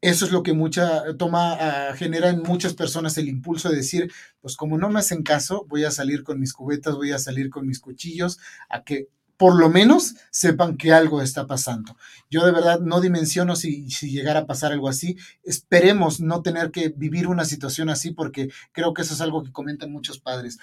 eso 0.00 0.26
es 0.26 0.32
lo 0.32 0.42
que 0.42 0.52
mucha 0.52 1.16
toma 1.16 1.54
ah, 1.54 1.94
genera 1.96 2.28
en 2.28 2.42
muchas 2.42 2.74
personas 2.74 3.16
el 3.18 3.28
impulso 3.28 3.70
de 3.70 3.76
decir, 3.76 4.12
pues 4.40 4.56
como 4.56 4.78
no 4.78 4.88
me 4.90 5.00
hacen 5.00 5.22
caso, 5.22 5.64
voy 5.68 5.84
a 5.84 5.90
salir 5.90 6.22
con 6.22 6.38
mis 6.38 6.52
cubetas, 6.52 6.94
voy 6.94 7.12
a 7.12 7.18
salir 7.18 7.50
con 7.50 7.66
mis 7.66 7.80
cuchillos, 7.80 8.38
a 8.68 8.84
que 8.84 9.08
por 9.36 9.58
lo 9.58 9.68
menos 9.68 10.14
sepan 10.30 10.76
que 10.76 10.92
algo 10.92 11.20
está 11.20 11.46
pasando. 11.46 11.96
Yo 12.30 12.44
de 12.44 12.52
verdad 12.52 12.80
no 12.80 13.00
dimensiono 13.00 13.56
si, 13.56 13.90
si 13.90 14.10
llegara 14.10 14.40
a 14.40 14.46
pasar 14.46 14.72
algo 14.72 14.88
así. 14.88 15.16
Esperemos 15.42 16.20
no 16.20 16.42
tener 16.42 16.70
que 16.70 16.88
vivir 16.88 17.26
una 17.26 17.44
situación 17.44 17.90
así 17.90 18.12
porque 18.12 18.50
creo 18.72 18.94
que 18.94 19.02
eso 19.02 19.14
es 19.14 19.20
algo 19.20 19.42
que 19.44 19.52
comentan 19.52 19.92
muchos 19.92 20.18
padres. 20.18 20.58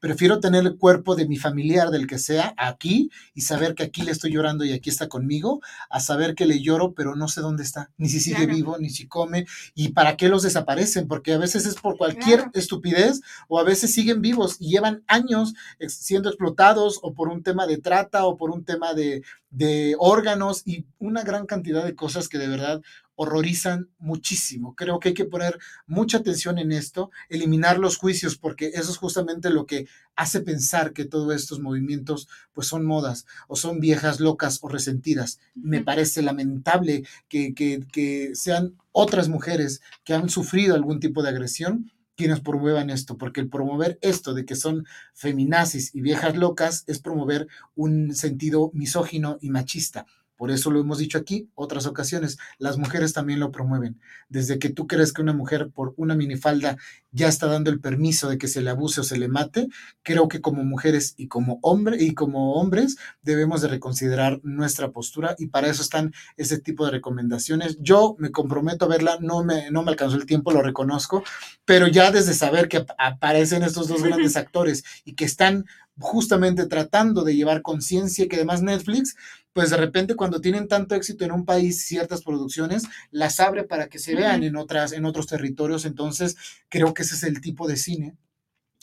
Prefiero 0.00 0.40
tener 0.40 0.64
el 0.64 0.76
cuerpo 0.76 1.16
de 1.16 1.26
mi 1.26 1.36
familiar, 1.36 1.90
del 1.90 2.06
que 2.06 2.18
sea, 2.18 2.54
aquí 2.56 3.10
y 3.34 3.42
saber 3.42 3.74
que 3.74 3.82
aquí 3.82 4.02
le 4.02 4.12
estoy 4.12 4.32
llorando 4.32 4.64
y 4.64 4.72
aquí 4.72 4.90
está 4.90 5.08
conmigo, 5.08 5.60
a 5.90 6.00
saber 6.00 6.34
que 6.34 6.46
le 6.46 6.60
lloro, 6.60 6.94
pero 6.94 7.16
no 7.16 7.28
sé 7.28 7.40
dónde 7.40 7.64
está, 7.64 7.90
ni 7.96 8.08
si 8.08 8.20
sigue 8.20 8.46
vivo, 8.46 8.76
ni 8.78 8.90
si 8.90 9.08
come, 9.08 9.46
y 9.74 9.88
para 9.88 10.16
qué 10.16 10.28
los 10.28 10.42
desaparecen, 10.42 11.08
porque 11.08 11.32
a 11.32 11.38
veces 11.38 11.66
es 11.66 11.74
por 11.74 11.96
cualquier 11.96 12.44
estupidez 12.54 13.20
o 13.48 13.58
a 13.58 13.64
veces 13.64 13.92
siguen 13.92 14.22
vivos 14.22 14.56
y 14.60 14.70
llevan 14.70 15.02
años 15.06 15.54
siendo 15.88 16.28
explotados 16.28 16.98
o 17.02 17.14
por 17.14 17.28
un 17.28 17.42
tema 17.42 17.66
de 17.66 17.78
trata 17.78 18.24
o 18.26 18.36
por 18.36 18.50
un 18.50 18.64
tema 18.64 18.94
de, 18.94 19.22
de 19.50 19.96
órganos 19.98 20.62
y 20.64 20.86
una 20.98 21.22
gran 21.22 21.46
cantidad 21.46 21.84
de 21.84 21.94
cosas 21.94 22.28
que 22.28 22.38
de 22.38 22.48
verdad 22.48 22.82
horrorizan 23.20 23.90
muchísimo. 23.98 24.76
Creo 24.76 25.00
que 25.00 25.08
hay 25.08 25.14
que 25.14 25.24
poner 25.24 25.58
mucha 25.88 26.18
atención 26.18 26.56
en 26.56 26.70
esto, 26.70 27.10
eliminar 27.28 27.80
los 27.80 27.96
juicios, 27.96 28.38
porque 28.38 28.70
eso 28.74 28.92
es 28.92 28.96
justamente 28.96 29.50
lo 29.50 29.66
que 29.66 29.88
hace 30.14 30.40
pensar 30.40 30.92
que 30.92 31.04
todos 31.04 31.34
estos 31.34 31.58
movimientos 31.58 32.28
pues 32.52 32.68
son 32.68 32.86
modas 32.86 33.26
o 33.48 33.56
son 33.56 33.80
viejas 33.80 34.20
locas 34.20 34.60
o 34.62 34.68
resentidas. 34.68 35.40
Me 35.56 35.82
parece 35.82 36.22
lamentable 36.22 37.02
que, 37.28 37.54
que, 37.54 37.84
que 37.92 38.30
sean 38.34 38.76
otras 38.92 39.28
mujeres 39.28 39.80
que 40.04 40.14
han 40.14 40.28
sufrido 40.28 40.76
algún 40.76 41.00
tipo 41.00 41.24
de 41.24 41.30
agresión 41.30 41.90
quienes 42.14 42.40
promuevan 42.40 42.90
esto, 42.90 43.16
porque 43.16 43.40
el 43.40 43.48
promover 43.48 43.98
esto 44.00 44.34
de 44.34 44.44
que 44.44 44.56
son 44.56 44.86
feminazis 45.14 45.94
y 45.94 46.02
viejas 46.02 46.36
locas 46.36 46.84
es 46.86 46.98
promover 46.98 47.46
un 47.76 48.12
sentido 48.12 48.70
misógino 48.74 49.38
y 49.40 49.50
machista. 49.50 50.06
Por 50.38 50.52
eso 50.52 50.70
lo 50.70 50.80
hemos 50.80 50.98
dicho 50.98 51.18
aquí 51.18 51.50
otras 51.56 51.86
ocasiones, 51.86 52.38
las 52.58 52.78
mujeres 52.78 53.12
también 53.12 53.40
lo 53.40 53.50
promueven. 53.50 54.00
Desde 54.28 54.60
que 54.60 54.70
tú 54.70 54.86
crees 54.86 55.12
que 55.12 55.20
una 55.20 55.32
mujer 55.32 55.70
por 55.74 55.94
una 55.96 56.14
minifalda 56.14 56.78
ya 57.10 57.26
está 57.26 57.48
dando 57.48 57.70
el 57.70 57.80
permiso 57.80 58.28
de 58.28 58.38
que 58.38 58.46
se 58.46 58.62
le 58.62 58.70
abuse 58.70 59.00
o 59.00 59.04
se 59.04 59.18
le 59.18 59.26
mate, 59.26 59.68
creo 60.04 60.28
que 60.28 60.40
como 60.40 60.62
mujeres 60.62 61.14
y 61.16 61.26
como 61.26 61.58
hombre 61.62 61.96
y 62.00 62.14
como 62.14 62.54
hombres 62.54 62.96
debemos 63.20 63.62
de 63.62 63.68
reconsiderar 63.68 64.40
nuestra 64.44 64.92
postura 64.92 65.34
y 65.38 65.48
para 65.48 65.68
eso 65.68 65.82
están 65.82 66.14
ese 66.36 66.60
tipo 66.60 66.84
de 66.84 66.92
recomendaciones. 66.92 67.76
Yo 67.80 68.14
me 68.20 68.30
comprometo 68.30 68.84
a 68.84 68.88
verla, 68.88 69.18
no 69.20 69.42
me, 69.42 69.72
no 69.72 69.82
me 69.82 69.90
alcanzó 69.90 70.16
el 70.16 70.26
tiempo, 70.26 70.52
lo 70.52 70.62
reconozco, 70.62 71.24
pero 71.64 71.88
ya 71.88 72.12
desde 72.12 72.32
saber 72.32 72.68
que 72.68 72.86
aparecen 72.96 73.64
estos 73.64 73.88
dos 73.88 74.04
grandes 74.04 74.36
actores 74.36 74.84
y 75.04 75.14
que 75.14 75.24
están 75.24 75.64
justamente 75.98 76.66
tratando 76.66 77.24
de 77.24 77.34
llevar 77.34 77.62
conciencia 77.62 78.24
y 78.24 78.28
que 78.28 78.36
además 78.36 78.62
Netflix 78.62 79.16
pues 79.58 79.70
de 79.70 79.76
repente 79.76 80.14
cuando 80.14 80.40
tienen 80.40 80.68
tanto 80.68 80.94
éxito 80.94 81.24
en 81.24 81.32
un 81.32 81.44
país 81.44 81.84
ciertas 81.84 82.22
producciones, 82.22 82.84
las 83.10 83.40
abre 83.40 83.64
para 83.64 83.88
que 83.88 83.98
se 83.98 84.14
vean 84.14 84.44
en, 84.44 84.54
otras, 84.54 84.92
en 84.92 85.04
otros 85.04 85.26
territorios. 85.26 85.84
Entonces, 85.84 86.36
creo 86.68 86.94
que 86.94 87.02
ese 87.02 87.16
es 87.16 87.24
el 87.24 87.40
tipo 87.40 87.66
de 87.66 87.76
cine 87.76 88.16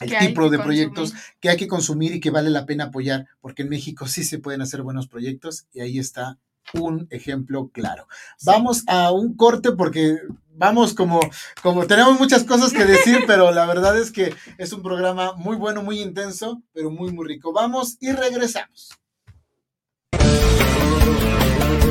el 0.02 0.18
tipo 0.18 0.50
de 0.50 0.60
proyectos 0.60 1.14
que 1.40 1.48
hay 1.48 1.56
que 1.56 1.70
consumir 1.70 2.14
y 2.14 2.20
que 2.20 2.30
vale 2.30 2.50
la 2.50 2.66
pena 2.66 2.86
apoyar, 2.86 3.26
porque 3.40 3.62
en 3.62 3.70
México 3.70 4.06
sí 4.06 4.26
se 4.26 4.38
pueden 4.38 4.62
hacer 4.62 4.82
buenos 4.82 5.08
proyectos 5.08 5.66
y 5.72 5.80
ahí 5.80 5.98
está 5.98 6.40
un 6.74 7.08
ejemplo 7.10 7.70
claro. 7.70 8.10
Vamos 8.44 8.84
a 8.88 9.14
un 9.14 9.38
corte 9.38 9.72
porque 9.72 10.18
vamos 10.50 10.94
como, 10.94 11.22
como 11.64 11.88
tenemos 11.88 12.20
muchas 12.20 12.44
cosas 12.44 12.74
que 12.74 12.84
decir, 12.84 13.20
pero 13.28 13.50
la 13.54 13.66
verdad 13.66 13.98
es 13.98 14.12
que 14.12 14.36
es 14.58 14.74
un 14.74 14.84
programa 14.84 15.36
muy 15.38 15.56
bueno, 15.56 15.84
muy 15.84 16.02
intenso, 16.02 16.62
pero 16.74 16.92
muy, 16.92 17.14
muy 17.14 17.26
rico. 17.26 17.54
Vamos 17.54 17.96
y 18.02 18.12
regresamos. 18.12 19.00
Música 21.06 21.85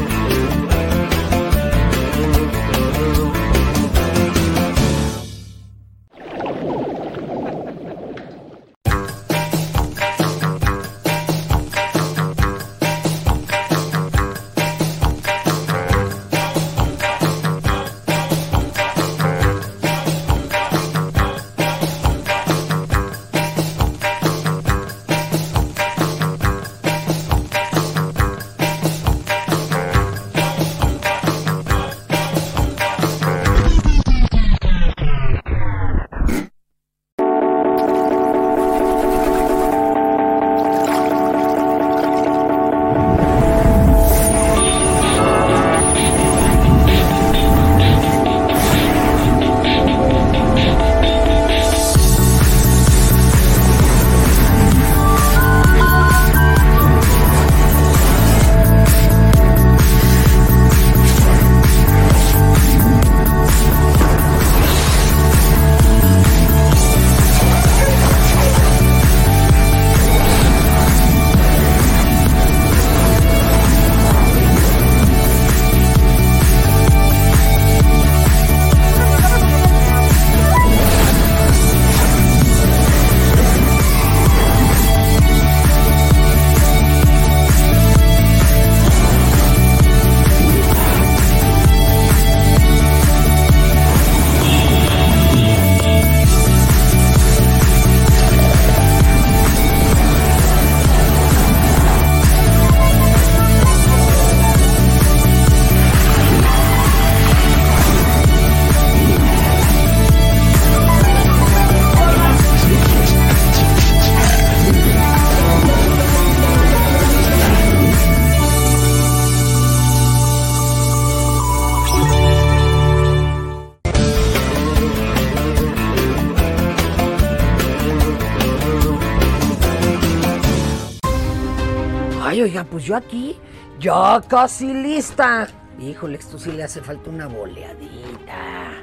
pues 132.74 132.86
yo 132.86 132.96
aquí, 132.96 133.36
ya 133.78 134.20
casi 134.26 134.74
lista. 134.74 135.46
Híjole, 135.78 136.18
esto 136.18 136.40
sí 136.40 136.50
le 136.50 136.64
hace 136.64 136.80
falta 136.80 137.08
una 137.08 137.28
boleadita. 137.28 138.82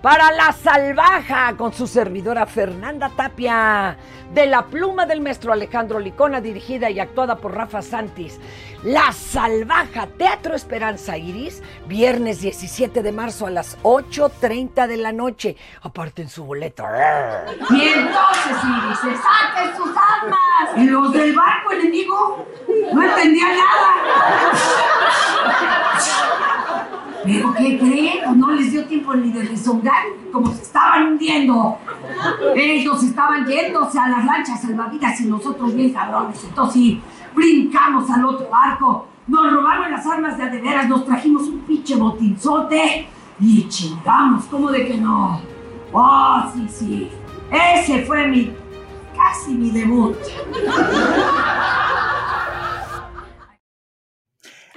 Para 0.00 0.30
la 0.30 0.52
salvaja, 0.52 1.56
con 1.56 1.72
su 1.72 1.88
servidora 1.88 2.46
Fernanda 2.46 3.10
Tapia, 3.16 3.96
de 4.32 4.46
la 4.46 4.66
pluma 4.66 5.04
del 5.06 5.20
maestro 5.20 5.52
Alejandro 5.52 5.98
Licona, 5.98 6.40
dirigida 6.40 6.90
y 6.90 7.00
actuada 7.00 7.38
por 7.38 7.56
Rafa 7.56 7.82
Santis. 7.82 8.38
La 8.84 9.12
Salvaja, 9.12 10.06
Teatro 10.18 10.54
Esperanza 10.54 11.16
Iris, 11.16 11.62
viernes 11.88 12.40
17 12.42 13.02
de 13.02 13.12
marzo 13.12 13.46
a 13.46 13.50
las 13.50 13.78
8.30 13.82 14.86
de 14.86 14.96
la 14.98 15.10
noche. 15.10 15.56
Aparten 15.80 16.28
su 16.28 16.44
boleto. 16.44 16.84
Y 17.70 17.82
entonces, 17.82 18.56
Iris, 18.62 18.98
saquen 18.98 19.76
sus 19.76 19.88
armas. 19.88 20.76
¿Y 20.76 20.84
los 20.84 21.12
del 21.12 21.34
barco 21.34 21.72
enemigo? 21.72 22.46
No 22.92 23.02
entendía 23.02 23.48
nada. 23.48 23.94
¿Pero 27.24 27.54
qué 27.54 27.78
creen? 27.78 28.38
No 28.38 28.50
les 28.50 28.70
dio 28.70 28.84
tiempo 28.84 29.14
ni 29.14 29.32
de 29.32 29.44
rezongar 29.44 30.04
como 30.30 30.52
se 30.52 30.62
estaban 30.62 31.12
hundiendo. 31.12 31.78
Ellos 32.54 33.02
estaban 33.02 33.46
yéndose 33.46 33.98
a 33.98 34.08
las 34.08 34.24
lanchas 34.26 34.60
salvavidas 34.60 35.20
y 35.20 35.26
nosotros 35.26 35.74
bien 35.74 35.92
cabrones. 35.92 36.44
Entonces 36.44 36.74
sí, 36.74 37.02
brincamos 37.34 38.10
al 38.10 38.24
otro 38.26 38.48
barco, 38.50 39.08
nos 39.26 39.52
robaron 39.52 39.90
las 39.90 40.06
armas 40.06 40.36
de 40.36 40.44
adeveras, 40.44 40.88
nos 40.88 41.06
trajimos 41.06 41.44
un 41.44 41.60
pinche 41.60 41.96
botinzote 41.96 43.08
y 43.40 43.68
chingamos, 43.68 44.44
¿cómo 44.44 44.70
de 44.70 44.86
que 44.86 44.98
no? 44.98 45.40
Oh, 45.92 46.42
sí, 46.52 46.66
sí, 46.68 47.10
ese 47.50 48.04
fue 48.04 48.26
mi, 48.28 48.52
casi 49.16 49.54
mi 49.54 49.70
debut. 49.70 50.16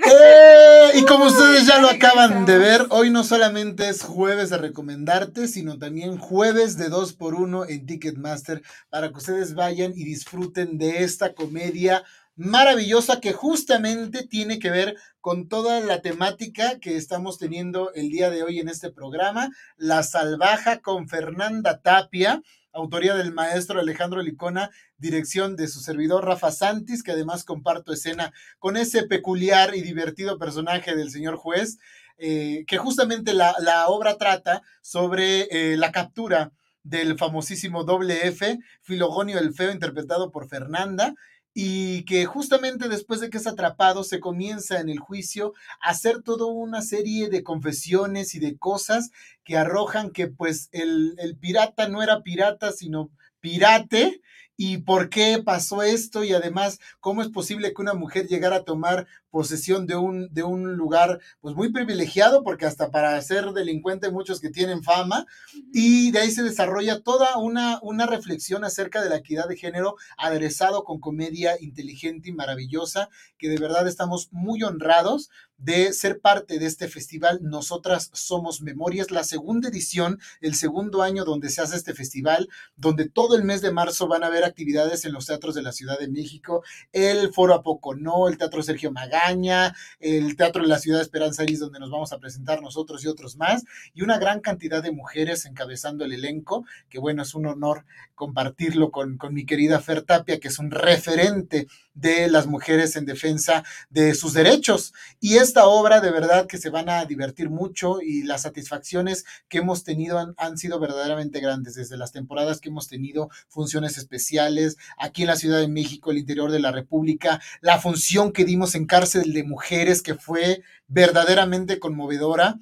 ¡Eh! 0.06 0.92
Y 0.96 1.06
como 1.06 1.26
ustedes 1.26 1.66
ya 1.66 1.80
lo 1.80 1.90
acaban 1.90 2.46
de 2.46 2.58
ver, 2.58 2.86
hoy 2.90 3.10
no 3.10 3.24
solamente 3.24 3.90
es 3.90 4.04
jueves 4.04 4.50
de 4.50 4.58
recomendarte, 4.58 5.48
sino 5.48 5.78
también 5.78 6.18
jueves 6.18 6.78
de 6.78 6.90
2x1 6.90 7.66
en 7.70 7.86
Ticketmaster 7.86 8.62
para 8.90 9.10
que 9.10 9.18
ustedes 9.18 9.56
vayan 9.56 9.94
y 9.96 10.04
disfruten 10.04 10.78
de 10.78 11.04
esta 11.04 11.34
comedia 11.34 12.04
maravillosa 12.36 13.20
que 13.20 13.34
justamente 13.34 14.26
tiene 14.28 14.60
que 14.60 14.70
ver 14.70 14.96
con 15.20 15.50
toda 15.50 15.80
la 15.80 16.02
temática 16.02 16.80
que 16.80 16.96
estamos 16.96 17.40
teniendo 17.40 17.92
el 17.94 18.10
día 18.10 18.30
de 18.30 18.44
hoy 18.44 18.60
en 18.60 18.70
este 18.70 18.92
programa, 18.92 19.50
La 19.76 20.04
Salvaja 20.04 20.80
con 20.80 21.10
Fernanda 21.10 21.82
Tapia, 21.82 22.44
autoría 22.78 23.16
del 23.16 23.34
maestro 23.34 23.80
Alejandro 23.80 24.22
Licona, 24.22 24.70
dirección 24.98 25.56
de 25.56 25.68
su 25.68 25.80
servidor 25.80 26.26
Rafa 26.26 26.52
Santis, 26.52 27.04
que 27.04 27.12
además 27.12 27.44
comparto 27.44 27.92
escena 27.92 28.32
con 28.60 28.78
ese 28.78 29.04
peculiar 29.04 29.76
y 29.76 29.82
divertido 29.82 30.38
personaje 30.38 30.96
del 30.96 31.10
señor 31.10 31.36
juez, 31.36 31.80
eh, 32.18 32.64
que 32.68 32.78
justamente 32.78 33.34
la, 33.34 33.54
obra 33.88 34.18
trata 34.18 34.62
sobre 34.82 35.48
eh, 35.52 35.78
la 35.78 35.92
captura 35.92 36.52
del 36.84 37.18
famosísimo 37.18 37.84
doble 37.84 38.28
F, 38.28 38.60
Filogonio 38.82 39.40
el 39.40 39.54
Feo, 39.54 39.72
interpretado 39.72 40.32
por 40.32 40.48
Fernanda, 40.48 41.14
y 41.60 42.04
que 42.04 42.26
justamente 42.26 42.88
después 42.88 43.20
de 43.20 43.32
que 43.32 43.40
es 43.40 43.48
atrapado 43.48 44.04
se 44.04 44.20
comienza 44.20 44.80
en 44.80 44.90
el 44.90 45.00
juicio 45.00 45.56
a 45.82 45.90
hacer 45.90 46.22
toda 46.22 46.46
una 46.46 46.84
serie 46.84 47.30
de 47.30 47.42
confesiones 47.42 48.36
y 48.36 48.40
de 48.40 48.60
cosas 48.60 49.10
que 49.44 49.58
arrojan 49.58 50.12
que 50.12 50.28
pues 50.28 50.70
el, 50.72 51.16
el 51.18 51.36
pirata 51.36 51.90
no 51.90 52.04
era 52.04 52.22
pirata, 52.22 52.72
sino 52.72 53.10
pirate, 53.40 54.22
y 54.58 54.80
por 54.80 55.10
qué 55.10 55.42
pasó 55.44 55.84
esto 55.84 56.24
y 56.24 56.34
además 56.34 56.80
cómo 57.00 57.22
es 57.22 57.30
posible 57.30 57.74
que 57.74 57.82
una 57.82 57.94
mujer 57.94 58.28
llegara 58.28 58.58
a 58.58 58.64
tomar 58.64 59.08
posesión 59.30 59.86
de 59.86 59.96
un, 59.96 60.34
de 60.34 60.44
un 60.44 60.76
lugar 60.76 61.20
pues 61.42 61.56
muy 61.56 61.72
privilegiado, 61.72 62.44
porque 62.44 62.66
hasta 62.66 62.90
para 62.90 63.22
ser 63.22 63.52
delincuente 63.52 64.08
hay 64.08 64.12
muchos 64.12 64.42
que 64.42 64.50
tienen 64.50 64.84
fama, 64.84 65.28
y 65.74 66.12
de 66.12 66.20
ahí 66.20 66.32
se 66.32 66.42
desarrolla 66.42 67.02
toda 67.02 67.38
una, 67.38 67.80
una 67.84 68.08
reflexión 68.08 68.64
acerca 68.64 69.02
de 69.04 69.10
la 69.10 69.18
equidad 69.18 69.48
de 69.48 69.56
género 69.56 69.96
aderezado 70.18 70.84
con 70.84 71.00
comedia 71.00 71.56
inteligente 71.62 72.30
y 72.30 72.34
maravillosa, 72.34 73.10
que 73.38 73.50
de 73.50 73.58
verdad 73.58 73.88
estamos 73.88 74.30
muy 74.32 74.64
honrados 74.64 75.30
de 75.58 75.94
ser 75.94 76.20
parte 76.20 76.60
de 76.60 76.66
este 76.66 76.88
festival. 76.88 77.40
Nosotras 77.42 78.10
somos 78.14 78.62
Memorias, 78.62 79.12
la 79.12 79.24
segunda 79.24 79.70
edición, 79.70 80.20
el 80.42 80.56
segundo 80.56 81.02
año 81.02 81.26
donde 81.26 81.50
se 81.50 81.62
hace 81.62 81.76
este 81.76 81.94
festival, 81.94 82.48
donde 82.76 83.10
todo 83.10 83.36
el 83.36 83.44
mes 83.44 83.62
de 83.62 83.72
marzo 83.72 84.08
van 84.08 84.24
a 84.24 84.28
haber 84.28 84.44
actividades 84.44 85.06
en 85.06 85.14
los 85.14 85.26
teatros 85.26 85.56
de 85.56 85.62
la 85.62 85.72
Ciudad 85.72 86.00
de 86.00 86.08
México, 86.08 86.64
el 86.92 87.34
Foro 87.34 87.54
Apoconó, 87.54 88.28
el 88.28 88.38
Teatro 88.38 88.62
Sergio 88.62 88.92
Magaña, 88.92 89.76
el 90.00 90.36
Teatro 90.36 90.62
de 90.62 90.70
la 90.70 90.80
Ciudad 90.80 91.00
de 91.00 91.04
Esperanza 91.04 91.44
Iris, 91.44 91.60
donde 91.60 91.80
nos 91.80 91.92
vamos 91.92 92.14
a 92.14 92.20
presentar 92.20 92.62
nosotros 92.62 93.04
y 93.04 93.08
otros 93.08 93.36
más, 93.38 93.64
y 93.94 94.04
una 94.04 94.18
gran 94.18 94.42
cantidad 94.42 94.84
de 94.84 94.92
mujeres 94.92 95.46
encabezando 95.46 96.06
el 96.06 96.14
elenco, 96.14 96.66
que 96.90 97.00
bueno, 97.00 97.24
es 97.24 97.34
un 97.34 97.48
honor 97.48 97.86
compartirlo 98.16 98.92
con, 98.92 99.18
con 99.18 99.34
mi 99.34 99.46
querida 99.46 99.80
Fer 99.80 100.02
Tapia, 100.02 100.40
que 100.40 100.48
es 100.48 100.60
un 100.60 100.72
referente 100.72 101.68
de 101.94 102.28
las 102.30 102.48
mujeres 102.48 102.96
en 102.96 103.06
defensa 103.06 103.64
de 103.90 104.14
sus 104.14 104.34
derechos. 104.34 104.94
Y 105.20 105.38
esta 105.48 105.66
obra 105.66 106.02
de 106.02 106.12
verdad 106.12 106.46
que 106.46 106.58
se 106.58 106.70
van 106.70 106.90
a 106.90 107.06
divertir 107.06 107.50
mucho 107.50 108.02
y 108.02 108.24
las 108.24 108.42
satisfacciones 108.42 109.24
que 109.48 109.60
hemos 109.60 109.86
tenido 109.86 110.34
han, 110.36 110.58
sido 110.58 110.78
verdaderamente 110.78 111.40
grandes 111.40 111.76
desde 111.76 111.96
las 111.96 112.12
temporadas 112.12 112.60
que 112.60 112.68
hemos 112.68 112.90
tenido, 112.90 113.30
funciones 113.48 113.98
especiales 113.98 114.76
aquí 114.98 115.22
en 115.22 115.30
la 115.30 115.38
Ciudad 115.38 115.60
de 115.60 115.70
México, 115.70 116.12
el 116.12 116.18
interior 116.18 116.52
de 116.52 116.60
la 116.60 116.74
República, 116.74 117.42
la 117.62 117.80
función 117.80 118.34
que 118.34 118.44
dimos 118.44 118.76
en 118.76 118.88
cárcel 118.88 119.32
de 119.32 119.44
mujeres 119.46 120.02
que 120.02 120.16
fue 120.16 120.64
verdaderamente 120.88 121.80
conmovedora 121.80 122.60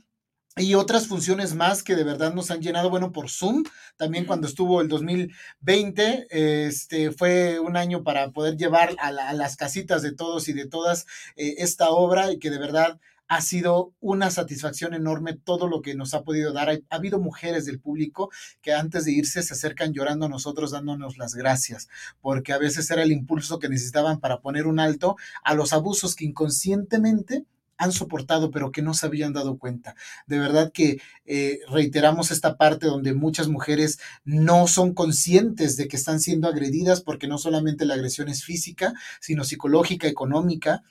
y 0.58 0.76
otras 0.76 1.08
funciones 1.08 1.54
más 1.54 1.84
que 1.84 1.96
de 1.96 2.06
verdad 2.06 2.34
nos 2.34 2.50
han 2.50 2.62
llenado, 2.62 2.90
bueno, 2.90 3.12
por 3.12 3.30
Zoom, 3.30 3.64
también 3.98 4.26
cuando 4.26 4.48
estuvo 4.48 4.80
el 4.80 4.88
2020, 4.88 6.28
este, 6.30 7.12
fue 7.12 7.60
un 7.60 7.76
año 7.76 8.04
para 8.04 8.32
poder 8.32 8.56
llevar 8.56 8.96
a, 9.00 9.12
las 9.12 9.58
casitas 9.58 10.02
de 10.02 10.14
todos 10.14 10.48
y 10.48 10.54
de 10.54 10.66
todas 10.66 11.08
eh, 11.36 11.56
esta 11.58 11.90
obra 11.90 12.32
y 12.32 12.40
que 12.40 12.50
de 12.50 12.60
verdad 12.60 13.00
ha 13.28 13.42
sido 13.42 13.94
una 14.00 14.30
satisfacción 14.32 14.94
enorme 14.94 15.34
todo 15.34 15.68
lo 15.68 15.82
que 15.82 15.96
nos 15.96 16.14
ha 16.14 16.24
podido 16.24 16.54
dar. 16.54 16.70
Ha, 16.70 16.80
habido 16.96 17.20
mujeres 17.20 17.66
del 17.66 17.82
público 17.82 18.32
que 18.62 18.74
antes 18.74 19.06
de 19.06 19.12
irse 19.12 19.44
se 19.44 19.54
acercan 19.54 19.94
llorando 19.94 20.28
a 20.28 20.30
nosotros 20.30 20.72
dándonos 20.72 21.18
las 21.18 21.36
gracias, 21.36 21.90
porque 22.22 22.54
a 22.54 22.58
veces 22.58 22.90
era 22.92 23.04
el 23.04 23.12
impulso 23.12 23.60
que 23.60 23.68
necesitaban 23.68 24.20
para 24.20 24.40
poner 24.40 24.68
un 24.68 24.80
alto 24.80 25.18
a 25.44 25.54
los 25.54 25.74
abusos 25.74 26.16
que 26.16 26.26
inconscientemente 26.26 27.46
han 27.78 27.92
soportado, 27.92 28.52
pero 28.52 28.72
que 28.72 28.82
no 28.82 28.94
se 28.94 29.06
habían 29.06 29.34
dado 29.34 29.58
cuenta. 29.58 29.96
De 30.28 30.40
verdad 30.40 30.72
que 30.72 31.02
eh, 31.26 31.60
reiteramos 31.70 32.32
esta 32.32 32.58
parte 32.58 32.88
donde 32.88 33.14
muchas 33.14 33.48
mujeres 33.48 34.00
no 34.24 34.68
son 34.68 34.94
conscientes 34.94 35.78
de 35.78 35.88
que 35.88 35.98
están 35.98 36.20
siendo 36.20 36.48
agredidas 36.48 37.02
porque 37.02 37.28
no 37.28 37.38
solamente 37.38 37.86
la 37.86 37.96
agresión 37.96 38.30
es 38.30 38.44
física, 38.44 38.94
sino 39.20 39.44
psicológica, 39.44 40.08
económica. 40.08 40.84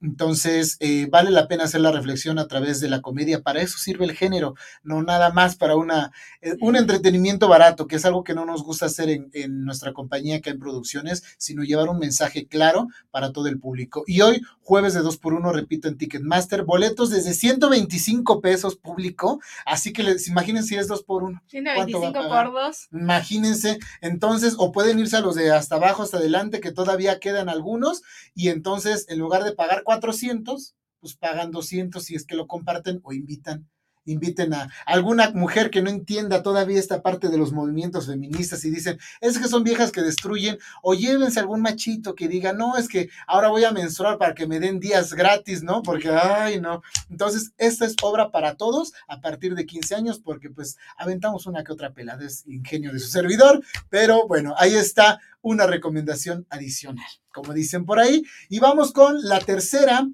Entonces, 0.00 0.76
eh, 0.80 1.06
vale 1.10 1.30
la 1.30 1.48
pena 1.48 1.64
hacer 1.64 1.80
la 1.80 1.92
reflexión 1.92 2.38
a 2.38 2.48
través 2.48 2.80
de 2.80 2.88
la 2.88 3.02
comedia. 3.02 3.42
Para 3.42 3.62
eso 3.62 3.78
sirve 3.78 4.04
el 4.04 4.16
género, 4.16 4.54
no 4.82 5.02
nada 5.02 5.32
más 5.32 5.56
para 5.56 5.76
una, 5.76 6.12
eh, 6.40 6.54
un 6.60 6.76
entretenimiento 6.76 7.48
barato, 7.48 7.86
que 7.86 7.96
es 7.96 8.04
algo 8.04 8.24
que 8.24 8.34
no 8.34 8.44
nos 8.44 8.64
gusta 8.64 8.86
hacer 8.86 9.10
en, 9.10 9.30
en 9.32 9.64
nuestra 9.64 9.92
compañía 9.92 10.36
acá 10.36 10.50
en 10.50 10.58
producciones, 10.58 11.22
sino 11.38 11.62
llevar 11.62 11.88
un 11.88 11.98
mensaje 11.98 12.46
claro 12.46 12.88
para 13.10 13.32
todo 13.32 13.46
el 13.48 13.58
público. 13.58 14.04
Y 14.06 14.20
hoy, 14.22 14.42
jueves 14.60 14.94
de 14.94 15.00
2 15.00 15.18
por 15.18 15.34
1 15.34 15.52
repito 15.52 15.88
en 15.88 15.96
Ticketmaster, 15.98 16.31
boletos 16.64 17.10
desde 17.10 17.34
125 17.34 18.40
pesos 18.40 18.76
público, 18.76 19.40
así 19.66 19.92
que 19.92 20.02
les, 20.02 20.28
imagínense 20.28 20.68
si 20.68 20.76
es 20.76 20.88
2 20.88 21.02
por 21.04 21.22
1. 21.24 21.42
125 21.46 22.12
por 22.28 22.52
2. 22.52 22.88
Imagínense, 22.92 23.78
entonces, 24.00 24.54
o 24.58 24.72
pueden 24.72 24.98
irse 24.98 25.16
a 25.16 25.20
los 25.20 25.34
de 25.34 25.50
hasta 25.50 25.76
abajo, 25.76 26.02
hasta 26.02 26.18
adelante, 26.18 26.60
que 26.60 26.72
todavía 26.72 27.18
quedan 27.18 27.48
algunos, 27.48 28.02
y 28.34 28.48
entonces, 28.48 29.06
en 29.08 29.18
lugar 29.18 29.44
de 29.44 29.52
pagar 29.52 29.82
400, 29.82 30.74
pues 31.00 31.16
pagan 31.16 31.50
200 31.50 32.02
si 32.02 32.14
es 32.14 32.24
que 32.24 32.36
lo 32.36 32.46
comparten 32.46 33.00
o 33.02 33.12
invitan 33.12 33.68
inviten 34.04 34.54
a 34.54 34.68
alguna 34.86 35.30
mujer 35.30 35.70
que 35.70 35.82
no 35.82 35.90
entienda 35.90 36.42
todavía 36.42 36.78
esta 36.78 37.02
parte 37.02 37.28
de 37.28 37.38
los 37.38 37.52
movimientos 37.52 38.06
feministas 38.06 38.64
y 38.64 38.70
dicen, 38.70 38.98
es 39.20 39.38
que 39.38 39.48
son 39.48 39.64
viejas 39.64 39.92
que 39.92 40.02
destruyen, 40.02 40.58
o 40.82 40.94
llévense 40.94 41.40
algún 41.40 41.62
machito 41.62 42.14
que 42.14 42.28
diga, 42.28 42.52
no, 42.52 42.76
es 42.76 42.88
que 42.88 43.10
ahora 43.26 43.48
voy 43.48 43.64
a 43.64 43.72
menstruar 43.72 44.18
para 44.18 44.34
que 44.34 44.46
me 44.46 44.60
den 44.60 44.80
días 44.80 45.14
gratis, 45.14 45.62
¿no? 45.62 45.82
Porque, 45.82 46.10
ay, 46.10 46.60
no. 46.60 46.82
Entonces, 47.10 47.52
esta 47.58 47.84
es 47.84 47.96
obra 48.02 48.30
para 48.30 48.56
todos 48.56 48.92
a 49.08 49.20
partir 49.20 49.54
de 49.54 49.66
15 49.66 49.94
años, 49.94 50.20
porque 50.20 50.50
pues 50.50 50.76
aventamos 50.96 51.46
una 51.46 51.64
que 51.64 51.72
otra 51.72 51.92
pelada, 51.92 52.24
es 52.24 52.46
ingenio 52.46 52.92
de 52.92 52.98
su 52.98 53.08
servidor, 53.08 53.62
pero 53.88 54.26
bueno, 54.26 54.54
ahí 54.58 54.74
está 54.74 55.20
una 55.40 55.66
recomendación 55.66 56.46
adicional, 56.50 57.06
como 57.32 57.52
dicen 57.52 57.84
por 57.84 57.98
ahí. 57.98 58.24
Y 58.48 58.60
vamos 58.60 58.92
con 58.92 59.22
la 59.22 59.40
tercera 59.40 60.08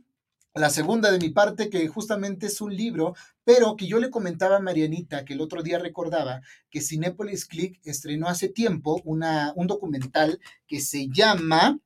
la 0.55 0.71
segunda 0.71 1.11
de 1.11 1.19
mi 1.19 1.31
parte, 1.31 1.71
que 1.71 1.87
justamente 1.89 2.47
es 2.47 2.61
un 2.61 2.75
libro, 2.75 3.15
pero 3.45 3.77
que 3.77 3.87
yo 3.87 3.99
le 4.01 4.11
comentaba 4.11 4.57
a 4.57 4.61
Marianita, 4.61 5.25
que 5.25 5.35
el 5.35 5.41
otro 5.41 5.63
día 5.63 5.79
recordaba 5.79 6.41
que 6.71 6.81
Cinepolis 6.81 7.47
Click 7.47 7.81
estrenó 7.85 8.29
hace 8.29 8.49
tiempo 8.49 9.01
una, 9.05 9.53
un 9.57 9.67
documental 9.67 10.41
que 10.67 10.81
se 10.81 11.09
llama 11.09 11.79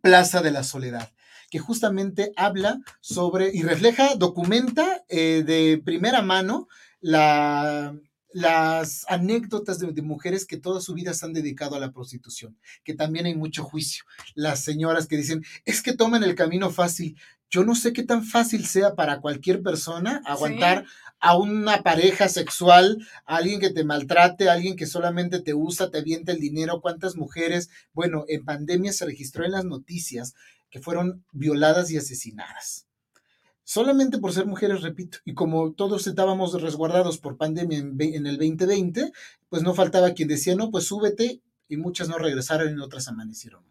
Plaza 0.00 0.42
de 0.42 0.50
la 0.50 0.62
Soledad 0.62 1.12
que 1.50 1.58
justamente 1.58 2.32
habla 2.36 2.78
sobre 3.00 3.50
y 3.54 3.62
refleja, 3.62 4.16
documenta 4.16 5.02
eh, 5.08 5.42
de 5.46 5.80
primera 5.82 6.20
mano 6.20 6.68
la, 7.00 7.96
las 8.32 9.06
anécdotas 9.08 9.78
de, 9.78 10.02
mujeres 10.02 10.44
que 10.46 10.58
toda 10.58 10.80
su 10.80 10.94
vida 10.94 11.14
se 11.14 11.24
han 11.24 11.32
dedicado 11.32 11.76
a 11.76 11.80
la 11.80 11.92
prostitución, 11.92 12.58
que 12.84 12.94
también 12.94 13.26
hay 13.26 13.34
mucho 13.34 13.64
juicio. 13.64 14.04
Las 14.34 14.62
señoras 14.62 15.06
que 15.06 15.16
dicen, 15.16 15.44
es 15.64 15.82
que 15.82 15.94
toman 15.94 16.22
el 16.22 16.34
camino 16.34 16.70
fácil. 16.70 17.18
Yo 17.50 17.64
no 17.64 17.74
sé 17.74 17.92
qué 17.92 18.02
tan 18.02 18.24
fácil 18.24 18.66
sea 18.66 18.94
para 18.94 19.20
cualquier 19.20 19.62
persona 19.62 20.22
aguantar 20.26 20.84
a 21.18 21.36
una 21.36 21.82
pareja 21.82 22.28
sexual, 22.28 23.06
a 23.24 23.36
alguien 23.36 23.60
que 23.60 23.70
te 23.70 23.84
maltrate, 23.84 24.48
a 24.48 24.52
alguien 24.52 24.76
que 24.76 24.86
solamente 24.86 25.40
te 25.40 25.54
usa, 25.54 25.90
te 25.90 25.98
avienta 25.98 26.32
el 26.32 26.40
dinero. 26.40 26.80
¿Cuántas 26.80 27.16
mujeres? 27.16 27.70
Bueno, 27.92 28.24
en 28.28 28.44
pandemia 28.44 28.92
se 28.92 29.06
registró 29.06 29.44
en 29.44 29.52
las 29.52 29.64
noticias 29.64 30.34
que 30.70 30.80
fueron 30.80 31.24
violadas 31.32 31.90
y 31.90 31.96
asesinadas 31.96 32.88
solamente 33.68 34.16
por 34.16 34.32
ser 34.32 34.46
mujeres, 34.46 34.80
repito, 34.80 35.18
y 35.26 35.34
como 35.34 35.74
todos 35.74 36.06
estábamos 36.06 36.58
resguardados 36.58 37.18
por 37.18 37.36
pandemia 37.36 37.76
en, 37.76 38.26
el 38.26 38.38
2020, 38.38 39.12
pues 39.50 39.62
no 39.62 39.74
faltaba 39.74 40.14
quien 40.14 40.26
decía, 40.26 40.56
no, 40.56 40.70
pues 40.70 40.84
súbete, 40.84 41.42
y 41.68 41.76
muchas 41.76 42.08
no 42.08 42.16
regresaron 42.16 42.74
y 42.74 42.80
otras 42.80 43.08
amanecieron 43.08 43.62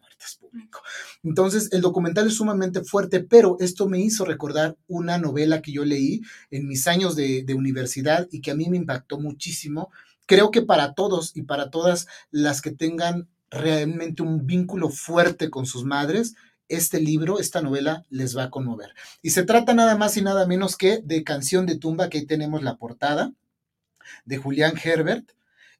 Entonces, 1.23 1.69
el 1.71 1.81
documental 1.81 2.27
es 2.27 2.35
sumamente 2.35 2.83
fuerte, 2.83 3.21
pero 3.21 3.57
esto 3.59 3.87
me 3.87 3.99
hizo 3.99 4.25
recordar 4.25 4.75
una 4.87 5.17
novela 5.17 5.61
que 5.61 5.71
yo 5.71 5.85
leí 5.85 6.21
en 6.51 6.67
mis 6.67 6.87
años 6.87 7.15
de, 7.15 7.43
de 7.43 7.53
universidad 7.53 8.27
y 8.31 8.41
que 8.41 8.51
a 8.51 8.55
mí 8.55 8.69
me 8.69 8.77
impactó 8.77 9.19
muchísimo. 9.19 9.91
Creo 10.25 10.51
que 10.51 10.61
para 10.61 10.93
todos 10.93 11.35
y 11.35 11.43
para 11.43 11.69
todas 11.69 12.07
las 12.31 12.61
que 12.61 12.71
tengan 12.71 13.27
realmente 13.49 14.23
un 14.23 14.45
vínculo 14.45 14.89
fuerte 14.89 15.49
con 15.49 15.65
sus 15.65 15.85
madres, 15.85 16.35
este 16.69 16.99
libro, 16.99 17.39
esta 17.39 17.61
novela 17.61 18.05
les 18.09 18.37
va 18.37 18.43
a 18.43 18.49
conmover. 18.49 18.93
Y 19.21 19.31
se 19.31 19.43
trata 19.43 19.73
nada 19.73 19.95
más 19.97 20.17
y 20.17 20.21
nada 20.21 20.45
menos 20.45 20.75
que 20.75 20.99
de 21.03 21.23
Canción 21.23 21.65
de 21.65 21.77
Tumba, 21.77 22.09
que 22.09 22.19
ahí 22.19 22.25
tenemos 22.25 22.63
la 22.63 22.75
portada, 22.75 23.31
de 24.25 24.37
Julián 24.37 24.73
Herbert. 24.81 25.31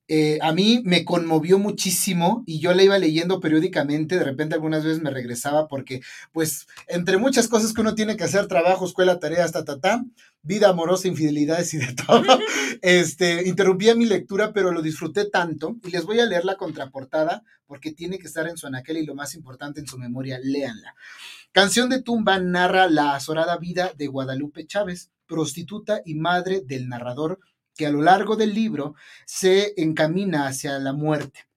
Eh, 0.10 0.39
a 0.41 0.53
mí 0.53 0.82
me 0.86 1.03
conmovió 1.03 1.60
muchísimo 1.60 2.43
y 2.45 2.60
yo 2.60 2.74
la 2.74 2.84
iba 2.84 2.97
leyendo 2.97 3.41
periódicamente, 3.41 4.18
de 4.18 4.24
repente 4.24 4.55
algunas 4.55 4.86
veces 4.86 5.01
me 5.01 5.10
regresaba 5.10 5.68
porque, 5.68 6.01
pues, 6.32 6.68
entre 6.88 7.18
muchas 7.18 7.49
cosas 7.49 7.74
que 7.74 7.82
uno 7.82 7.93
tiene 7.93 8.16
que 8.16 8.24
hacer, 8.24 8.47
trabajo, 8.47 8.86
escuela, 8.86 9.20
tareas, 9.20 9.51
ta, 9.51 9.66
ta, 9.66 9.80
ta, 9.80 10.05
vida 10.43 10.70
amorosa, 10.70 11.10
infidelidades 11.10 11.74
y 11.74 11.78
de 11.78 11.93
todo, 11.93 12.24
este, 12.82 13.47
interrumpía 13.49 13.95
mi 13.95 14.05
lectura, 14.05 14.53
pero 14.53 14.72
lo 14.72 14.82
disfruté 14.82 15.26
tanto 15.30 15.76
y 15.84 15.91
les 15.91 16.05
voy 16.05 16.22
a 16.22 16.26
leer 16.26 16.45
la 16.45 16.55
contraportada 16.55 17.43
porque 17.66 17.91
tiene 17.91 18.18
que 18.18 18.28
estar 18.28 18.47
en 18.47 18.55
su 18.55 18.66
anaquel 18.66 18.97
y 18.97 19.05
lo 19.05 19.14
más 19.14 19.36
importante 19.36 19.82
en 19.82 19.88
su 19.88 19.97
memoria, 19.97 20.39
léanla. 20.41 20.95
Canción 21.51 21.89
de 21.89 22.01
tumba 22.01 22.39
narra 22.39 22.88
la 22.88 23.16
azorada 23.16 23.58
vida 23.58 23.91
de 23.97 24.08
Guadalupe 24.08 24.66
Chávez, 24.66 25.12
prostituta 25.26 26.01
y 26.05 26.16
madre 26.16 26.62
del 26.66 26.88
narrador 26.88 27.39
que 27.78 27.86
a 27.86 27.91
lo 27.91 28.01
largo 28.01 28.36
del 28.36 28.53
libro 28.53 28.95
se 29.25 29.73
encamina 29.78 30.47
hacia 30.47 30.80
la 30.80 30.93
muerte, 30.93 31.47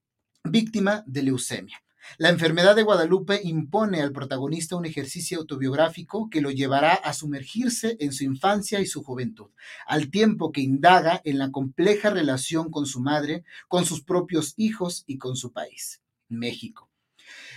víctima 0.44 1.02
de 1.06 1.22
leucemia. 1.24 1.82
La 2.18 2.28
enfermedad 2.28 2.74
de 2.74 2.82
Guadalupe 2.82 3.40
impone 3.44 4.00
al 4.00 4.12
protagonista 4.12 4.76
un 4.76 4.84
ejercicio 4.84 5.38
autobiográfico 5.38 6.28
que 6.28 6.40
lo 6.40 6.50
llevará 6.50 6.94
a 6.94 7.12
sumergirse 7.12 7.96
en 8.00 8.12
su 8.12 8.24
infancia 8.24 8.80
y 8.80 8.86
su 8.86 9.02
juventud, 9.02 9.50
al 9.86 10.10
tiempo 10.10 10.50
que 10.50 10.60
indaga 10.60 11.20
en 11.24 11.38
la 11.38 11.50
compleja 11.50 12.10
relación 12.10 12.70
con 12.70 12.86
su 12.86 13.00
madre, 13.00 13.44
con 13.68 13.84
sus 13.84 14.02
propios 14.02 14.54
hijos 14.56 15.04
y 15.06 15.18
con 15.18 15.36
su 15.36 15.52
país, 15.52 16.02
México, 16.28 16.90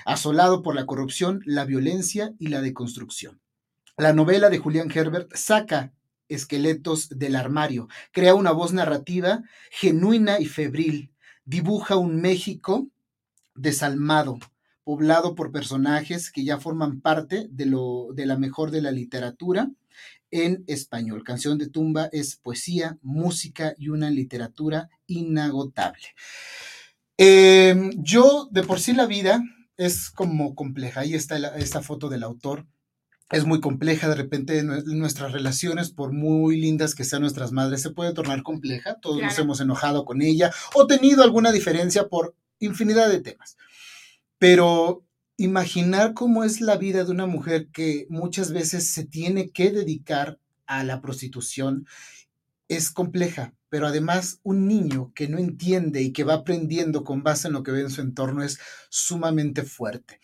asolado 0.05 0.61
por 0.61 0.75
la 0.75 0.85
corrupción, 0.85 1.41
la 1.45 1.65
violencia 1.65 2.33
y 2.37 2.47
la 2.47 2.61
deconstrucción. 2.61 3.41
La 3.97 4.13
novela 4.13 4.49
de 4.49 4.59
Julián 4.59 4.91
Herbert 4.93 5.33
saca 5.35 5.93
esqueletos 6.29 7.09
del 7.09 7.35
armario. 7.35 7.87
Crea 8.11 8.35
una 8.35 8.51
voz 8.51 8.73
narrativa 8.73 9.43
genuina 9.71 10.39
y 10.39 10.45
febril. 10.45 11.11
Dibuja 11.45 11.97
un 11.97 12.21
México 12.21 12.87
desalmado, 13.55 14.39
poblado 14.83 15.35
por 15.35 15.51
personajes 15.51 16.31
que 16.31 16.43
ya 16.43 16.59
forman 16.59 17.01
parte 17.01 17.47
de, 17.51 17.65
lo, 17.65 18.07
de 18.13 18.25
la 18.25 18.37
mejor 18.37 18.71
de 18.71 18.81
la 18.81 18.91
literatura 18.91 19.69
en 20.31 20.63
español. 20.67 21.23
Canción 21.23 21.57
de 21.57 21.69
tumba 21.69 22.09
es 22.11 22.35
poesía, 22.37 22.97
música 23.01 23.75
y 23.77 23.89
una 23.89 24.09
literatura 24.09 24.89
inagotable. 25.05 26.07
Em, 27.17 27.91
yo, 28.03 28.49
de 28.51 28.63
por 28.63 28.79
sí 28.79 28.93
la 28.93 29.05
vida 29.05 29.43
es 29.77 30.09
como 30.09 30.55
compleja. 30.55 31.01
Ahí 31.01 31.13
está 31.13 31.37
esta 31.57 31.81
foto 31.81 32.09
del 32.09 32.23
autor 32.23 32.65
es 33.31 33.45
muy 33.45 33.59
compleja, 33.61 34.09
de 34.09 34.15
repente 34.15 34.63
nuestras 34.63 35.31
relaciones, 35.31 35.89
por 35.89 36.11
muy 36.11 36.59
lindas 36.59 36.93
que 36.93 37.03
sean 37.03 37.21
nuestras 37.21 37.51
madres, 37.51 37.81
se 37.81 37.89
puede 37.89 38.13
tornar 38.13 38.43
compleja, 38.43 38.99
todos 39.01 39.21
nos 39.21 39.37
hemos 39.39 39.59
enojado 39.59 40.05
con 40.05 40.21
ella 40.21 40.51
o 40.75 40.85
tenido 40.87 41.23
alguna 41.23 41.51
diferencia 41.51 42.07
por 42.07 42.35
infinidad 42.59 43.09
de 43.09 43.21
temas. 43.21 43.57
Pero 44.37 45.05
imaginar 45.37 46.13
cómo 46.13 46.43
es 46.43 46.61
la 46.61 46.77
vida 46.77 47.03
de 47.03 47.11
una 47.11 47.25
mujer 47.25 47.69
que 47.69 48.05
muchas 48.09 48.51
veces 48.51 48.89
se 48.91 49.05
tiene 49.05 49.49
que 49.49 49.71
dedicar 49.71 50.39
a 50.65 50.83
la 50.83 51.01
prostitución 51.01 51.87
es 52.67 52.91
compleja, 52.91 53.53
pero 53.69 53.87
además 53.87 54.39
un 54.43 54.67
niño 54.67 55.11
que 55.15 55.27
no 55.27 55.37
entiende 55.37 56.01
y 56.01 56.13
que 56.13 56.23
va 56.23 56.35
aprendiendo 56.35 57.03
con 57.03 57.23
base 57.23 57.47
en 57.47 57.53
lo 57.53 57.63
que 57.63 57.71
ve 57.71 57.81
en 57.81 57.89
su 57.89 58.01
entorno 58.01 58.43
es 58.43 58.59
sumamente 58.89 59.63
fuerte. 59.63 60.19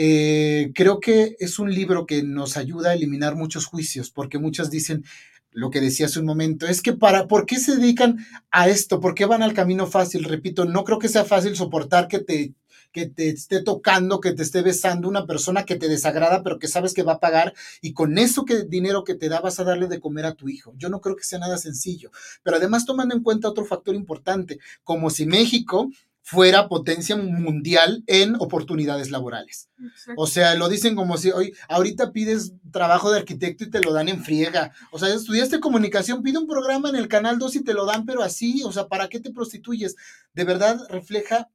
Eh, 0.00 0.70
creo 0.76 1.00
que 1.00 1.34
es 1.40 1.58
un 1.58 1.74
libro 1.74 2.06
que 2.06 2.22
nos 2.22 2.56
ayuda 2.56 2.90
a 2.90 2.94
eliminar 2.94 3.34
muchos 3.34 3.66
juicios, 3.66 4.10
porque 4.12 4.38
muchos 4.38 4.70
dicen 4.70 5.04
lo 5.50 5.70
que 5.70 5.80
decía 5.80 6.06
hace 6.06 6.20
un 6.20 6.26
momento, 6.26 6.68
es 6.68 6.82
que 6.82 6.92
para, 6.92 7.26
¿por 7.26 7.46
qué 7.46 7.56
se 7.56 7.74
dedican 7.74 8.24
a 8.52 8.68
esto? 8.68 9.00
¿Por 9.00 9.16
qué 9.16 9.26
van 9.26 9.42
al 9.42 9.54
camino 9.54 9.88
fácil? 9.88 10.22
Repito, 10.22 10.66
no 10.66 10.84
creo 10.84 11.00
que 11.00 11.08
sea 11.08 11.24
fácil 11.24 11.56
soportar 11.56 12.06
que 12.06 12.20
te 12.20 12.54
que 12.92 13.06
te 13.06 13.28
esté 13.28 13.62
tocando, 13.62 14.20
que 14.20 14.32
te 14.32 14.42
esté 14.42 14.62
besando 14.62 15.08
una 15.08 15.26
persona 15.26 15.64
que 15.64 15.76
te 15.76 15.88
desagrada, 15.88 16.42
pero 16.42 16.58
que 16.58 16.68
sabes 16.68 16.94
que 16.94 17.02
va 17.02 17.14
a 17.14 17.20
pagar 17.20 17.52
y 17.82 17.92
con 17.92 18.16
eso 18.16 18.44
que 18.44 18.64
dinero 18.64 19.04
que 19.04 19.14
te 19.14 19.28
da 19.28 19.40
vas 19.40 19.60
a 19.60 19.64
darle 19.64 19.88
de 19.88 20.00
comer 20.00 20.24
a 20.24 20.34
tu 20.34 20.48
hijo. 20.48 20.72
Yo 20.76 20.88
no 20.88 21.00
creo 21.00 21.16
que 21.16 21.24
sea 21.24 21.38
nada 21.38 21.58
sencillo, 21.58 22.10
pero 22.42 22.56
además 22.56 22.86
tomando 22.86 23.14
en 23.14 23.22
cuenta 23.22 23.48
otro 23.48 23.64
factor 23.64 23.94
importante, 23.94 24.58
como 24.84 25.10
si 25.10 25.26
México 25.26 25.90
fuera 26.30 26.68
potencia 26.68 27.16
mundial 27.16 28.04
en 28.06 28.34
oportunidades 28.38 29.10
laborales. 29.10 29.70
O 30.14 30.26
sea, 30.26 30.56
lo 30.56 30.68
dicen 30.68 30.94
como 30.94 31.16
si 31.16 31.30
hoy 31.30 31.54
ahorita 31.70 32.12
pides 32.12 32.52
trabajo 32.70 33.10
de 33.10 33.20
arquitecto 33.20 33.64
y 33.64 33.70
te 33.70 33.80
lo 33.80 33.94
dan 33.94 34.10
en 34.10 34.22
friega. 34.22 34.74
O 34.90 34.98
sea, 34.98 35.08
estudiaste 35.08 35.58
comunicación, 35.58 36.22
pide 36.22 36.36
un 36.36 36.46
programa 36.46 36.90
en 36.90 36.96
el 36.96 37.08
canal 37.08 37.38
2 37.38 37.56
y 37.56 37.64
te 37.64 37.72
lo 37.72 37.86
dan, 37.86 38.04
pero 38.04 38.22
así, 38.22 38.62
o 38.62 38.72
sea, 38.72 38.88
¿para 38.88 39.08
qué 39.08 39.20
te 39.20 39.32
prostituyes? 39.32 39.96
De 40.34 40.44
verdad 40.44 40.78
refleja 40.90 41.48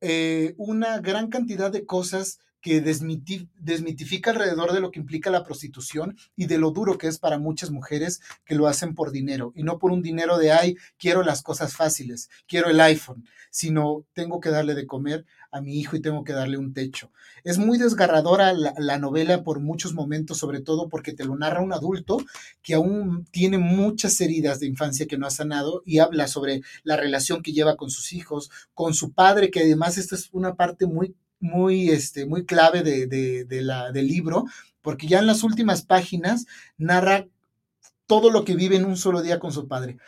eh, 0.00 0.54
una 0.56 1.00
gran 1.00 1.28
cantidad 1.28 1.70
de 1.70 1.84
cosas 1.84 2.38
que 2.64 2.80
desmitifica 2.80 4.30
alrededor 4.30 4.72
de 4.72 4.80
lo 4.80 4.90
que 4.90 4.98
implica 4.98 5.28
la 5.28 5.44
prostitución 5.44 6.16
y 6.34 6.46
de 6.46 6.56
lo 6.56 6.70
duro 6.70 6.96
que 6.96 7.08
es 7.08 7.18
para 7.18 7.38
muchas 7.38 7.70
mujeres 7.70 8.22
que 8.46 8.54
lo 8.54 8.68
hacen 8.68 8.94
por 8.94 9.12
dinero 9.12 9.52
y 9.54 9.64
no 9.64 9.78
por 9.78 9.92
un 9.92 10.00
dinero 10.00 10.38
de, 10.38 10.50
ay, 10.50 10.78
quiero 10.98 11.22
las 11.22 11.42
cosas 11.42 11.76
fáciles, 11.76 12.30
quiero 12.48 12.70
el 12.70 12.80
iPhone, 12.80 13.26
sino 13.50 14.06
tengo 14.14 14.40
que 14.40 14.48
darle 14.48 14.74
de 14.74 14.86
comer 14.86 15.26
a 15.52 15.60
mi 15.60 15.78
hijo 15.78 15.94
y 15.94 16.00
tengo 16.00 16.24
que 16.24 16.32
darle 16.32 16.56
un 16.56 16.72
techo. 16.72 17.12
Es 17.44 17.58
muy 17.58 17.76
desgarradora 17.76 18.54
la, 18.54 18.72
la 18.78 18.98
novela 18.98 19.44
por 19.44 19.60
muchos 19.60 19.92
momentos, 19.92 20.38
sobre 20.38 20.62
todo 20.62 20.88
porque 20.88 21.12
te 21.12 21.26
lo 21.26 21.36
narra 21.36 21.60
un 21.60 21.74
adulto 21.74 22.16
que 22.62 22.72
aún 22.72 23.26
tiene 23.30 23.58
muchas 23.58 24.18
heridas 24.22 24.58
de 24.58 24.68
infancia 24.68 25.06
que 25.06 25.18
no 25.18 25.26
ha 25.26 25.30
sanado 25.30 25.82
y 25.84 25.98
habla 25.98 26.28
sobre 26.28 26.62
la 26.82 26.96
relación 26.96 27.42
que 27.42 27.52
lleva 27.52 27.76
con 27.76 27.90
sus 27.90 28.14
hijos, 28.14 28.50
con 28.72 28.94
su 28.94 29.12
padre, 29.12 29.50
que 29.50 29.60
además 29.60 29.98
esta 29.98 30.14
es 30.14 30.30
una 30.32 30.54
parte 30.54 30.86
muy 30.86 31.14
muy, 31.40 31.90
este, 31.90 32.26
muy 32.26 32.44
clave 32.44 32.82
de, 32.82 33.62
la, 33.62 33.92
del 33.92 34.06
libro, 34.06 34.44
porque 34.82 35.06
ya 35.06 35.18
en 35.18 35.26
las 35.26 35.42
últimas 35.42 35.82
páginas 35.82 36.46
narra 36.76 37.26
todo 38.06 38.30
lo 38.30 38.44
que 38.44 38.54
vive 38.54 38.76
en 38.76 38.84
un 38.84 38.96
solo 38.96 39.22
día 39.22 39.38
con 39.38 39.52
su 39.52 39.66
padre. 39.68 39.98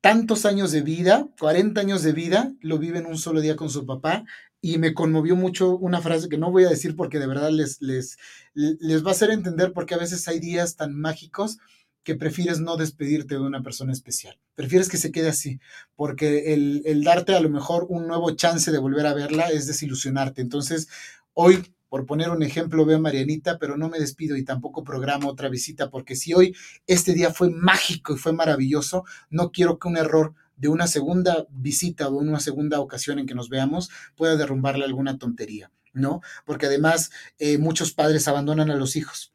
Tantos 0.00 0.46
años 0.46 0.72
de 0.72 0.82
vida, 0.82 1.28
40 1.38 1.80
años 1.80 2.02
de 2.02 2.12
vida, 2.12 2.52
lo 2.60 2.78
vive 2.78 2.98
en 2.98 3.06
un 3.06 3.18
solo 3.18 3.40
día 3.40 3.56
con 3.56 3.70
su 3.70 3.86
papá. 3.86 4.24
Y 4.62 4.78
me 4.78 4.92
conmovió 4.92 5.36
mucho 5.36 5.76
una 5.76 6.02
frase 6.02 6.28
que 6.28 6.36
no 6.36 6.50
voy 6.50 6.64
a 6.64 6.68
decir 6.68 6.94
porque 6.94 7.18
de 7.18 7.26
verdad 7.26 7.50
les, 7.50 7.80
les, 7.80 8.18
les 8.54 9.04
va 9.04 9.08
a 9.08 9.12
hacer 9.12 9.30
entender 9.30 9.72
porque 9.72 9.94
a 9.94 9.98
veces 9.98 10.28
hay 10.28 10.38
días 10.38 10.76
tan 10.76 10.94
mágicos 10.94 11.58
que 12.02 12.14
prefieres 12.14 12.60
no 12.60 12.76
despedirte 12.76 13.34
de 13.34 13.40
una 13.40 13.62
persona 13.62 13.92
especial. 13.92 14.38
Prefieres 14.54 14.88
que 14.88 14.96
se 14.96 15.12
quede 15.12 15.28
así, 15.28 15.60
porque 15.96 16.54
el, 16.54 17.04
darte 17.04 17.34
a 17.34 17.40
lo 17.40 17.50
mejor 17.50 17.86
un 17.88 18.06
nuevo 18.06 18.30
chance 18.32 18.70
de 18.70 18.78
volver 18.78 19.06
a 19.06 19.14
verla 19.14 19.48
es 19.48 19.66
desilusionarte. 19.66 20.40
Entonces, 20.40 20.88
hoy, 21.34 21.74
por 21.88 22.06
poner 22.06 22.30
un 22.30 22.42
ejemplo, 22.42 22.86
veo 22.86 22.96
a 22.96 23.00
Marianita, 23.00 23.58
pero 23.58 23.76
no 23.76 23.88
me 23.88 23.98
despido 23.98 24.36
y 24.36 24.44
tampoco 24.44 24.84
programo 24.84 25.28
otra 25.28 25.48
visita, 25.48 25.90
porque 25.90 26.16
si 26.16 26.32
hoy 26.32 26.56
este 26.86 27.12
día 27.12 27.32
fue 27.32 27.50
mágico 27.50 28.14
y 28.14 28.18
fue 28.18 28.32
maravilloso, 28.32 29.04
no 29.28 29.50
quiero 29.50 29.78
que 29.78 29.88
un 29.88 29.96
error 29.96 30.34
de 30.56 30.68
una 30.68 30.86
segunda 30.86 31.46
visita 31.50 32.08
o 32.08 32.18
una 32.18 32.40
segunda 32.40 32.80
ocasión 32.80 33.18
en 33.18 33.26
que 33.26 33.34
nos 33.34 33.48
veamos 33.48 33.90
pueda 34.14 34.36
derrumbarle 34.36 34.84
alguna 34.84 35.18
tontería, 35.18 35.72
¿no? 35.94 36.20
Porque 36.44 36.66
además 36.66 37.10
eh, 37.38 37.56
muchos 37.56 37.92
padres 37.92 38.28
abandonan 38.28 38.70
a 38.70 38.76
los 38.76 38.94
hijos 38.94 39.32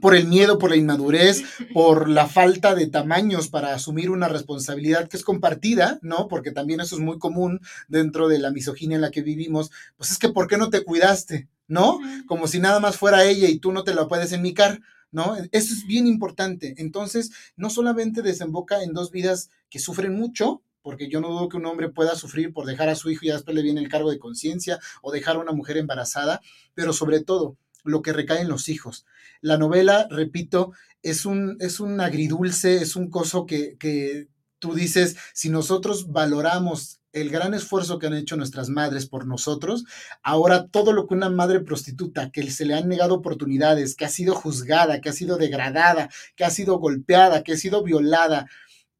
por 0.00 0.14
el 0.14 0.26
miedo, 0.26 0.58
por 0.58 0.70
la 0.70 0.76
inmadurez, 0.76 1.42
por 1.74 2.08
la 2.08 2.26
falta 2.26 2.74
de 2.74 2.86
tamaños 2.86 3.48
para 3.48 3.74
asumir 3.74 4.10
una 4.10 4.28
responsabilidad 4.28 5.08
que 5.08 5.16
es 5.16 5.24
compartida, 5.24 5.98
¿no? 6.02 6.28
Porque 6.28 6.52
también 6.52 6.80
eso 6.80 6.96
es 6.96 7.02
muy 7.02 7.18
común 7.18 7.60
dentro 7.88 8.28
de 8.28 8.38
la 8.38 8.50
misoginia 8.50 8.96
en 8.96 9.02
la 9.02 9.10
que 9.10 9.22
vivimos. 9.22 9.70
Pues 9.96 10.10
es 10.10 10.18
que, 10.18 10.30
¿por 10.30 10.48
qué 10.48 10.56
no 10.56 10.70
te 10.70 10.84
cuidaste? 10.84 11.48
¿No? 11.68 12.00
Como 12.26 12.48
si 12.48 12.58
nada 12.58 12.80
más 12.80 12.96
fuera 12.96 13.24
ella 13.24 13.48
y 13.48 13.58
tú 13.58 13.72
no 13.72 13.82
te 13.84 13.94
la 13.94 14.06
puedes 14.06 14.32
enmicar, 14.32 14.80
¿no? 15.10 15.36
Eso 15.52 15.74
es 15.74 15.86
bien 15.86 16.06
importante. 16.06 16.74
Entonces, 16.78 17.30
no 17.56 17.70
solamente 17.70 18.22
desemboca 18.22 18.82
en 18.82 18.92
dos 18.92 19.10
vidas 19.10 19.48
que 19.70 19.78
sufren 19.78 20.14
mucho, 20.14 20.62
porque 20.82 21.08
yo 21.08 21.20
no 21.20 21.28
dudo 21.28 21.48
que 21.48 21.56
un 21.56 21.66
hombre 21.66 21.88
pueda 21.88 22.16
sufrir 22.16 22.52
por 22.52 22.66
dejar 22.66 22.88
a 22.88 22.94
su 22.94 23.10
hijo 23.10 23.24
y 23.24 23.30
después 23.30 23.54
le 23.54 23.62
viene 23.62 23.80
el 23.80 23.88
cargo 23.88 24.10
de 24.10 24.18
conciencia 24.18 24.80
o 25.00 25.12
dejar 25.12 25.36
a 25.36 25.38
una 25.38 25.52
mujer 25.52 25.76
embarazada, 25.76 26.40
pero 26.74 26.92
sobre 26.92 27.20
todo 27.20 27.56
lo 27.84 28.02
que 28.02 28.12
recae 28.12 28.40
en 28.40 28.48
los 28.48 28.68
hijos. 28.68 29.06
La 29.40 29.58
novela, 29.58 30.06
repito, 30.10 30.72
es 31.02 31.26
un, 31.26 31.56
es 31.60 31.80
un 31.80 32.00
agridulce, 32.00 32.76
es 32.76 32.96
un 32.96 33.10
coso 33.10 33.46
que, 33.46 33.76
que 33.78 34.28
tú 34.58 34.74
dices, 34.74 35.16
si 35.34 35.50
nosotros 35.50 36.12
valoramos 36.12 37.00
el 37.12 37.28
gran 37.28 37.52
esfuerzo 37.52 37.98
que 37.98 38.06
han 38.06 38.14
hecho 38.14 38.36
nuestras 38.36 38.68
madres 38.68 39.06
por 39.06 39.26
nosotros, 39.26 39.84
ahora 40.22 40.68
todo 40.68 40.92
lo 40.92 41.06
que 41.06 41.14
una 41.14 41.28
madre 41.28 41.60
prostituta, 41.60 42.30
que 42.30 42.50
se 42.50 42.64
le 42.64 42.74
han 42.74 42.88
negado 42.88 43.14
oportunidades, 43.14 43.96
que 43.96 44.04
ha 44.04 44.08
sido 44.08 44.34
juzgada, 44.34 45.00
que 45.00 45.10
ha 45.10 45.12
sido 45.12 45.36
degradada, 45.36 46.08
que 46.36 46.44
ha 46.44 46.50
sido 46.50 46.78
golpeada, 46.78 47.42
que 47.42 47.52
ha 47.52 47.56
sido 47.56 47.82
violada, 47.82 48.48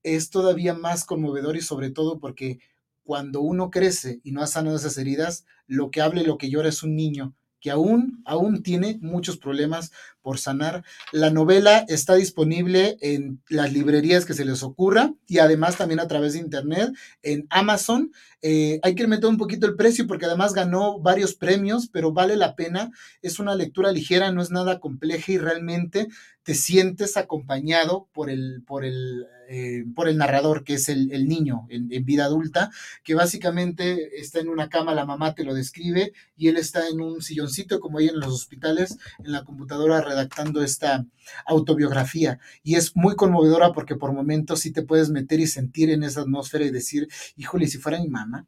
es 0.03 0.31
todavía 0.31 0.75
más 0.75 1.05
conmovedor 1.05 1.57
y 1.57 1.63
sobre 1.63 1.91
todo 1.91 2.19
porque 2.19 2.59
cuando 3.05 3.41
uno 3.41 3.71
crece 3.71 4.21
y 4.23 4.33
no 4.33 4.43
ha 4.43 4.47
sanado 4.47 4.77
esas 4.77 4.99
heridas, 4.99 5.45
lo 5.67 5.91
que 5.91 6.01
habla 6.01 6.23
y 6.23 6.27
lo 6.27 6.39
que 6.39 6.51
llora 6.51 6.69
es 6.69 6.83
un 6.83 6.97
niño 6.97 7.35
que 7.63 7.71
aún, 7.71 8.21
aún 8.27 8.63
tiene 8.63 8.99
muchos 9.01 9.39
problemas 9.39 9.93
por 10.23 10.39
sanar. 10.39 10.85
La 11.13 11.31
novela 11.31 11.85
está 11.89 12.15
disponible 12.15 12.97
en 13.01 13.43
las 13.49 13.73
librerías 13.73 14.25
que 14.25 14.35
se 14.35 14.45
les 14.45 14.63
ocurra 14.63 15.13
y 15.27 15.39
además 15.39 15.77
también 15.77 16.01
a 16.01 16.09
través 16.09 16.33
de 16.33 16.39
internet 16.39 16.91
en 17.23 17.47
Amazon. 17.51 18.13
Eh, 18.41 18.81
hay 18.83 18.95
que 18.95 19.07
meter 19.07 19.29
un 19.29 19.37
poquito 19.37 19.67
el 19.67 19.77
precio 19.77 20.07
porque 20.07 20.27
además 20.27 20.53
ganó 20.53 20.99
varios 20.99 21.35
premios, 21.35 21.89
pero 21.93 22.13
vale 22.13 22.37
la 22.37 22.57
pena. 22.57 22.91
Es 23.21 23.39
una 23.39 23.55
lectura 23.55 23.93
ligera, 23.93 24.33
no 24.33 24.43
es 24.43 24.51
nada 24.51 24.81
compleja 24.81 25.33
y 25.33 25.39
realmente 25.39 26.09
te 26.43 26.55
sientes 26.55 27.17
acompañado 27.17 28.09
por 28.13 28.29
el, 28.29 28.63
por 28.67 28.85
el, 28.85 29.27
eh, 29.49 29.85
por 29.95 30.09
el 30.09 30.17
narrador, 30.17 30.65
que 30.65 30.75
es 30.75 30.89
el, 30.89 31.29
niño 31.29 31.67
en, 31.71 31.89
vida 32.05 32.25
adulta, 32.25 32.71
que 33.05 33.15
básicamente 33.15 34.21
está 34.21 34.41
en 34.41 34.49
una 34.49 34.69
cama, 34.69 34.95
la 34.95 35.07
mamá 35.07 35.35
te 35.35 35.45
lo 35.45 35.55
describe, 35.55 36.13
y 36.37 36.49
él 36.49 36.57
está 36.57 36.89
en 36.89 37.01
un 37.01 37.23
silloncito, 37.23 37.79
como 37.79 37.99
hay 37.99 38.09
en 38.09 38.19
los 38.19 38.33
hospitales, 38.33 38.99
en 39.25 39.33
la 39.33 39.45
computadora 39.45 40.01
redactando 40.13 40.63
esta 40.63 41.07
autobiografía. 41.47 42.39
Y 42.63 42.77
es 42.77 42.97
muy 42.97 43.17
conmovedora 43.17 43.73
porque 43.73 43.97
por 43.97 44.13
momentos 44.13 44.61
sí 44.61 44.73
te 44.73 44.83
puedes 44.83 45.11
meter 45.11 45.41
y 45.41 45.47
sentir 45.47 45.91
en 45.91 46.03
esa 46.03 46.23
atmósfera 46.23 46.65
y 46.65 46.71
decir, 46.71 47.09
híjole, 47.37 47.67
si 47.67 47.79
fuera 47.79 48.01
mi 48.01 48.09
mamá, 48.09 48.47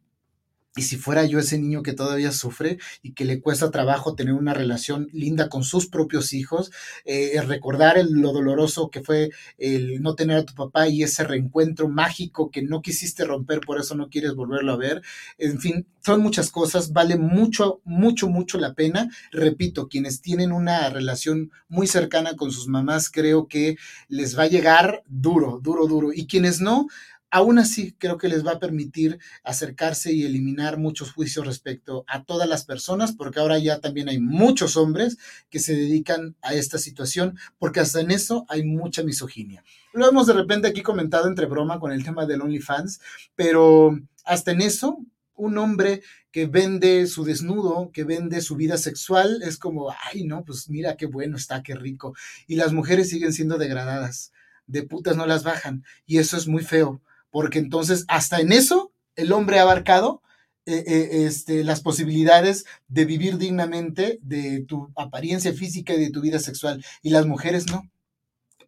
y 0.75 0.81
si 0.81 0.97
fuera 0.97 1.25
yo 1.25 1.39
ese 1.39 1.57
niño 1.57 1.83
que 1.83 1.93
todavía 1.93 2.31
sufre 2.31 2.77
y 3.01 3.13
que 3.13 3.23
le 3.25 3.39
cuesta 3.39 3.71
trabajo 3.71 4.15
tener 4.15 4.33
una 4.33 4.53
relación 4.53 5.07
linda 5.13 5.47
con 5.47 5.63
sus 5.63 5.87
propios 5.87 6.33
hijos, 6.33 6.71
eh, 7.05 7.41
recordar 7.47 7.97
lo 8.09 8.33
doloroso 8.33 8.89
que 8.89 9.01
fue 9.01 9.29
el 9.57 10.01
no 10.01 10.15
tener 10.15 10.37
a 10.37 10.45
tu 10.45 10.53
papá 10.53 10.89
y 10.89 11.03
ese 11.03 11.23
reencuentro 11.23 11.87
mágico 11.87 12.51
que 12.51 12.61
no 12.61 12.81
quisiste 12.81 13.23
romper, 13.23 13.61
por 13.61 13.79
eso 13.79 13.95
no 13.95 14.09
quieres 14.09 14.35
volverlo 14.35 14.73
a 14.73 14.77
ver. 14.77 15.01
En 15.37 15.59
fin, 15.59 15.87
son 16.03 16.21
muchas 16.21 16.51
cosas, 16.51 16.91
vale 16.91 17.17
mucho, 17.17 17.79
mucho, 17.85 18.27
mucho 18.27 18.57
la 18.57 18.73
pena. 18.73 19.09
Repito, 19.31 19.87
quienes 19.87 20.21
tienen 20.21 20.51
una 20.51 20.89
relación 20.89 21.51
muy 21.69 21.87
cercana 21.87 22.35
con 22.35 22.51
sus 22.51 22.67
mamás, 22.67 23.09
creo 23.09 23.47
que 23.47 23.77
les 24.09 24.37
va 24.37 24.43
a 24.43 24.47
llegar 24.47 25.03
duro, 25.07 25.59
duro, 25.63 25.87
duro. 25.87 26.11
Y 26.13 26.27
quienes 26.27 26.59
no, 26.61 26.87
Aún 27.35 27.59
así, 27.59 27.93
creo 27.97 28.17
que 28.17 28.29
les 28.29 28.47
va 28.47 28.53
a 28.53 28.59
permitir 28.59 29.19
acercarse 29.43 30.13
y 30.13 30.23
eliminar 30.23 30.77
muchos 30.77 31.11
juicios 31.11 31.45
respecto 31.45 32.05
a 32.07 32.23
todas 32.23 32.47
las 32.47 32.63
personas, 32.63 33.11
porque 33.11 33.41
ahora 33.41 33.59
ya 33.59 33.81
también 33.81 34.07
hay 34.07 34.21
muchos 34.21 34.77
hombres 34.77 35.17
que 35.49 35.59
se 35.59 35.75
dedican 35.75 36.37
a 36.41 36.53
esta 36.53 36.77
situación, 36.77 37.37
porque 37.59 37.81
hasta 37.81 37.99
en 37.99 38.11
eso 38.11 38.45
hay 38.47 38.63
mucha 38.63 39.03
misoginia. 39.03 39.65
Lo 39.91 40.07
hemos 40.07 40.27
de 40.27 40.33
repente 40.33 40.69
aquí 40.69 40.81
comentado 40.81 41.27
entre 41.27 41.45
broma 41.45 41.77
con 41.77 41.91
el 41.91 42.05
tema 42.05 42.25
del 42.25 42.41
OnlyFans, 42.41 43.01
pero 43.35 43.99
hasta 44.23 44.51
en 44.51 44.61
eso 44.61 44.99
un 45.33 45.57
hombre 45.57 46.03
que 46.31 46.45
vende 46.45 47.05
su 47.05 47.25
desnudo, 47.25 47.91
que 47.91 48.05
vende 48.05 48.39
su 48.39 48.55
vida 48.55 48.77
sexual, 48.77 49.41
es 49.43 49.57
como, 49.57 49.93
ay, 50.09 50.23
no, 50.23 50.45
pues 50.45 50.69
mira 50.69 50.95
qué 50.95 51.05
bueno 51.05 51.35
está, 51.35 51.63
qué 51.63 51.75
rico. 51.75 52.15
Y 52.47 52.55
las 52.55 52.71
mujeres 52.71 53.09
siguen 53.09 53.33
siendo 53.33 53.57
degradadas, 53.57 54.31
de 54.67 54.83
putas 54.83 55.17
no 55.17 55.25
las 55.25 55.43
bajan, 55.43 55.83
y 56.05 56.19
eso 56.19 56.37
es 56.37 56.47
muy 56.47 56.63
feo 56.63 57.01
porque 57.35 57.59
entonces 57.59 58.05
hasta 58.07 58.39
en 58.39 58.53
eso 58.53 58.93
el 59.17 59.33
hombre 59.33 59.59
ha 59.59 59.63
abarcado 59.63 60.21
eh, 60.65 60.85
eh, 60.87 61.25
este, 61.25 61.65
las 61.65 61.81
posibilidades 61.81 62.63
de 62.87 63.03
vivir 63.03 63.37
dignamente 63.37 64.19
de 64.21 64.61
tu 64.61 64.89
apariencia 64.95 65.51
física 65.51 65.93
y 65.93 65.99
de 65.99 66.11
tu 66.11 66.21
vida 66.21 66.39
sexual, 66.39 66.81
y 67.01 67.09
las 67.09 67.25
mujeres 67.25 67.69
no. 67.69 67.91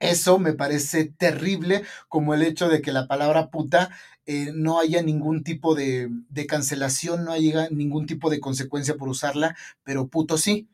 Eso 0.01 0.37
me 0.37 0.51
parece 0.51 1.05
terrible, 1.05 1.83
como 2.09 2.33
el 2.33 2.41
hecho 2.41 2.67
de 2.67 2.81
que 2.81 2.91
la 2.91 3.07
palabra 3.07 3.51
puta 3.51 3.89
eh, 4.25 4.51
no 4.53 4.81
haya 4.81 5.01
ningún 5.01 5.45
tipo 5.45 5.73
de, 5.73 6.09
de, 6.27 6.45
cancelación, 6.45 7.23
no 7.23 7.31
haya 7.31 7.69
ningún 7.69 8.05
tipo 8.05 8.29
de 8.29 8.41
consecuencia 8.41 8.97
por 8.97 9.07
usarla, 9.07 9.55
pero 9.85 10.09
puto 10.09 10.37
sí, 10.37 10.67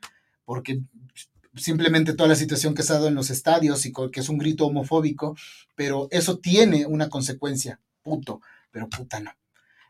porque 0.45 0.81
simplemente 1.55 2.13
toda 2.13 2.29
la 2.29 2.35
situación 2.35 2.73
que 2.73 2.81
ha 2.81 2.85
dado 2.85 3.07
en 3.07 3.15
los 3.15 3.29
estadios 3.29 3.85
y 3.85 3.93
que 4.11 4.19
es 4.19 4.29
un 4.29 4.37
grito 4.37 4.65
homofóbico, 4.65 5.35
pero 5.75 6.07
eso 6.11 6.37
tiene 6.37 6.85
una 6.85 7.09
consecuencia, 7.09 7.79
puto, 8.01 8.41
pero 8.71 8.89
puta 8.89 9.19
no. 9.19 9.31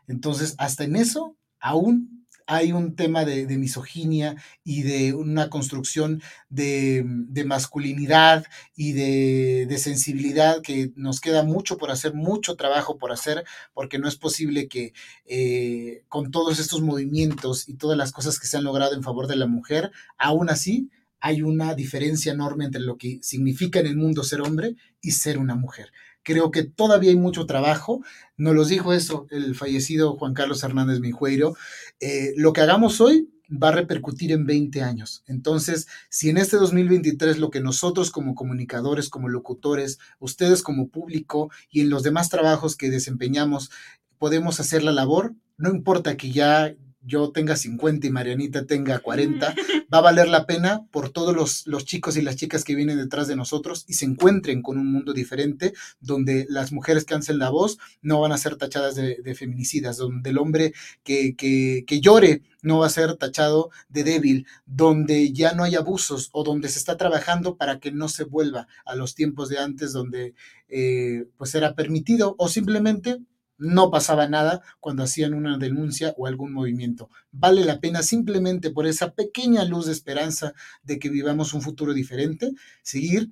Entonces, 0.06 0.54
hasta 0.58 0.84
en 0.84 0.96
eso, 0.96 1.36
aún 1.60 2.24
hay 2.46 2.72
un 2.72 2.94
tema 2.94 3.24
de, 3.24 3.46
misoginia 3.56 4.36
y 4.64 4.82
de 4.82 5.14
una 5.14 5.48
construcción 5.48 6.22
de, 6.48 7.02
masculinidad 7.46 8.44
y 8.76 8.92
de, 8.92 9.78
sensibilidad 9.78 10.60
que 10.62 10.92
nos 10.96 11.20
queda 11.20 11.42
mucho 11.42 11.78
por 11.78 11.90
hacer, 11.90 12.14
mucho 12.14 12.56
trabajo 12.56 12.98
por 12.98 13.12
hacer, 13.12 13.44
porque 13.72 13.98
no 13.98 14.08
es 14.08 14.16
posible 14.16 14.68
que 14.68 14.92
eh, 15.24 16.04
con 16.08 16.30
todos 16.30 16.58
estos 16.58 16.82
movimientos 16.82 17.68
y 17.68 17.74
todas 17.74 17.96
las 17.96 18.12
cosas 18.12 18.38
que 18.38 18.46
se 18.46 18.56
han 18.56 18.64
logrado 18.64 18.94
en 18.94 19.02
favor 19.02 19.26
de 19.26 19.36
la 19.36 19.46
mujer, 19.46 19.90
aún 20.18 20.50
así 20.50 20.90
hay 21.24 21.40
una 21.40 21.74
diferencia 21.74 22.34
enorme 22.34 22.66
entre 22.66 22.82
lo 22.82 22.98
que 22.98 23.18
significa 23.22 23.80
en 23.80 23.86
el 23.86 23.96
mundo 23.96 24.22
ser 24.22 24.42
hombre 24.42 24.76
y 25.00 25.12
ser 25.12 25.38
una 25.38 25.54
mujer. 25.54 25.90
Creo 26.22 26.50
que 26.50 26.64
todavía 26.64 27.08
hay 27.08 27.16
mucho 27.16 27.46
trabajo. 27.46 28.04
Nos 28.36 28.54
lo 28.54 28.66
dijo 28.66 28.92
eso 28.92 29.26
el 29.30 29.54
fallecido 29.54 30.18
Juan 30.18 30.34
Carlos 30.34 30.62
Hernández 30.62 31.00
Mijueiro. 31.00 31.56
Eh, 31.98 32.34
lo 32.36 32.52
que 32.52 32.60
hagamos 32.60 33.00
hoy 33.00 33.30
va 33.50 33.68
a 33.68 33.72
repercutir 33.72 34.32
en 34.32 34.44
20 34.44 34.82
años. 34.82 35.22
Entonces, 35.26 35.88
si 36.10 36.28
en 36.28 36.36
este 36.36 36.58
2023 36.58 37.38
lo 37.38 37.48
que 37.48 37.60
nosotros 37.60 38.10
como 38.10 38.34
comunicadores, 38.34 39.08
como 39.08 39.30
locutores, 39.30 39.98
ustedes 40.18 40.62
como 40.62 40.88
público 40.88 41.50
y 41.70 41.80
en 41.80 41.88
los 41.88 42.02
demás 42.02 42.28
trabajos 42.28 42.76
que 42.76 42.90
desempeñamos 42.90 43.70
podemos 44.18 44.60
hacer 44.60 44.82
la 44.82 44.92
labor, 44.92 45.34
no 45.56 45.70
importa 45.70 46.18
que 46.18 46.32
ya 46.32 46.74
yo 47.04 47.30
tenga 47.30 47.56
50 47.56 48.06
y 48.06 48.10
Marianita 48.10 48.64
tenga 48.66 48.98
40, 48.98 49.54
va 49.92 49.98
a 49.98 50.02
valer 50.02 50.28
la 50.28 50.46
pena 50.46 50.86
por 50.90 51.10
todos 51.10 51.34
los, 51.34 51.66
los, 51.66 51.84
chicos 51.84 52.16
y 52.16 52.22
las 52.22 52.36
chicas 52.36 52.64
que 52.64 52.74
vienen 52.74 52.98
detrás 52.98 53.28
de 53.28 53.36
nosotros 53.36 53.84
y 53.86 53.94
se 53.94 54.06
encuentren 54.06 54.62
con 54.62 54.78
un 54.78 54.90
mundo 54.90 55.12
diferente 55.12 55.74
donde 56.00 56.46
las 56.48 56.72
mujeres 56.72 57.04
que 57.04 57.14
hacen 57.14 57.38
la 57.38 57.50
voz 57.50 57.78
no 58.02 58.20
van 58.20 58.32
a 58.32 58.38
ser 58.38 58.56
tachadas 58.56 58.94
de, 58.94 59.34
feminicidas, 59.34 59.96
donde 59.96 60.30
el 60.30 60.38
hombre 60.38 60.72
que, 61.02 61.34
que, 61.36 61.84
que, 61.86 62.00
llore 62.00 62.42
no 62.62 62.78
va 62.78 62.86
a 62.86 62.90
ser 62.90 63.16
tachado 63.16 63.70
de 63.88 64.04
débil, 64.04 64.46
donde 64.64 65.32
ya 65.32 65.54
no 65.54 65.64
hay 65.64 65.74
abusos 65.74 66.30
o 66.32 66.44
donde 66.44 66.68
se 66.68 66.78
está 66.78 66.96
trabajando 66.96 67.56
para 67.56 67.78
que 67.78 67.92
no 67.92 68.08
se 68.08 68.24
vuelva 68.24 68.66
a 68.84 68.94
los 68.94 69.14
tiempos 69.14 69.48
de 69.48 69.58
antes 69.58 69.92
donde 69.92 70.34
eh, 70.68 71.26
pues 71.36 71.54
era 71.54 71.74
permitido 71.74 72.34
o 72.38 72.48
simplemente 72.48 73.20
no 73.64 73.90
pasaba 73.90 74.28
nada 74.28 74.62
cuando 74.80 75.02
hacían 75.02 75.34
una 75.34 75.58
denuncia 75.58 76.14
o 76.16 76.26
algún 76.26 76.52
movimiento. 76.52 77.10
Vale 77.32 77.64
la 77.64 77.80
pena 77.80 78.02
simplemente 78.02 78.70
por 78.70 78.86
esa 78.86 79.12
pequeña 79.12 79.64
luz 79.64 79.86
de 79.86 79.92
esperanza 79.92 80.52
de 80.82 80.98
que 80.98 81.08
vivamos 81.08 81.54
un 81.54 81.62
futuro 81.62 81.94
diferente, 81.94 82.52
seguir, 82.82 83.30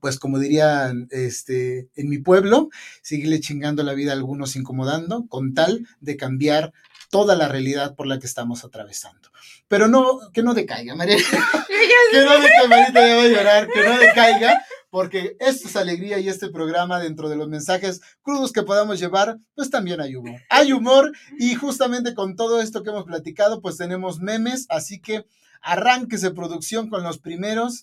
pues 0.00 0.18
como 0.18 0.38
dirían 0.38 1.08
este, 1.10 1.88
en 1.96 2.10
mi 2.10 2.18
pueblo, 2.18 2.68
seguirle 3.02 3.40
chingando 3.40 3.82
la 3.82 3.94
vida 3.94 4.12
a 4.12 4.14
algunos 4.14 4.54
incomodando, 4.54 5.26
con 5.28 5.54
tal 5.54 5.86
de 6.00 6.16
cambiar 6.16 6.72
toda 7.10 7.36
la 7.36 7.48
realidad 7.48 7.94
por 7.94 8.06
la 8.06 8.18
que 8.18 8.26
estamos 8.26 8.64
atravesando. 8.64 9.30
Pero 9.68 9.88
no, 9.88 10.30
que 10.32 10.42
no 10.42 10.52
decaiga, 10.52 10.94
María. 10.94 11.16
que 12.12 12.24
no 12.24 12.40
decaiga, 12.40 12.90
María, 12.92 13.22
a 13.22 13.28
llorar, 13.28 13.68
que 13.68 13.82
no 13.82 13.98
decaiga, 13.98 14.64
porque 14.94 15.36
esto 15.40 15.66
es 15.66 15.74
alegría 15.74 16.20
y 16.20 16.28
este 16.28 16.50
programa 16.50 17.00
dentro 17.00 17.28
de 17.28 17.34
los 17.34 17.48
mensajes 17.48 18.00
crudos 18.22 18.52
que 18.52 18.62
podamos 18.62 19.00
llevar, 19.00 19.38
pues 19.56 19.68
también 19.68 20.00
hay 20.00 20.14
humor. 20.14 20.40
Hay 20.48 20.72
humor 20.72 21.10
y 21.36 21.56
justamente 21.56 22.14
con 22.14 22.36
todo 22.36 22.62
esto 22.62 22.84
que 22.84 22.90
hemos 22.90 23.02
platicado, 23.02 23.60
pues 23.60 23.76
tenemos 23.76 24.20
memes, 24.20 24.66
así 24.68 25.00
que 25.00 25.26
arránquese 25.62 26.30
producción 26.30 26.90
con 26.90 27.02
los 27.02 27.18
primeros 27.18 27.82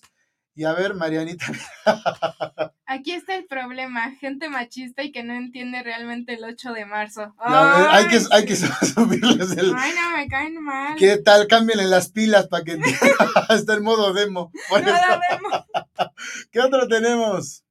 y 0.54 0.64
a 0.64 0.72
ver, 0.72 0.94
Marianita. 0.94 1.46
Aquí 2.86 3.12
está 3.12 3.34
el 3.36 3.46
problema, 3.46 4.10
gente 4.20 4.50
machista 4.50 5.02
y 5.02 5.12
que 5.12 5.22
no 5.22 5.34
entiende 5.34 5.82
realmente 5.82 6.34
el 6.34 6.44
8 6.44 6.72
de 6.72 6.84
marzo. 6.84 7.34
hay 7.38 8.06
que, 8.08 8.20
hay 8.30 8.44
que 8.44 8.56
subirles 8.94 9.50
el... 9.56 9.72
Ay, 9.74 9.92
no, 9.94 10.16
me 10.16 10.28
caen 10.28 10.62
mal. 10.62 10.96
¿Qué 10.98 11.16
tal? 11.16 11.46
Cámbienle 11.46 11.86
las 11.86 12.10
pilas 12.10 12.48
para 12.48 12.64
que 12.64 12.78
está 13.50 13.74
el 13.74 13.82
modo 13.82 14.12
demo. 14.12 14.50
Modo 14.70 14.82
demo. 14.82 15.61
¿Qué 16.50 16.60
otro 16.60 16.88
tenemos? 16.88 17.64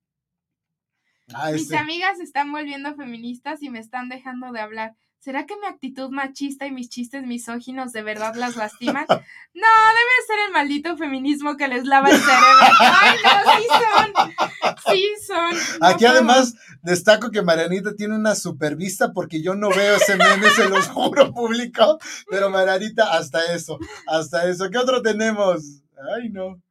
Ah, 1.34 1.52
Mis 1.52 1.72
amigas 1.74 2.18
se 2.18 2.24
están 2.24 2.52
volviendo 2.52 2.94
feministas 2.96 3.62
y 3.64 3.70
me 3.70 3.80
están 3.80 4.10
dejando 4.10 4.52
de 4.52 4.60
hablar. 4.60 4.96
¿Será 5.20 5.46
que 5.46 5.56
mi 5.56 5.68
actitud 5.68 6.10
machista 6.10 6.66
y 6.66 6.72
mis 6.72 6.90
chistes 6.90 7.24
misóginos 7.28 7.94
de 7.94 8.02
verdad 8.02 8.34
las 8.36 8.56
lastiman? 8.56 9.06
No, 9.54 9.68
debe 9.68 10.28
ser 10.28 10.40
el 10.48 10.54
maldito 10.54 10.96
feminismo 10.96 11.58
que 11.58 11.68
les 11.68 11.84
lava 11.84 12.10
el 12.10 12.18
cerebro. 12.18 12.58
Ay, 12.80 13.18
no, 13.22 13.52
sí 13.58 13.68
son. 13.68 14.94
Sí 14.94 15.08
son. 15.28 15.78
Aquí 15.82 16.06
además 16.06 16.56
destaco 16.82 17.32
que 17.32 17.42
Marianita 17.42 17.94
tiene 17.94 18.16
una 18.16 18.34
super 18.34 18.78
vista 18.78 19.12
porque 19.12 19.44
yo 19.44 19.54
no 19.54 19.70
veo 19.70 19.98
ese 19.98 20.16
meme, 20.16 20.50
se 20.52 20.70
los 20.70 20.88
juro 20.94 21.34
público. 21.34 22.00
Pero 22.30 22.50
Marianita, 22.50 23.12
hasta 23.12 23.54
eso, 23.54 23.78
hasta 24.08 24.50
eso. 24.50 24.70
¿Qué 24.70 24.78
otro 24.78 25.02
tenemos? 25.02 25.84
Ay, 26.16 26.30
no. 26.30 26.62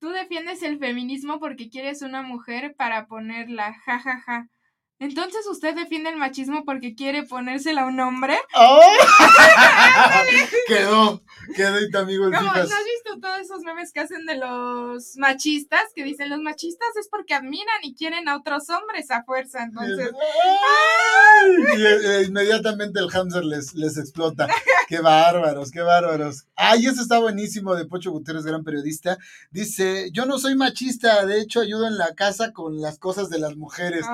Tú 0.00 0.08
defiendes 0.08 0.62
el 0.62 0.78
feminismo 0.78 1.38
porque 1.38 1.68
quieres 1.68 2.02
una 2.02 2.22
mujer 2.22 2.74
para 2.74 3.06
ponerla, 3.06 3.74
jajaja. 3.84 4.20
Ja, 4.20 4.22
ja. 4.26 4.59
Entonces 5.00 5.46
usted 5.50 5.74
defiende 5.74 6.10
el 6.10 6.16
machismo 6.16 6.62
porque 6.66 6.94
quiere 6.94 7.22
ponérsela 7.22 7.82
a 7.82 7.86
un 7.86 7.98
hombre. 8.00 8.38
¡Oh! 8.54 8.80
quedó, 10.66 11.22
quedó 11.56 11.80
y 11.80 11.90
tu 11.90 11.96
amigo 11.96 12.26
el 12.26 12.32
¿No 12.32 12.50
has 12.50 12.68
visto 12.68 13.18
todos 13.18 13.40
esos 13.40 13.62
memes 13.62 13.92
que 13.92 14.00
hacen 14.00 14.26
de 14.26 14.36
los 14.36 15.16
machistas, 15.16 15.80
que 15.94 16.04
dicen 16.04 16.28
los 16.28 16.40
machistas 16.40 16.88
es 17.00 17.08
porque 17.08 17.32
admiran 17.32 17.78
y 17.82 17.94
quieren 17.94 18.28
a 18.28 18.36
otros 18.36 18.68
hombres 18.68 19.10
a 19.10 19.24
fuerza, 19.24 19.62
entonces... 19.62 20.10
Y, 21.78 21.82
eh, 21.82 22.24
inmediatamente 22.26 23.00
el 23.00 23.08
hamster 23.08 23.42
les, 23.42 23.72
les 23.72 23.96
explota. 23.96 24.48
Qué 24.86 25.00
bárbaros, 25.00 25.70
qué 25.70 25.80
bárbaros. 25.80 26.46
Ay, 26.56 26.86
eso 26.86 27.00
está 27.00 27.18
buenísimo 27.20 27.74
de 27.74 27.86
Pocho 27.86 28.10
Gutiérrez, 28.10 28.44
gran 28.44 28.64
periodista. 28.64 29.16
Dice, 29.50 30.10
yo 30.12 30.26
no 30.26 30.38
soy 30.38 30.56
machista, 30.56 31.24
de 31.24 31.40
hecho 31.40 31.60
ayudo 31.60 31.86
en 31.86 31.96
la 31.96 32.14
casa 32.14 32.52
con 32.52 32.80
las 32.82 32.98
cosas 32.98 33.30
de 33.30 33.38
las 33.38 33.56
mujeres. 33.56 34.04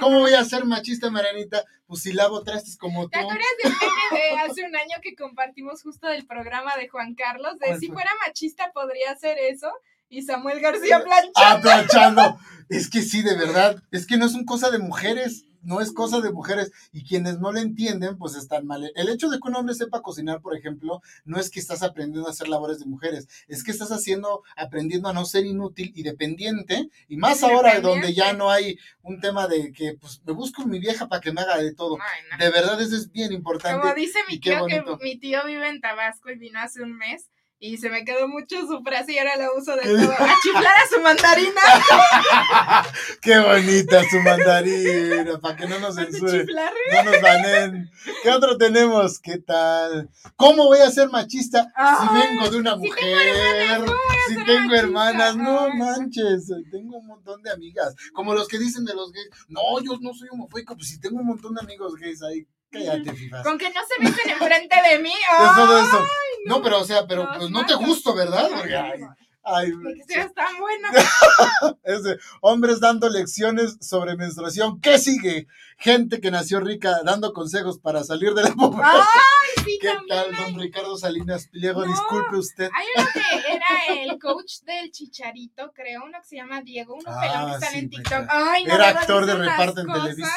¿Cómo 0.00 0.20
voy 0.20 0.34
a 0.34 0.44
ser 0.44 0.64
machista, 0.64 1.10
Marianita? 1.10 1.64
Pues 1.86 2.02
si 2.02 2.12
lavo 2.12 2.42
trastes 2.42 2.76
como 2.76 3.04
tú. 3.04 3.10
¿Te 3.10 3.18
acuerdas 3.18 3.46
de 4.12 4.38
hace 4.38 4.64
un 4.64 4.76
año 4.76 4.96
que 5.02 5.14
compartimos 5.14 5.82
justo 5.82 6.08
del 6.08 6.26
programa 6.26 6.76
de 6.76 6.88
Juan 6.88 7.14
Carlos? 7.14 7.58
De 7.58 7.78
si 7.78 7.88
fuera 7.88 8.10
machista 8.26 8.70
podría 8.72 9.12
hacer 9.12 9.38
eso. 9.38 9.70
Y 10.08 10.22
Samuel 10.22 10.60
García 10.60 11.04
planchando. 11.04 11.32
Ah, 11.36 11.60
planchando. 11.60 12.38
Es 12.68 12.90
que 12.90 13.02
sí, 13.02 13.22
de 13.22 13.36
verdad. 13.36 13.80
Es 13.92 14.06
que 14.06 14.16
no 14.16 14.26
es 14.26 14.34
un 14.34 14.44
cosa 14.44 14.70
de 14.70 14.78
mujeres 14.78 15.44
no 15.62 15.80
es 15.80 15.92
cosa 15.92 16.20
de 16.20 16.32
mujeres 16.32 16.72
y 16.92 17.04
quienes 17.04 17.38
no 17.38 17.52
le 17.52 17.60
entienden, 17.60 18.16
pues 18.18 18.34
están 18.34 18.66
mal. 18.66 18.90
El 18.94 19.08
hecho 19.08 19.28
de 19.28 19.38
que 19.38 19.48
un 19.48 19.56
hombre 19.56 19.74
sepa 19.74 20.02
cocinar, 20.02 20.40
por 20.40 20.56
ejemplo, 20.56 21.02
no 21.24 21.38
es 21.38 21.50
que 21.50 21.60
estás 21.60 21.82
aprendiendo 21.82 22.28
a 22.28 22.32
hacer 22.32 22.48
labores 22.48 22.78
de 22.78 22.86
mujeres, 22.86 23.28
es 23.48 23.62
que 23.64 23.70
estás 23.70 23.90
haciendo, 23.92 24.42
aprendiendo 24.56 25.08
a 25.08 25.12
no 25.12 25.24
ser 25.24 25.46
inútil 25.46 25.92
y 25.94 26.02
dependiente, 26.02 26.88
y 27.08 27.16
más 27.16 27.42
ahora 27.42 27.80
donde 27.80 28.14
ya 28.14 28.32
no 28.32 28.50
hay 28.50 28.78
un 29.02 29.20
tema 29.20 29.48
de 29.48 29.72
que, 29.72 29.94
pues, 30.00 30.22
me 30.24 30.32
busco 30.32 30.64
mi 30.66 30.78
vieja 30.78 31.08
para 31.08 31.20
que 31.20 31.32
me 31.32 31.40
haga 31.40 31.58
de 31.58 31.74
todo. 31.74 31.98
De 32.38 32.50
verdad, 32.50 32.80
eso 32.80 32.96
es 32.96 33.10
bien 33.10 33.32
importante. 33.32 33.80
Como 33.80 33.94
dice 33.94 34.18
mi 34.28 34.38
tío, 34.38 34.66
que 34.66 34.82
mi 35.02 35.18
tío 35.18 35.44
vive 35.46 35.68
en 35.68 35.80
Tabasco 35.80 36.30
y 36.30 36.38
vino 36.38 36.60
hace 36.60 36.82
un 36.82 36.96
mes 36.96 37.30
y 37.62 37.76
se 37.76 37.90
me 37.90 38.06
quedó 38.06 38.26
mucho 38.26 38.66
su 38.66 38.82
frase 38.82 39.12
y 39.12 39.18
ahora 39.18 39.36
la 39.36 39.52
uso 39.52 39.76
de 39.76 39.82
todo. 39.82 40.12
A 40.12 40.34
chiflar 40.42 40.64
a 40.66 40.88
su 40.88 41.00
mandarina. 41.02 41.60
Qué 43.20 43.38
bonita 43.38 44.02
su 44.08 44.18
mandarina, 44.20 45.38
para 45.38 45.56
que 45.56 45.68
no 45.68 45.78
nos 45.78 45.94
censuren. 45.94 46.46
No 46.46 47.02
nos 47.04 47.20
banen. 47.20 47.90
¿Qué 48.22 48.30
otro 48.30 48.56
tenemos? 48.56 49.20
¿Qué 49.20 49.36
tal? 49.38 50.08
¿Cómo 50.36 50.64
voy 50.64 50.78
a 50.78 50.90
ser 50.90 51.10
machista 51.10 51.70
si 52.00 52.18
vengo 52.18 52.48
de 52.50 52.56
una 52.56 52.76
mujer? 52.76 53.84
Si 54.26 54.44
tengo 54.46 54.74
hermanas, 54.74 55.36
no 55.36 55.68
manches. 55.74 56.50
Tengo 56.70 56.96
un 56.96 57.06
montón 57.06 57.42
de 57.42 57.50
amigas. 57.50 57.94
Como 58.14 58.34
los 58.34 58.48
que 58.48 58.58
dicen 58.58 58.86
de 58.86 58.94
los 58.94 59.12
gays. 59.12 59.28
No, 59.48 59.60
yo 59.84 59.98
no 60.00 60.14
soy 60.14 60.28
homofóbico, 60.32 60.76
pues 60.76 60.88
si 60.88 60.98
tengo 60.98 61.20
un 61.20 61.26
montón 61.26 61.54
de 61.54 61.60
amigos 61.60 61.94
gays 61.96 62.22
ahí. 62.22 62.46
Cállate, 62.70 63.12
fifas. 63.16 63.44
Con 63.44 63.58
que 63.58 63.70
no 63.70 63.80
se 63.86 64.04
visten 64.04 64.30
enfrente 64.30 64.76
de 64.88 64.98
mí. 65.00 65.12
Es 65.12 65.56
todo 65.56 65.78
eso. 65.78 66.04
No, 66.46 66.62
pero 66.62 66.80
o 66.80 66.84
sea, 66.84 67.06
pero 67.06 67.28
pues 67.36 67.50
no 67.50 67.66
te 67.66 67.74
gusto, 67.74 68.14
¿verdad? 68.14 68.48
Porque, 68.50 68.74
ay, 68.74 69.00
ay, 69.42 69.72
Porque 69.72 70.30
tan 70.34 70.58
bueno. 70.58 70.88
Ese, 71.84 72.18
hombres 72.40 72.80
dando 72.80 73.10
lecciones 73.10 73.76
sobre 73.80 74.16
menstruación. 74.16 74.80
¿Qué 74.80 74.98
sigue? 74.98 75.46
Gente 75.76 76.20
que 76.20 76.30
nació 76.30 76.60
rica 76.60 77.00
dando 77.04 77.32
consejos 77.32 77.78
para 77.78 78.04
salir 78.04 78.32
de 78.32 78.42
la 78.44 78.52
pobreza. 78.52 78.90
Ay, 78.90 79.64
sí, 79.64 79.78
¿Qué 79.80 79.92
tal, 80.08 80.34
don 80.34 80.58
Ricardo 80.58 80.96
Salinas 80.96 81.48
Pliego? 81.48 81.84
Disculpe 81.84 82.36
usted. 82.36 82.70
Hay 82.74 82.86
uno 82.96 83.06
que 83.12 83.52
era 83.52 84.02
el 84.02 84.18
coach 84.18 84.60
del 84.62 84.90
Chicharito, 84.90 85.72
creo, 85.72 86.04
uno 86.04 86.18
que 86.20 86.26
se 86.26 86.36
llama 86.36 86.62
Diego, 86.62 86.94
uno 86.94 87.10
ah, 87.10 87.20
pelón 87.20 87.52
que 87.52 87.66
sale 87.66 87.78
en 87.78 87.90
TikTok. 87.90 88.26
Ay, 88.28 88.64
no, 88.64 88.74
era 88.74 88.88
actor 88.88 89.26
de 89.26 89.34
reparto 89.34 89.80
en 89.80 89.86
televisión 89.86 90.30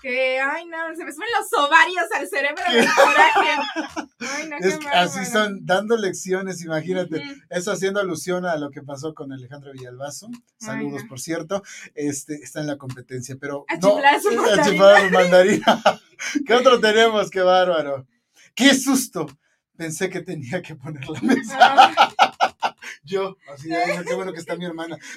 que, 0.00 0.38
ay, 0.40 0.66
no, 0.66 0.76
se 0.96 1.04
me 1.04 1.12
suben 1.12 1.28
los 1.38 1.52
ovarios 1.60 2.04
al 2.14 2.28
cerebro 2.28 2.62
de 2.70 2.86
coraje. 2.94 4.08
Ay, 4.20 4.48
no, 4.48 4.56
es 4.58 4.78
así 4.92 5.24
son, 5.26 5.64
dando 5.64 5.96
lecciones, 5.96 6.62
imagínate. 6.62 7.22
Eso 7.50 7.72
haciendo 7.72 8.00
alusión 8.00 8.46
a 8.46 8.56
lo 8.56 8.70
que 8.70 8.82
pasó 8.82 9.14
con 9.14 9.32
Alejandro 9.32 9.72
Villalbazo. 9.72 10.28
Saludos, 10.58 11.02
por 11.08 11.20
cierto. 11.20 11.62
Este, 11.94 12.34
está 12.36 12.60
en 12.60 12.66
la 12.68 12.76
competencia, 12.76 13.36
pero. 13.40 13.64
A 13.68 13.76
no, 13.76 13.98
su 14.22 14.32
mandarina. 14.34 15.10
mandarina. 15.10 15.82
¿Qué 16.46 16.54
otro 16.54 16.80
tenemos? 16.80 17.30
Qué 17.30 17.40
bárbaro. 17.40 18.06
¡Qué 18.54 18.74
susto! 18.74 19.26
Pensé 19.76 20.10
que 20.10 20.20
tenía 20.20 20.60
que 20.60 20.74
poner 20.74 21.08
la 21.08 21.20
mesa. 21.20 21.56
Ah. 21.60 22.14
Yo, 23.08 23.36
así, 23.52 23.68
qué 24.06 24.14
bueno 24.14 24.32
que 24.32 24.38
está 24.38 24.56
mi 24.56 24.66
hermana. 24.66 24.98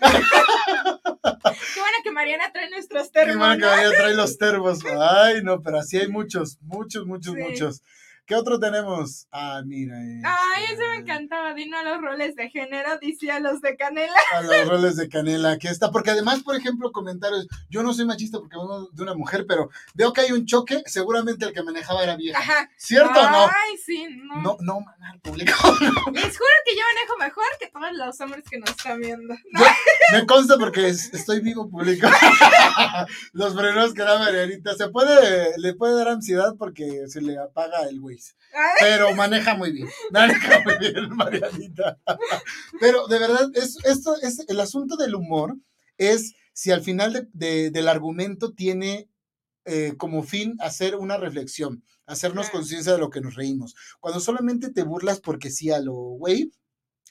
Qué 1.21 1.79
bueno 1.79 1.97
que 2.03 2.11
Mariana 2.11 2.51
trae 2.51 2.69
nuestros 2.69 3.11
termos. 3.11 3.33
Qué 3.33 3.37
bueno 3.37 3.55
que 3.55 3.65
Mariana 3.65 3.95
trae 3.95 4.13
los 4.15 4.37
termos. 4.37 4.79
Ay, 4.85 5.43
no, 5.43 5.61
pero 5.61 5.79
así 5.79 5.97
hay 5.97 6.07
muchos, 6.07 6.57
muchos, 6.61 7.05
muchos, 7.05 7.35
muchos. 7.35 7.83
¿Qué 8.31 8.37
otro 8.37 8.61
tenemos? 8.61 9.27
Ah, 9.29 9.61
mira. 9.65 9.97
Ay, 9.97 10.63
eso 10.71 10.83
me 10.89 10.99
encantaba. 10.99 11.53
Dino 11.53 11.77
a 11.77 11.83
los 11.83 11.99
roles 11.99 12.33
de 12.37 12.49
género, 12.49 12.97
dice 12.97 13.29
a 13.29 13.41
los 13.41 13.59
de 13.59 13.75
canela. 13.75 14.15
A 14.31 14.41
los 14.41 14.69
roles 14.69 14.95
de 14.95 15.09
canela, 15.09 15.51
aquí 15.51 15.67
está. 15.67 15.91
Porque 15.91 16.11
además, 16.11 16.41
por 16.41 16.55
ejemplo, 16.55 16.93
comentarios. 16.93 17.49
Yo 17.69 17.83
no 17.83 17.93
soy 17.93 18.05
machista 18.05 18.39
porque 18.39 18.55
uno 18.55 18.85
de 18.85 19.03
una 19.03 19.15
mujer, 19.15 19.45
pero 19.45 19.69
veo 19.95 20.13
que 20.13 20.21
hay 20.21 20.31
un 20.31 20.45
choque. 20.45 20.81
Seguramente 20.85 21.43
el 21.43 21.51
que 21.51 21.61
manejaba 21.61 22.03
era 22.03 22.15
vieja. 22.15 22.39
Ajá. 22.39 22.71
¿Cierto 22.77 23.19
o 23.19 23.29
no? 23.29 23.47
Ay, 23.47 23.77
sí, 23.85 24.07
no. 24.23 24.41
No, 24.41 24.57
no, 24.61 24.79
manar 24.79 25.19
público. 25.19 25.51
Les 26.13 26.37
juro 26.37 26.55
que 26.63 26.73
yo 26.73 26.83
manejo 26.95 27.17
mejor 27.19 27.45
que 27.59 27.67
todos 27.67 27.91
los 27.91 28.21
hombres 28.21 28.45
que 28.49 28.59
nos 28.59 28.69
están 28.69 29.01
viendo. 29.01 29.35
me 30.13 30.25
consta 30.25 30.57
porque 30.57 30.87
estoy 30.87 31.41
vivo 31.41 31.69
público. 31.69 32.07
los 33.33 33.53
frenos 33.53 33.93
que 33.93 34.03
da 34.03 34.19
Marianita. 34.19 34.73
Se 34.75 34.87
puede, 34.87 35.57
le 35.57 35.73
puede 35.73 35.95
dar 35.95 36.07
ansiedad 36.07 36.55
porque 36.57 37.09
se 37.09 37.19
le 37.19 37.37
apaga 37.37 37.89
el 37.89 37.99
güey. 37.99 38.20
Pero 38.79 39.13
maneja 39.15 39.55
muy 39.55 39.71
bien. 39.71 39.89
Maneja 40.11 40.61
muy 40.63 40.77
bien, 40.79 41.09
Marianita. 41.15 41.99
Pero 42.79 43.07
de 43.07 43.19
verdad, 43.19 43.49
es, 43.53 43.77
esto 43.85 44.15
es 44.21 44.43
el 44.47 44.59
asunto 44.59 44.97
del 44.97 45.15
humor 45.15 45.57
es 45.97 46.33
si 46.53 46.71
al 46.71 46.81
final 46.81 47.29
del 47.33 47.87
argumento 47.87 48.53
tiene 48.53 49.09
eh, 49.65 49.93
como 49.97 50.23
fin 50.23 50.55
hacer 50.59 50.95
una 50.95 51.17
reflexión, 51.17 51.83
hacernos 52.07 52.49
conciencia 52.49 52.93
de 52.93 52.99
lo 52.99 53.09
que 53.09 53.21
nos 53.21 53.35
reímos. 53.35 53.75
Cuando 53.99 54.19
solamente 54.19 54.71
te 54.71 54.83
burlas 54.83 55.19
porque 55.19 55.51
sí 55.51 55.69
a 55.69 55.79
lo 55.79 55.93
güey, 55.93 56.51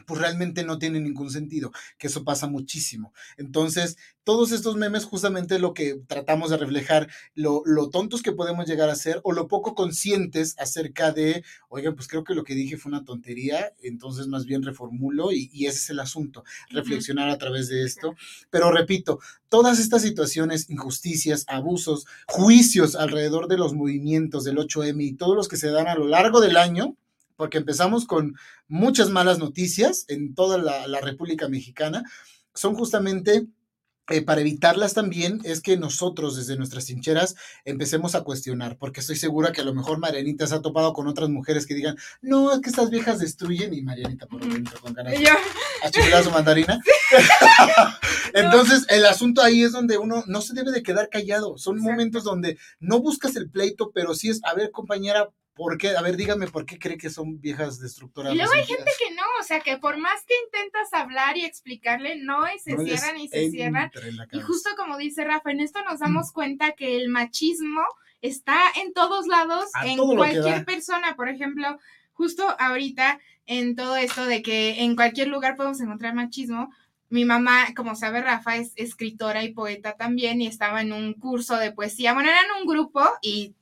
pues 0.06 0.20
realmente 0.20 0.64
no 0.64 0.78
tiene 0.78 1.00
ningún 1.00 1.30
sentido, 1.30 1.72
que 1.98 2.08
eso 2.08 2.24
pasa 2.24 2.46
muchísimo. 2.46 3.12
Entonces, 3.36 3.96
todos 4.24 4.52
estos 4.52 4.76
memes 4.76 5.04
justamente 5.04 5.58
lo 5.58 5.74
que 5.74 6.00
tratamos 6.06 6.50
de 6.50 6.56
reflejar, 6.56 7.08
lo, 7.34 7.62
lo, 7.64 7.90
tontos 7.90 8.22
que 8.22 8.32
podemos 8.32 8.66
llegar 8.66 8.90
a 8.90 8.94
ser 8.94 9.20
o 9.24 9.32
lo 9.32 9.48
poco 9.48 9.74
conscientes 9.74 10.54
acerca 10.58 11.10
de, 11.12 11.42
oigan, 11.68 11.94
pues 11.94 12.06
creo 12.06 12.22
que 12.22 12.34
lo 12.34 12.44
que 12.44 12.54
dije 12.54 12.76
fue 12.76 12.90
una 12.90 13.04
tontería, 13.04 13.72
entonces 13.82 14.26
más 14.28 14.46
bien 14.46 14.62
reformulo 14.62 15.32
y, 15.32 15.66
ese 15.66 15.78
es 15.78 15.90
el 15.90 16.00
asunto, 16.00 16.44
reflexionar 16.70 17.28
a 17.28 17.38
través 17.38 17.68
de 17.68 17.84
esto. 17.84 18.14
Pero 18.50 18.70
repito, 18.70 19.20
todas 19.48 19.78
estas 19.78 20.02
situaciones, 20.02 20.68
injusticias, 20.70 21.44
abusos, 21.48 22.06
juicios 22.26 22.94
alrededor 22.96 23.48
de 23.48 23.58
los 23.58 23.74
movimientos 23.74 24.44
del 24.44 24.58
8M 24.58 25.02
y 25.02 25.14
todos 25.14 25.36
los 25.36 25.48
que 25.48 25.56
se 25.56 25.70
dan 25.70 25.88
a 25.88 25.94
lo 25.94 26.06
largo 26.06 26.40
del 26.40 26.56
año, 26.56 26.96
porque 27.40 27.56
empezamos 27.56 28.04
con 28.04 28.36
muchas 28.68 29.08
malas 29.08 29.38
noticias 29.38 30.04
en 30.08 30.34
toda 30.34 30.58
la, 30.58 31.00
República 31.00 31.48
Mexicana, 31.48 32.04
son 32.52 32.74
justamente 32.74 33.46
eh, 34.10 34.20
para 34.20 34.42
evitarlas 34.42 34.92
también 34.92 35.40
es 35.44 35.62
que 35.62 35.78
nosotros 35.78 36.36
desde 36.36 36.58
nuestras 36.58 36.84
trincheras 36.84 37.36
empecemos 37.64 38.14
a 38.14 38.24
cuestionar, 38.24 38.76
porque 38.76 39.00
estoy 39.00 39.16
segura 39.16 39.52
que 39.52 39.62
a 39.62 39.64
lo 39.64 39.72
mejor 39.72 39.98
Marianita 39.98 40.46
se 40.46 40.54
ha 40.54 40.60
topado 40.60 40.92
con 40.92 41.08
otras 41.08 41.30
mujeres 41.30 41.66
que 41.66 41.72
digan, 41.72 41.96
no, 42.20 42.52
es 42.52 42.60
que 42.60 42.68
estas 42.68 42.90
viejas 42.90 43.18
destruyen, 43.20 43.72
y 43.72 43.80
Marianita 43.80 44.26
por 44.26 44.46
dentro 44.46 44.78
con 44.82 44.92
ganas 44.92 45.14
a 46.12 46.22
su 46.22 46.30
mandarina. 46.30 46.78
Entonces, 48.34 48.84
el 48.90 49.06
asunto 49.06 49.40
ahí 49.40 49.62
es 49.62 49.72
donde 49.72 49.96
uno 49.96 50.24
no 50.26 50.42
se 50.42 50.52
debe 50.52 50.72
de 50.72 50.82
quedar 50.82 51.08
callado, 51.08 51.56
son 51.56 51.78
momentos 51.78 52.22
donde 52.22 52.58
no 52.80 53.00
buscas 53.00 53.34
el 53.36 53.48
pleito, 53.48 53.92
pero 53.94 54.14
sí 54.14 54.28
es, 54.28 54.44
a 54.44 54.52
ver 54.52 54.70
compañera, 54.72 55.30
¿Por 55.54 55.76
qué? 55.76 55.96
A 55.96 56.02
ver, 56.02 56.16
dígame 56.16 56.46
por 56.46 56.64
qué 56.64 56.78
cree 56.78 56.96
que 56.96 57.10
son 57.10 57.40
viejas 57.40 57.80
destructoras. 57.80 58.32
Y 58.32 58.36
luego 58.36 58.52
hay 58.52 58.64
gente 58.64 58.90
que 58.98 59.14
no, 59.14 59.22
o 59.40 59.42
sea, 59.42 59.60
que 59.60 59.76
por 59.76 59.98
más 59.98 60.24
que 60.26 60.34
intentas 60.46 60.92
hablar 60.92 61.36
y 61.36 61.44
explicarle, 61.44 62.16
no, 62.16 62.46
y 62.52 62.58
se 62.58 62.76
cierran 62.78 63.18
y 63.18 63.28
se 63.28 63.50
cierran. 63.50 63.90
Y 64.32 64.40
justo 64.40 64.70
como 64.76 64.96
dice 64.96 65.24
Rafa, 65.24 65.50
en 65.50 65.60
esto 65.60 65.82
nos 65.84 66.00
damos 66.00 66.32
cuenta 66.32 66.72
que 66.72 66.96
el 66.96 67.08
machismo 67.08 67.82
está 68.22 68.58
en 68.76 68.92
todos 68.92 69.26
lados, 69.26 69.66
en 69.84 69.98
cualquier 69.98 70.64
persona. 70.64 71.14
Por 71.16 71.28
ejemplo, 71.28 71.78
justo 72.12 72.44
ahorita, 72.58 73.20
en 73.46 73.76
todo 73.76 73.96
esto 73.96 74.26
de 74.26 74.42
que 74.42 74.82
en 74.82 74.96
cualquier 74.96 75.28
lugar 75.28 75.56
podemos 75.56 75.80
encontrar 75.80 76.14
machismo, 76.14 76.70
mi 77.10 77.24
mamá, 77.24 77.74
como 77.74 77.96
sabe 77.96 78.22
Rafa, 78.22 78.56
es 78.56 78.72
escritora 78.76 79.42
y 79.42 79.52
poeta 79.52 79.96
también 79.96 80.40
y 80.40 80.46
estaba 80.46 80.80
en 80.80 80.92
un 80.92 81.14
curso 81.14 81.56
de 81.56 81.72
poesía. 81.72 82.14
Bueno, 82.14 82.30
eran 82.30 82.44
un 82.60 82.68
grupo 82.68 83.02
y 83.20 83.56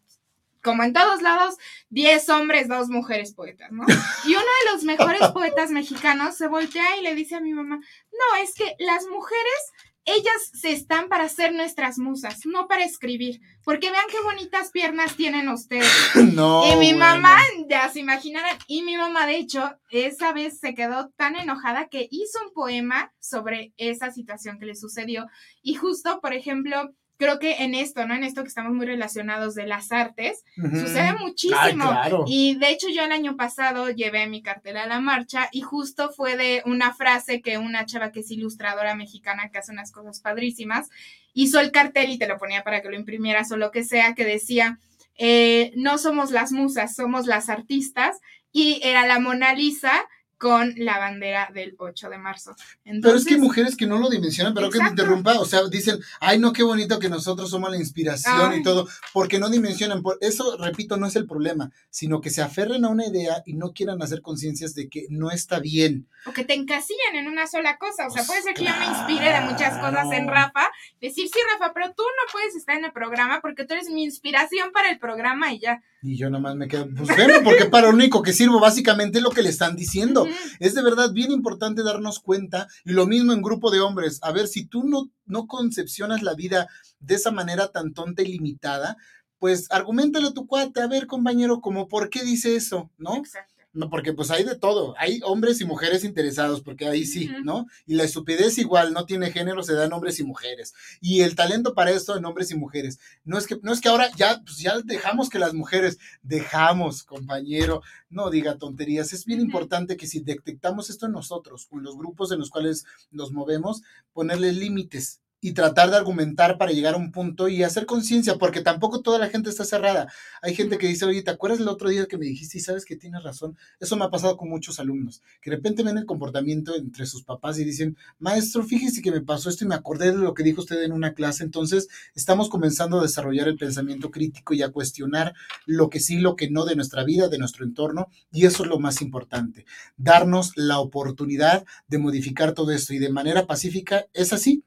como 0.69 0.83
en 0.83 0.93
todos 0.93 1.23
lados, 1.23 1.57
10 1.89 2.29
hombres, 2.29 2.69
dos 2.69 2.91
mujeres 2.91 3.33
poetas, 3.33 3.73
¿no? 3.73 3.87
Y 4.27 4.35
uno 4.35 4.41
de 4.41 4.73
los 4.73 4.85
mejores 4.85 5.23
poetas 5.33 5.71
mexicanos 5.71 6.37
se 6.37 6.47
voltea 6.47 6.99
y 6.99 7.03
le 7.03 7.15
dice 7.15 7.37
a 7.37 7.41
mi 7.41 7.55
mamá, 7.55 7.77
no, 7.77 8.43
es 8.43 8.53
que 8.53 8.77
las 8.79 9.07
mujeres 9.07 9.73
ellas 10.05 10.51
se 10.53 10.73
están 10.73 11.09
para 11.09 11.27
ser 11.31 11.55
nuestras 11.55 11.99
musas, 11.99 12.41
no 12.45 12.69
para 12.69 12.85
escribir. 12.85 13.41
Porque 13.65 13.91
vean 13.91 14.05
qué 14.11 14.21
bonitas 14.21 14.71
piernas 14.71 15.17
tienen 15.17 15.49
ustedes. 15.49 15.89
No. 16.35 16.71
Y 16.71 16.77
mi 16.77 16.93
mamá, 16.93 17.39
ya 17.69 17.89
se 17.89 18.01
imaginarán, 18.01 18.59
y 18.67 18.83
mi 18.83 18.97
mamá, 18.97 19.27
de 19.27 19.37
hecho, 19.37 19.75
esa 19.91 20.33
vez 20.33 20.61
se 20.61 20.75
quedó 20.75 21.09
tan 21.17 21.37
enojada 21.37 21.89
que 21.89 22.09
hizo 22.11 22.39
un 22.47 22.53
poema 22.53 23.13
sobre 23.19 23.73
esa 23.79 24.11
situación 24.11 24.59
que 24.59 24.67
le 24.67 24.75
sucedió. 24.75 25.27
Y 25.63 25.75
justo, 25.75 26.21
por 26.21 26.35
ejemplo, 26.35 26.91
creo 27.19 27.39
que 27.39 27.65
en 27.65 27.75
esto, 27.75 28.07
¿no? 28.07 28.15
En 28.15 28.25
esto 28.25 28.43
que 28.43 28.49
estamos 28.49 28.73
muy 28.73 28.87
relacionados 28.87 29.55
de 29.55 29.67
las 29.67 29.91
artes, 29.93 30.45
sucede 30.55 31.13
muchísimo. 31.15 31.91
Y 32.27 32.57
de 32.57 32.71
hecho 32.71 32.87
yo 32.89 33.05
el 33.05 33.13
año 33.13 33.37
pasado 33.37 33.91
llevé 33.91 34.27
mi 34.29 34.41
cartel 34.41 34.77
a 34.77 34.87
la 34.87 35.01
marcha 35.01 35.49
y 35.53 35.61
justo 35.61 36.11
fue 36.11 36.37
de 36.37 36.63
una 36.65 36.95
frase 36.95 37.43
que 37.43 37.59
una 37.59 37.85
chava 37.87 38.13
que 38.13 38.21
es 38.21 38.31
ilustradora 38.31 38.95
mexicana 38.95 39.51
que 39.51 39.59
hace 39.59 39.73
unas 39.73 39.91
cosas 39.91 40.21
padrísimas, 40.21 40.89
hizo 41.35 41.59
el 41.61 41.73
cartel 41.73 42.11
y 42.11 42.19
te 42.19 42.29
lo 42.29 42.39
ponía 42.39 42.63
para 42.63 42.81
que 42.83 42.89
lo 42.89 42.97
imprimieras 42.97 43.51
o 43.51 43.57
lo 43.57 43.73
que 43.73 43.83
sea, 43.83 44.15
que 44.15 44.25
decía, 44.25 44.79
eh, 45.17 45.73
no 45.75 45.99
somos 45.99 46.31
las 46.31 46.53
musas, 46.53 46.95
somos 46.95 47.27
las 47.27 47.49
artistas. 47.49 48.19
Y 48.51 48.81
era 48.83 49.07
la 49.07 49.21
Mona 49.21 49.53
Lisa 49.53 49.93
con 50.39 50.73
la 50.77 50.99
bandera 50.99 51.51
del 51.53 51.75
8 51.79 52.09
de 52.09 52.19
marzo. 52.19 52.55
pero 53.03 53.17
es 53.17 53.25
que 53.25 53.35
hay 53.35 53.41
mujeres 53.41 53.77
que 53.77 53.87
no 53.87 53.99
lo 53.99 54.09
dimensionan, 54.09 54.55
pero 54.55 54.71
que 54.71 54.79
te 54.79 54.87
interrumpa, 54.87 55.39
o 55.41 55.45
sea, 55.45 55.67
dicen, 55.69 55.99
ay, 56.21 56.39
no, 56.39 56.53
qué 56.53 56.63
bonito 56.63 56.99
que 56.99 57.09
nosotros 57.09 57.51
somos 57.51 57.71
la 57.71 57.77
inspiración 57.77 58.55
y 58.55 58.63
todo, 58.63 58.89
porque 59.13 59.39
no 59.39 59.51
dimensionan. 59.51 60.03
Por 60.03 60.17
eso, 60.21 60.57
repito, 60.59 60.97
no 60.97 61.07
es 61.07 61.17
el 61.17 61.27
problema, 61.27 61.71
sino 61.91 62.21
que 62.21 62.31
se 62.31 62.41
aferren 62.41 62.85
a 62.85 62.89
una 62.89 63.07
idea 63.07 63.43
y 63.45 63.55
no 63.55 63.73
quieran 63.73 64.01
hacer 64.01 64.23
conciencias 64.23 64.75
de 64.75 64.89
que 64.89 65.07
no 65.11 65.31
está 65.31 65.59
bien. 65.59 66.07
O 66.27 66.33
que 66.33 66.45
te 66.45 66.55
encasillan 66.55 67.17
en 67.17 67.27
una 67.27 67.47
sola 67.47 67.77
cosa. 67.79 68.07
O 68.07 68.11
sea, 68.11 68.25
puede 68.25 68.43
ser 68.43 68.55
que 68.55 68.65
yo 68.65 68.77
me 68.79 68.87
inspire 68.87 69.33
de 69.33 69.41
muchas 69.41 69.79
cosas 69.79 70.11
en 70.13 70.29
Rafa, 70.29 70.71
decir, 71.01 71.29
sí, 71.29 71.39
Rafa, 71.53 71.73
pero 71.75 71.93
tú 71.95 72.03
no 72.03 72.33
puedes 72.33 72.55
estar 72.55 72.77
en 72.77 72.85
el 72.85 72.93
programa 72.93 73.41
porque 73.41 73.65
tú 73.65 73.75
eres 73.75 73.89
mi 73.89 74.05
inspiración 74.05 74.71
para 74.73 74.91
el 74.91 74.99
programa 74.99 75.53
y 75.53 75.59
ya. 75.59 75.83
Y 76.01 76.17
yo 76.17 76.31
nomás 76.31 76.55
me 76.55 76.69
quedo, 76.69 76.89
pues 76.97 77.09
bueno, 77.09 77.35
porque 77.43 77.65
para 77.65 77.89
lo 77.89 77.95
único 77.95 78.23
que 78.23 78.33
sirvo 78.33 78.61
básicamente 78.61 79.19
es 79.19 79.25
lo 79.25 79.31
que 79.31 79.43
le 79.43 79.49
están 79.49 79.75
diciendo. 79.75 80.27
Es 80.61 80.75
de 80.75 80.83
verdad 80.83 81.13
bien 81.13 81.33
importante 81.33 81.83
darnos 81.83 82.21
cuenta, 82.21 82.69
y 82.85 82.93
lo 82.93 83.07
mismo 83.07 83.33
en 83.33 83.43
grupo 83.43 83.71
de 83.71 83.81
hombres, 83.81 84.21
a 84.23 84.31
ver, 84.31 84.47
si 84.47 84.65
tú 84.65 84.85
no, 84.85 85.11
no 85.27 85.47
concepcionas 85.49 86.23
la 86.23 86.35
vida 86.35 86.69
de 87.01 87.17
esa 87.17 87.33
manera 87.33 87.73
tan 87.73 87.95
tonta 87.95 88.23
y 88.23 88.27
limitada, 88.27 88.97
pues 89.39 89.67
argumentale 89.71 90.29
a 90.29 90.33
tu 90.33 90.47
cuate, 90.47 90.81
a 90.81 90.87
ver, 90.87 91.07
compañero, 91.07 91.61
como 91.61 91.89
por 91.89 92.11
qué 92.11 92.23
dice 92.23 92.55
eso, 92.55 92.91
¿no? 92.97 93.17
Exacto. 93.17 93.58
No, 93.75 93.91
porque 93.91 94.15
pues 94.15 94.31
hay 94.31 94.45
de 94.45 94.57
todo, 94.57 94.95
hay 94.99 95.21
hombres 95.25 95.61
y 95.61 95.67
mujeres 95.67 96.03
interesados, 96.03 96.63
porque 96.63 96.87
ahí 96.87 97.05
sí, 97.05 97.31
¿no? 97.45 97.67
Y 97.87 97.95
la 97.95 98.05
estupidez 98.05 98.57
igual, 98.57 98.95
no 98.95 99.05
tiene 99.05 99.31
género, 99.31 99.63
se 99.63 99.75
da 99.75 99.85
en 99.85 99.93
hombres 99.93 100.19
y 100.19 100.25
mujeres. 100.25 100.73
Y 101.03 101.21
el 101.21 101.37
talento 101.37 101.75
para 101.75 101.91
esto 101.91 102.17
en 102.17 102.25
hombres 102.25 102.51
y 102.51 102.57
mujeres. 102.57 102.99
No 103.25 103.37
es 103.37 103.47
que, 103.47 103.59
no 103.63 103.73
es 103.73 103.83
que 103.83 103.91
ahora 103.91 104.11
ya, 104.17 104.41
pues 104.43 104.59
ya 104.59 104.81
dejamos 104.81 105.29
que 105.29 105.39
las 105.39 105.53
mujeres, 105.53 105.99
dejamos, 106.23 107.05
compañero, 107.05 107.83
no 108.09 108.31
diga 108.31 108.57
tonterías. 108.57 109.13
Es 109.13 109.27
bien 109.27 109.41
importante 109.41 109.99
que 109.99 110.07
si 110.07 110.21
detectamos 110.21 110.89
esto 110.89 111.05
en 111.05 111.13
nosotros 111.13 111.69
o 111.71 111.77
en 111.77 111.85
los 111.85 111.97
grupos 111.97 112.33
en 112.33 112.39
los 112.39 112.49
cuales 112.49 112.87
nos 113.11 113.33
movemos, 113.33 113.83
ponerle 114.15 114.53
límites 114.53 115.21
y 115.41 115.53
tratar 115.53 115.91
de 115.91 115.97
argumentar 115.97 116.59
para 116.59 116.73
llegar 116.73 116.95
a 116.95 116.99
un 116.99 117.13
punto 117.13 117.49
y 117.49 117.63
hacer 117.63 117.87
conciencia, 117.87 118.37
porque 118.37 118.61
tampoco 118.61 119.03
toda 119.03 119.19
la 119.19 119.29
gente 119.29 119.51
está 119.51 119.65
cerrada. 119.65 120.13
Hay 120.43 120.55
gente 120.55 120.79
que 120.79 120.89
dice, 120.89 121.05
oye, 121.05 121.23
¿te 121.23 121.31
acuerdas 121.31 121.61
el 121.61 121.69
otro 121.69 121.89
día 121.89 122.07
que 122.07 122.19
me 122.19 122.27
dijiste 122.27 122.59
y 122.59 122.61
sabes 122.61 122.85
que 122.85 122.97
tienes 122.97 123.23
razón? 123.23 123.57
Eso 123.79 123.97
me 123.97 124.05
ha 124.05 124.11
pasado 124.11 124.37
con 124.37 124.49
muchos 124.49 124.81
alumnos, 124.81 125.23
que 125.41 125.51
de 125.51 125.57
repente 125.57 125.83
ven 125.83 125.99
el 125.99 126.07
comportamiento 126.07 126.75
entre 126.75 127.07
sus 127.07 127.23
papás 127.23 127.59
y 127.59 127.65
dicen, 127.65 127.97
maestro, 128.19 128.65
fíjese 128.65 129.03
que 129.03 129.13
me 129.13 129.21
pasó 129.21 129.49
esto 129.49 129.65
y 129.65 129.69
me 129.69 129.75
acordé 129.75 130.13
de 130.13 130.19
lo 130.19 130.35
que 130.35 130.43
dijo 130.43 130.63
usted 130.63 130.83
en 130.83 130.93
una 130.93 131.15
clase. 131.15 131.45
Entonces, 131.45 131.89
estamos 132.15 132.49
comenzando 132.49 132.99
a 132.99 133.03
desarrollar 133.03 133.49
el 133.49 133.57
pensamiento 133.57 134.11
crítico 134.11 134.55
y 134.55 134.63
a 134.63 134.71
cuestionar 134.71 135.35
lo 135.67 135.89
que 135.89 136.01
sí, 136.01 136.19
lo 136.19 136.37
que 136.37 136.51
no 136.51 136.65
de 136.65 136.77
nuestra 136.77 137.05
vida, 137.05 137.29
de 137.29 137.39
nuestro 137.39 137.65
entorno, 137.65 138.09
y 138.33 138.47
eso 138.47 138.65
es 138.65 138.69
lo 138.69 138.79
más 138.79 139.03
importante, 139.03 139.67
darnos 139.97 140.53
la 140.57 140.79
oportunidad 140.79 141.65
de 141.87 141.99
modificar 141.99 142.53
todo 142.53 142.73
esto 142.73 142.95
y 142.95 142.99
de 142.99 143.11
manera 143.11 143.47
pacífica, 143.47 144.07
es 144.13 144.33
así, 144.33 144.65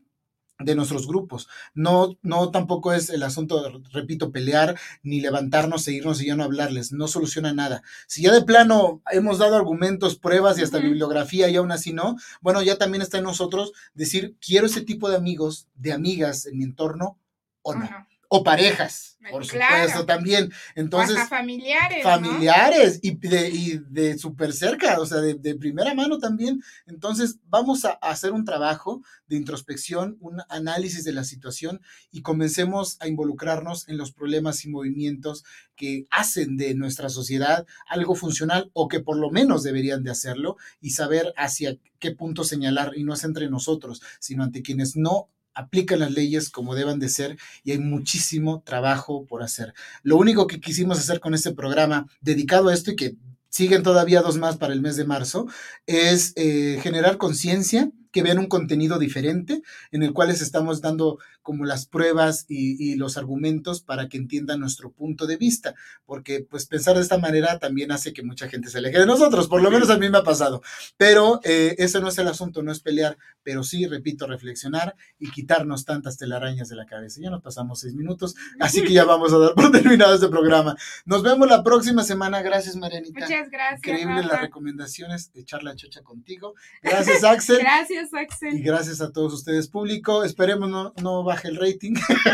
de 0.63 0.75
nuestros 0.75 1.07
grupos. 1.07 1.47
No, 1.73 2.17
no 2.21 2.51
tampoco 2.51 2.93
es 2.93 3.09
el 3.09 3.23
asunto, 3.23 3.81
repito, 3.91 4.31
pelear 4.31 4.79
ni 5.03 5.21
levantarnos 5.21 5.87
e 5.87 5.93
irnos 5.93 6.21
y 6.21 6.27
ya 6.27 6.35
no 6.35 6.43
hablarles. 6.43 6.91
No 6.91 7.07
soluciona 7.07 7.53
nada. 7.53 7.83
Si 8.07 8.23
ya 8.23 8.31
de 8.31 8.43
plano 8.43 9.01
hemos 9.11 9.37
dado 9.37 9.55
argumentos, 9.55 10.17
pruebas 10.17 10.59
y 10.59 10.63
hasta 10.63 10.79
bibliografía 10.79 11.49
y 11.49 11.55
aún 11.55 11.71
así 11.71 11.93
no, 11.93 12.15
bueno, 12.41 12.61
ya 12.61 12.77
también 12.77 13.01
está 13.01 13.17
en 13.17 13.25
nosotros 13.25 13.71
decir, 13.93 14.35
quiero 14.39 14.65
ese 14.65 14.81
tipo 14.81 15.09
de 15.09 15.17
amigos, 15.17 15.67
de 15.75 15.93
amigas 15.93 16.45
en 16.45 16.57
mi 16.57 16.63
entorno 16.63 17.17
o 17.61 17.75
no 17.75 17.89
o 18.33 18.45
parejas, 18.45 19.17
por 19.29 19.45
supuesto, 19.45 20.05
también. 20.05 20.53
Entonces, 20.75 21.17
familiares. 21.27 22.01
Familiares 22.01 22.99
y 23.01 23.17
de, 23.17 23.49
y 23.49 23.81
de 23.89 24.17
súper 24.17 24.53
cerca, 24.53 25.01
o 25.01 25.05
sea, 25.05 25.17
de, 25.17 25.33
de, 25.33 25.55
primera 25.55 25.93
mano 25.93 26.17
también. 26.17 26.63
Entonces, 26.87 27.39
vamos 27.49 27.83
a 27.83 27.89
hacer 28.01 28.31
un 28.31 28.45
trabajo 28.45 29.03
de 29.27 29.35
introspección, 29.35 30.15
un 30.21 30.41
análisis 30.47 31.03
de 31.03 31.11
la 31.11 31.25
situación 31.25 31.81
y 32.09 32.21
comencemos 32.21 32.95
a 33.01 33.09
involucrarnos 33.09 33.89
en 33.89 33.97
los 33.97 34.13
problemas 34.13 34.63
y 34.63 34.69
movimientos 34.69 35.43
que 35.75 36.07
hacen 36.09 36.55
de 36.55 36.73
nuestra 36.73 37.09
sociedad 37.09 37.67
algo 37.89 38.15
funcional 38.15 38.71
o 38.71 38.87
que 38.87 39.01
por 39.01 39.17
lo 39.17 39.29
menos 39.29 39.61
deberían 39.61 40.03
de 40.03 40.11
hacerlo 40.11 40.55
y 40.79 40.91
saber 40.91 41.33
hacia 41.35 41.75
qué 41.99 42.11
punto 42.11 42.45
señalar 42.45 42.93
y 42.95 43.03
no 43.03 43.13
es 43.13 43.25
entre 43.25 43.49
nosotros, 43.49 44.01
sino 44.21 44.45
ante 44.45 44.61
quienes 44.61 44.95
no 44.95 45.27
aplican 45.53 45.99
las 45.99 46.11
leyes 46.11 46.49
como 46.49 46.75
deban 46.75 46.99
de 46.99 47.09
ser 47.09 47.37
y 47.63 47.71
hay 47.71 47.79
muchísimo 47.79 48.61
trabajo 48.65 49.25
por 49.25 49.43
hacer. 49.43 49.73
Lo 50.03 50.17
único 50.17 50.47
que 50.47 50.59
quisimos 50.59 50.99
hacer 50.99 51.19
con 51.19 51.33
este 51.33 51.53
programa 51.53 52.07
dedicado 52.21 52.69
a 52.69 52.73
esto 52.73 52.91
y 52.91 52.95
que 52.95 53.15
siguen 53.51 53.83
todavía 53.83 54.21
dos 54.21 54.37
más 54.37 54.57
para 54.57 54.73
el 54.73 54.81
mes 54.81 54.95
de 54.95 55.05
marzo, 55.05 55.45
es 55.85 56.33
eh, 56.37 56.79
generar 56.81 57.17
conciencia, 57.17 57.91
que 58.11 58.23
vean 58.23 58.39
un 58.39 58.47
contenido 58.47 58.99
diferente 58.99 59.61
en 59.91 60.03
el 60.03 60.13
cual 60.13 60.29
les 60.29 60.41
estamos 60.41 60.81
dando 60.81 61.19
como 61.41 61.65
las 61.65 61.85
pruebas 61.85 62.45
y, 62.47 62.95
los 62.95 63.17
argumentos 63.17 63.81
para 63.81 64.09
que 64.09 64.17
entiendan 64.17 64.59
nuestro 64.59 64.91
punto 64.91 65.25
de 65.25 65.37
vista, 65.37 65.73
porque 66.05 66.45
pues 66.47 66.65
pensar 66.67 66.95
de 66.95 67.01
esta 67.01 67.17
manera 67.17 67.57
también 67.57 67.91
hace 67.91 68.11
que 68.13 68.21
mucha 68.21 68.49
gente 68.49 68.69
se 68.69 68.77
aleje 68.77 68.99
de 68.99 69.05
nosotros, 69.05 69.47
por 69.47 69.61
lo 69.61 69.71
menos 69.71 69.89
a 69.89 69.97
mí 69.97 70.09
me 70.09 70.17
ha 70.17 70.23
pasado, 70.23 70.61
pero 70.97 71.39
eh, 71.43 71.75
ese 71.77 72.01
no 72.01 72.09
es 72.09 72.17
el 72.17 72.27
asunto, 72.27 72.61
no 72.61 72.71
es 72.71 72.81
pelear, 72.81 73.17
pero 73.43 73.63
sí, 73.63 73.87
repito, 73.87 74.27
reflexionar 74.27 74.95
y 75.19 75.31
quitarnos 75.31 75.85
tantas 75.85 76.17
telarañas 76.17 76.69
de 76.69 76.75
la 76.75 76.85
cabeza. 76.85 77.21
Ya 77.21 77.29
nos 77.29 77.41
pasamos 77.41 77.79
seis 77.79 77.95
minutos, 77.95 78.35
así 78.59 78.83
que 78.83 78.93
ya 78.93 79.05
vamos 79.05 79.33
a 79.33 79.37
dar 79.37 79.53
por 79.55 79.71
terminado 79.71 80.13
este 80.13 80.27
programa. 80.27 80.75
Nos 81.05 81.23
vemos 81.23 81.47
la 81.47 81.63
próxima 81.63 82.03
semana, 82.03 82.41
gracias 82.41 82.75
Marianita. 82.75 83.21
Muchas 83.21 83.49
gracias. 83.49 83.79
Increíble 83.79 84.23
las 84.23 84.41
recomendaciones 84.41 85.31
de 85.31 85.45
charla 85.45 85.75
chocha 85.75 86.01
contigo. 86.01 86.55
Gracias 86.81 87.23
Axel. 87.23 87.59
gracias 87.59 88.00
Axel. 88.13 88.55
Y 88.55 88.61
gracias 88.61 89.01
a 89.01 89.11
todos 89.11 89.33
ustedes 89.33 89.67
público, 89.67 90.23
esperemos 90.23 90.69
no, 90.69 90.93
no 91.01 91.23
baje 91.23 91.47
el 91.47 91.57
rating 91.57 91.93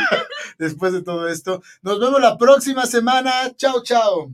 después 0.58 0.94
de 0.94 1.02
todo 1.02 1.28
esto. 1.28 1.62
Nos 1.82 2.00
vemos 2.00 2.22
la 2.22 2.38
próxima 2.38 2.86
semana. 2.86 3.32
Chao, 3.56 3.84
chao. 3.84 4.32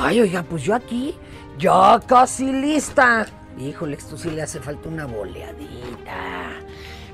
Ay, 0.00 0.20
oiga, 0.20 0.42
pues 0.42 0.62
yo 0.62 0.74
aquí, 0.74 1.14
ya 1.58 2.00
casi 2.06 2.52
lista. 2.52 3.26
Híjole, 3.58 3.96
esto 3.96 4.16
sí 4.16 4.30
le 4.30 4.42
hace 4.42 4.60
falta 4.60 4.88
una 4.88 5.04
boleadita 5.04 6.39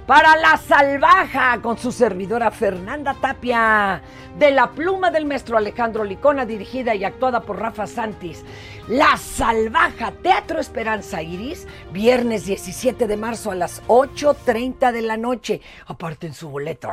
para 0.06 0.36
la 0.36 0.56
salvaja 0.56 1.60
con 1.60 1.76
su 1.78 1.90
servidora 1.90 2.50
Fernanda 2.50 3.14
Tapia, 3.20 4.00
de 4.38 4.50
la 4.52 4.70
pluma 4.70 5.10
del 5.10 5.26
maestro 5.26 5.56
Alejandro 5.56 6.04
Licona, 6.04 6.46
dirigida 6.46 6.94
y 6.94 7.04
actuada 7.04 7.40
por 7.40 7.58
Rafa 7.58 7.86
Santis. 7.86 8.44
La 8.86 9.16
Salvaja, 9.16 10.12
Teatro 10.22 10.60
Esperanza 10.60 11.22
Iris, 11.22 11.66
viernes 11.92 12.44
17 12.44 13.08
de 13.08 13.16
marzo 13.16 13.50
a 13.50 13.56
las 13.56 13.82
8.30 13.88 14.92
de 14.92 15.02
la 15.02 15.16
noche. 15.16 15.60
Aparten 15.86 16.34
su 16.34 16.50
boleto. 16.50 16.88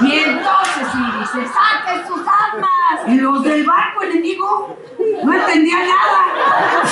Y 0.00 0.12
entonces, 0.14 0.88
Iris, 0.94 1.28
saquen 1.52 2.06
sus 2.06 2.20
armas. 2.20 3.08
Y 3.08 3.16
los 3.16 3.42
del 3.42 3.66
barco 3.66 4.04
enemigo 4.04 4.78
no 5.22 5.34
entendían 5.34 5.80
nada. 5.80 6.82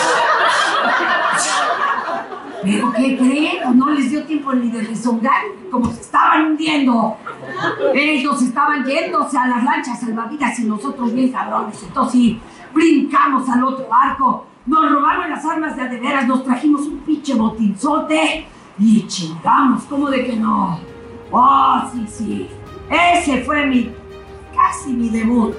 ¿Pero 2.63 2.93
qué 2.93 3.17
creen? 3.17 3.79
No 3.79 3.91
les 3.91 4.11
dio 4.11 4.25
tiempo 4.25 4.53
ni 4.53 4.71
de 4.71 4.83
rezongar, 4.83 5.43
como 5.71 5.91
se 5.93 6.01
estaban 6.01 6.47
hundiendo. 6.47 7.17
Ellos 7.95 8.43
estaban 8.43 8.85
yéndose 8.85 9.39
a 9.39 9.47
las 9.49 9.65
lanchas 9.65 10.01
salvavidas 10.01 10.59
y 10.59 10.65
nosotros 10.65 11.13
bien 11.13 11.33
cabrones. 11.33 11.83
Entonces 11.83 12.13
sí, 12.13 12.41
brincamos 12.75 13.49
al 13.49 13.65
otro 13.65 13.89
barco, 13.89 14.47
nos 14.67 14.91
robaron 14.91 15.31
las 15.31 15.45
armas 15.45 15.77
de 15.77 15.83
adeveras, 15.83 16.27
nos 16.27 16.45
trajimos 16.45 16.83
un 16.83 16.99
pinche 16.99 17.35
botinzote 17.35 18.47
y 18.79 19.07
chingamos, 19.07 19.85
¿cómo 19.85 20.11
de 20.11 20.27
que 20.27 20.37
no? 20.37 20.79
Oh, 21.31 21.83
sí, 21.93 22.07
sí. 22.09 22.49
Ese 22.91 23.43
fue 23.45 23.67
mi, 23.67 23.93
casi 24.55 24.93
mi 24.93 25.09
debut. 25.09 25.55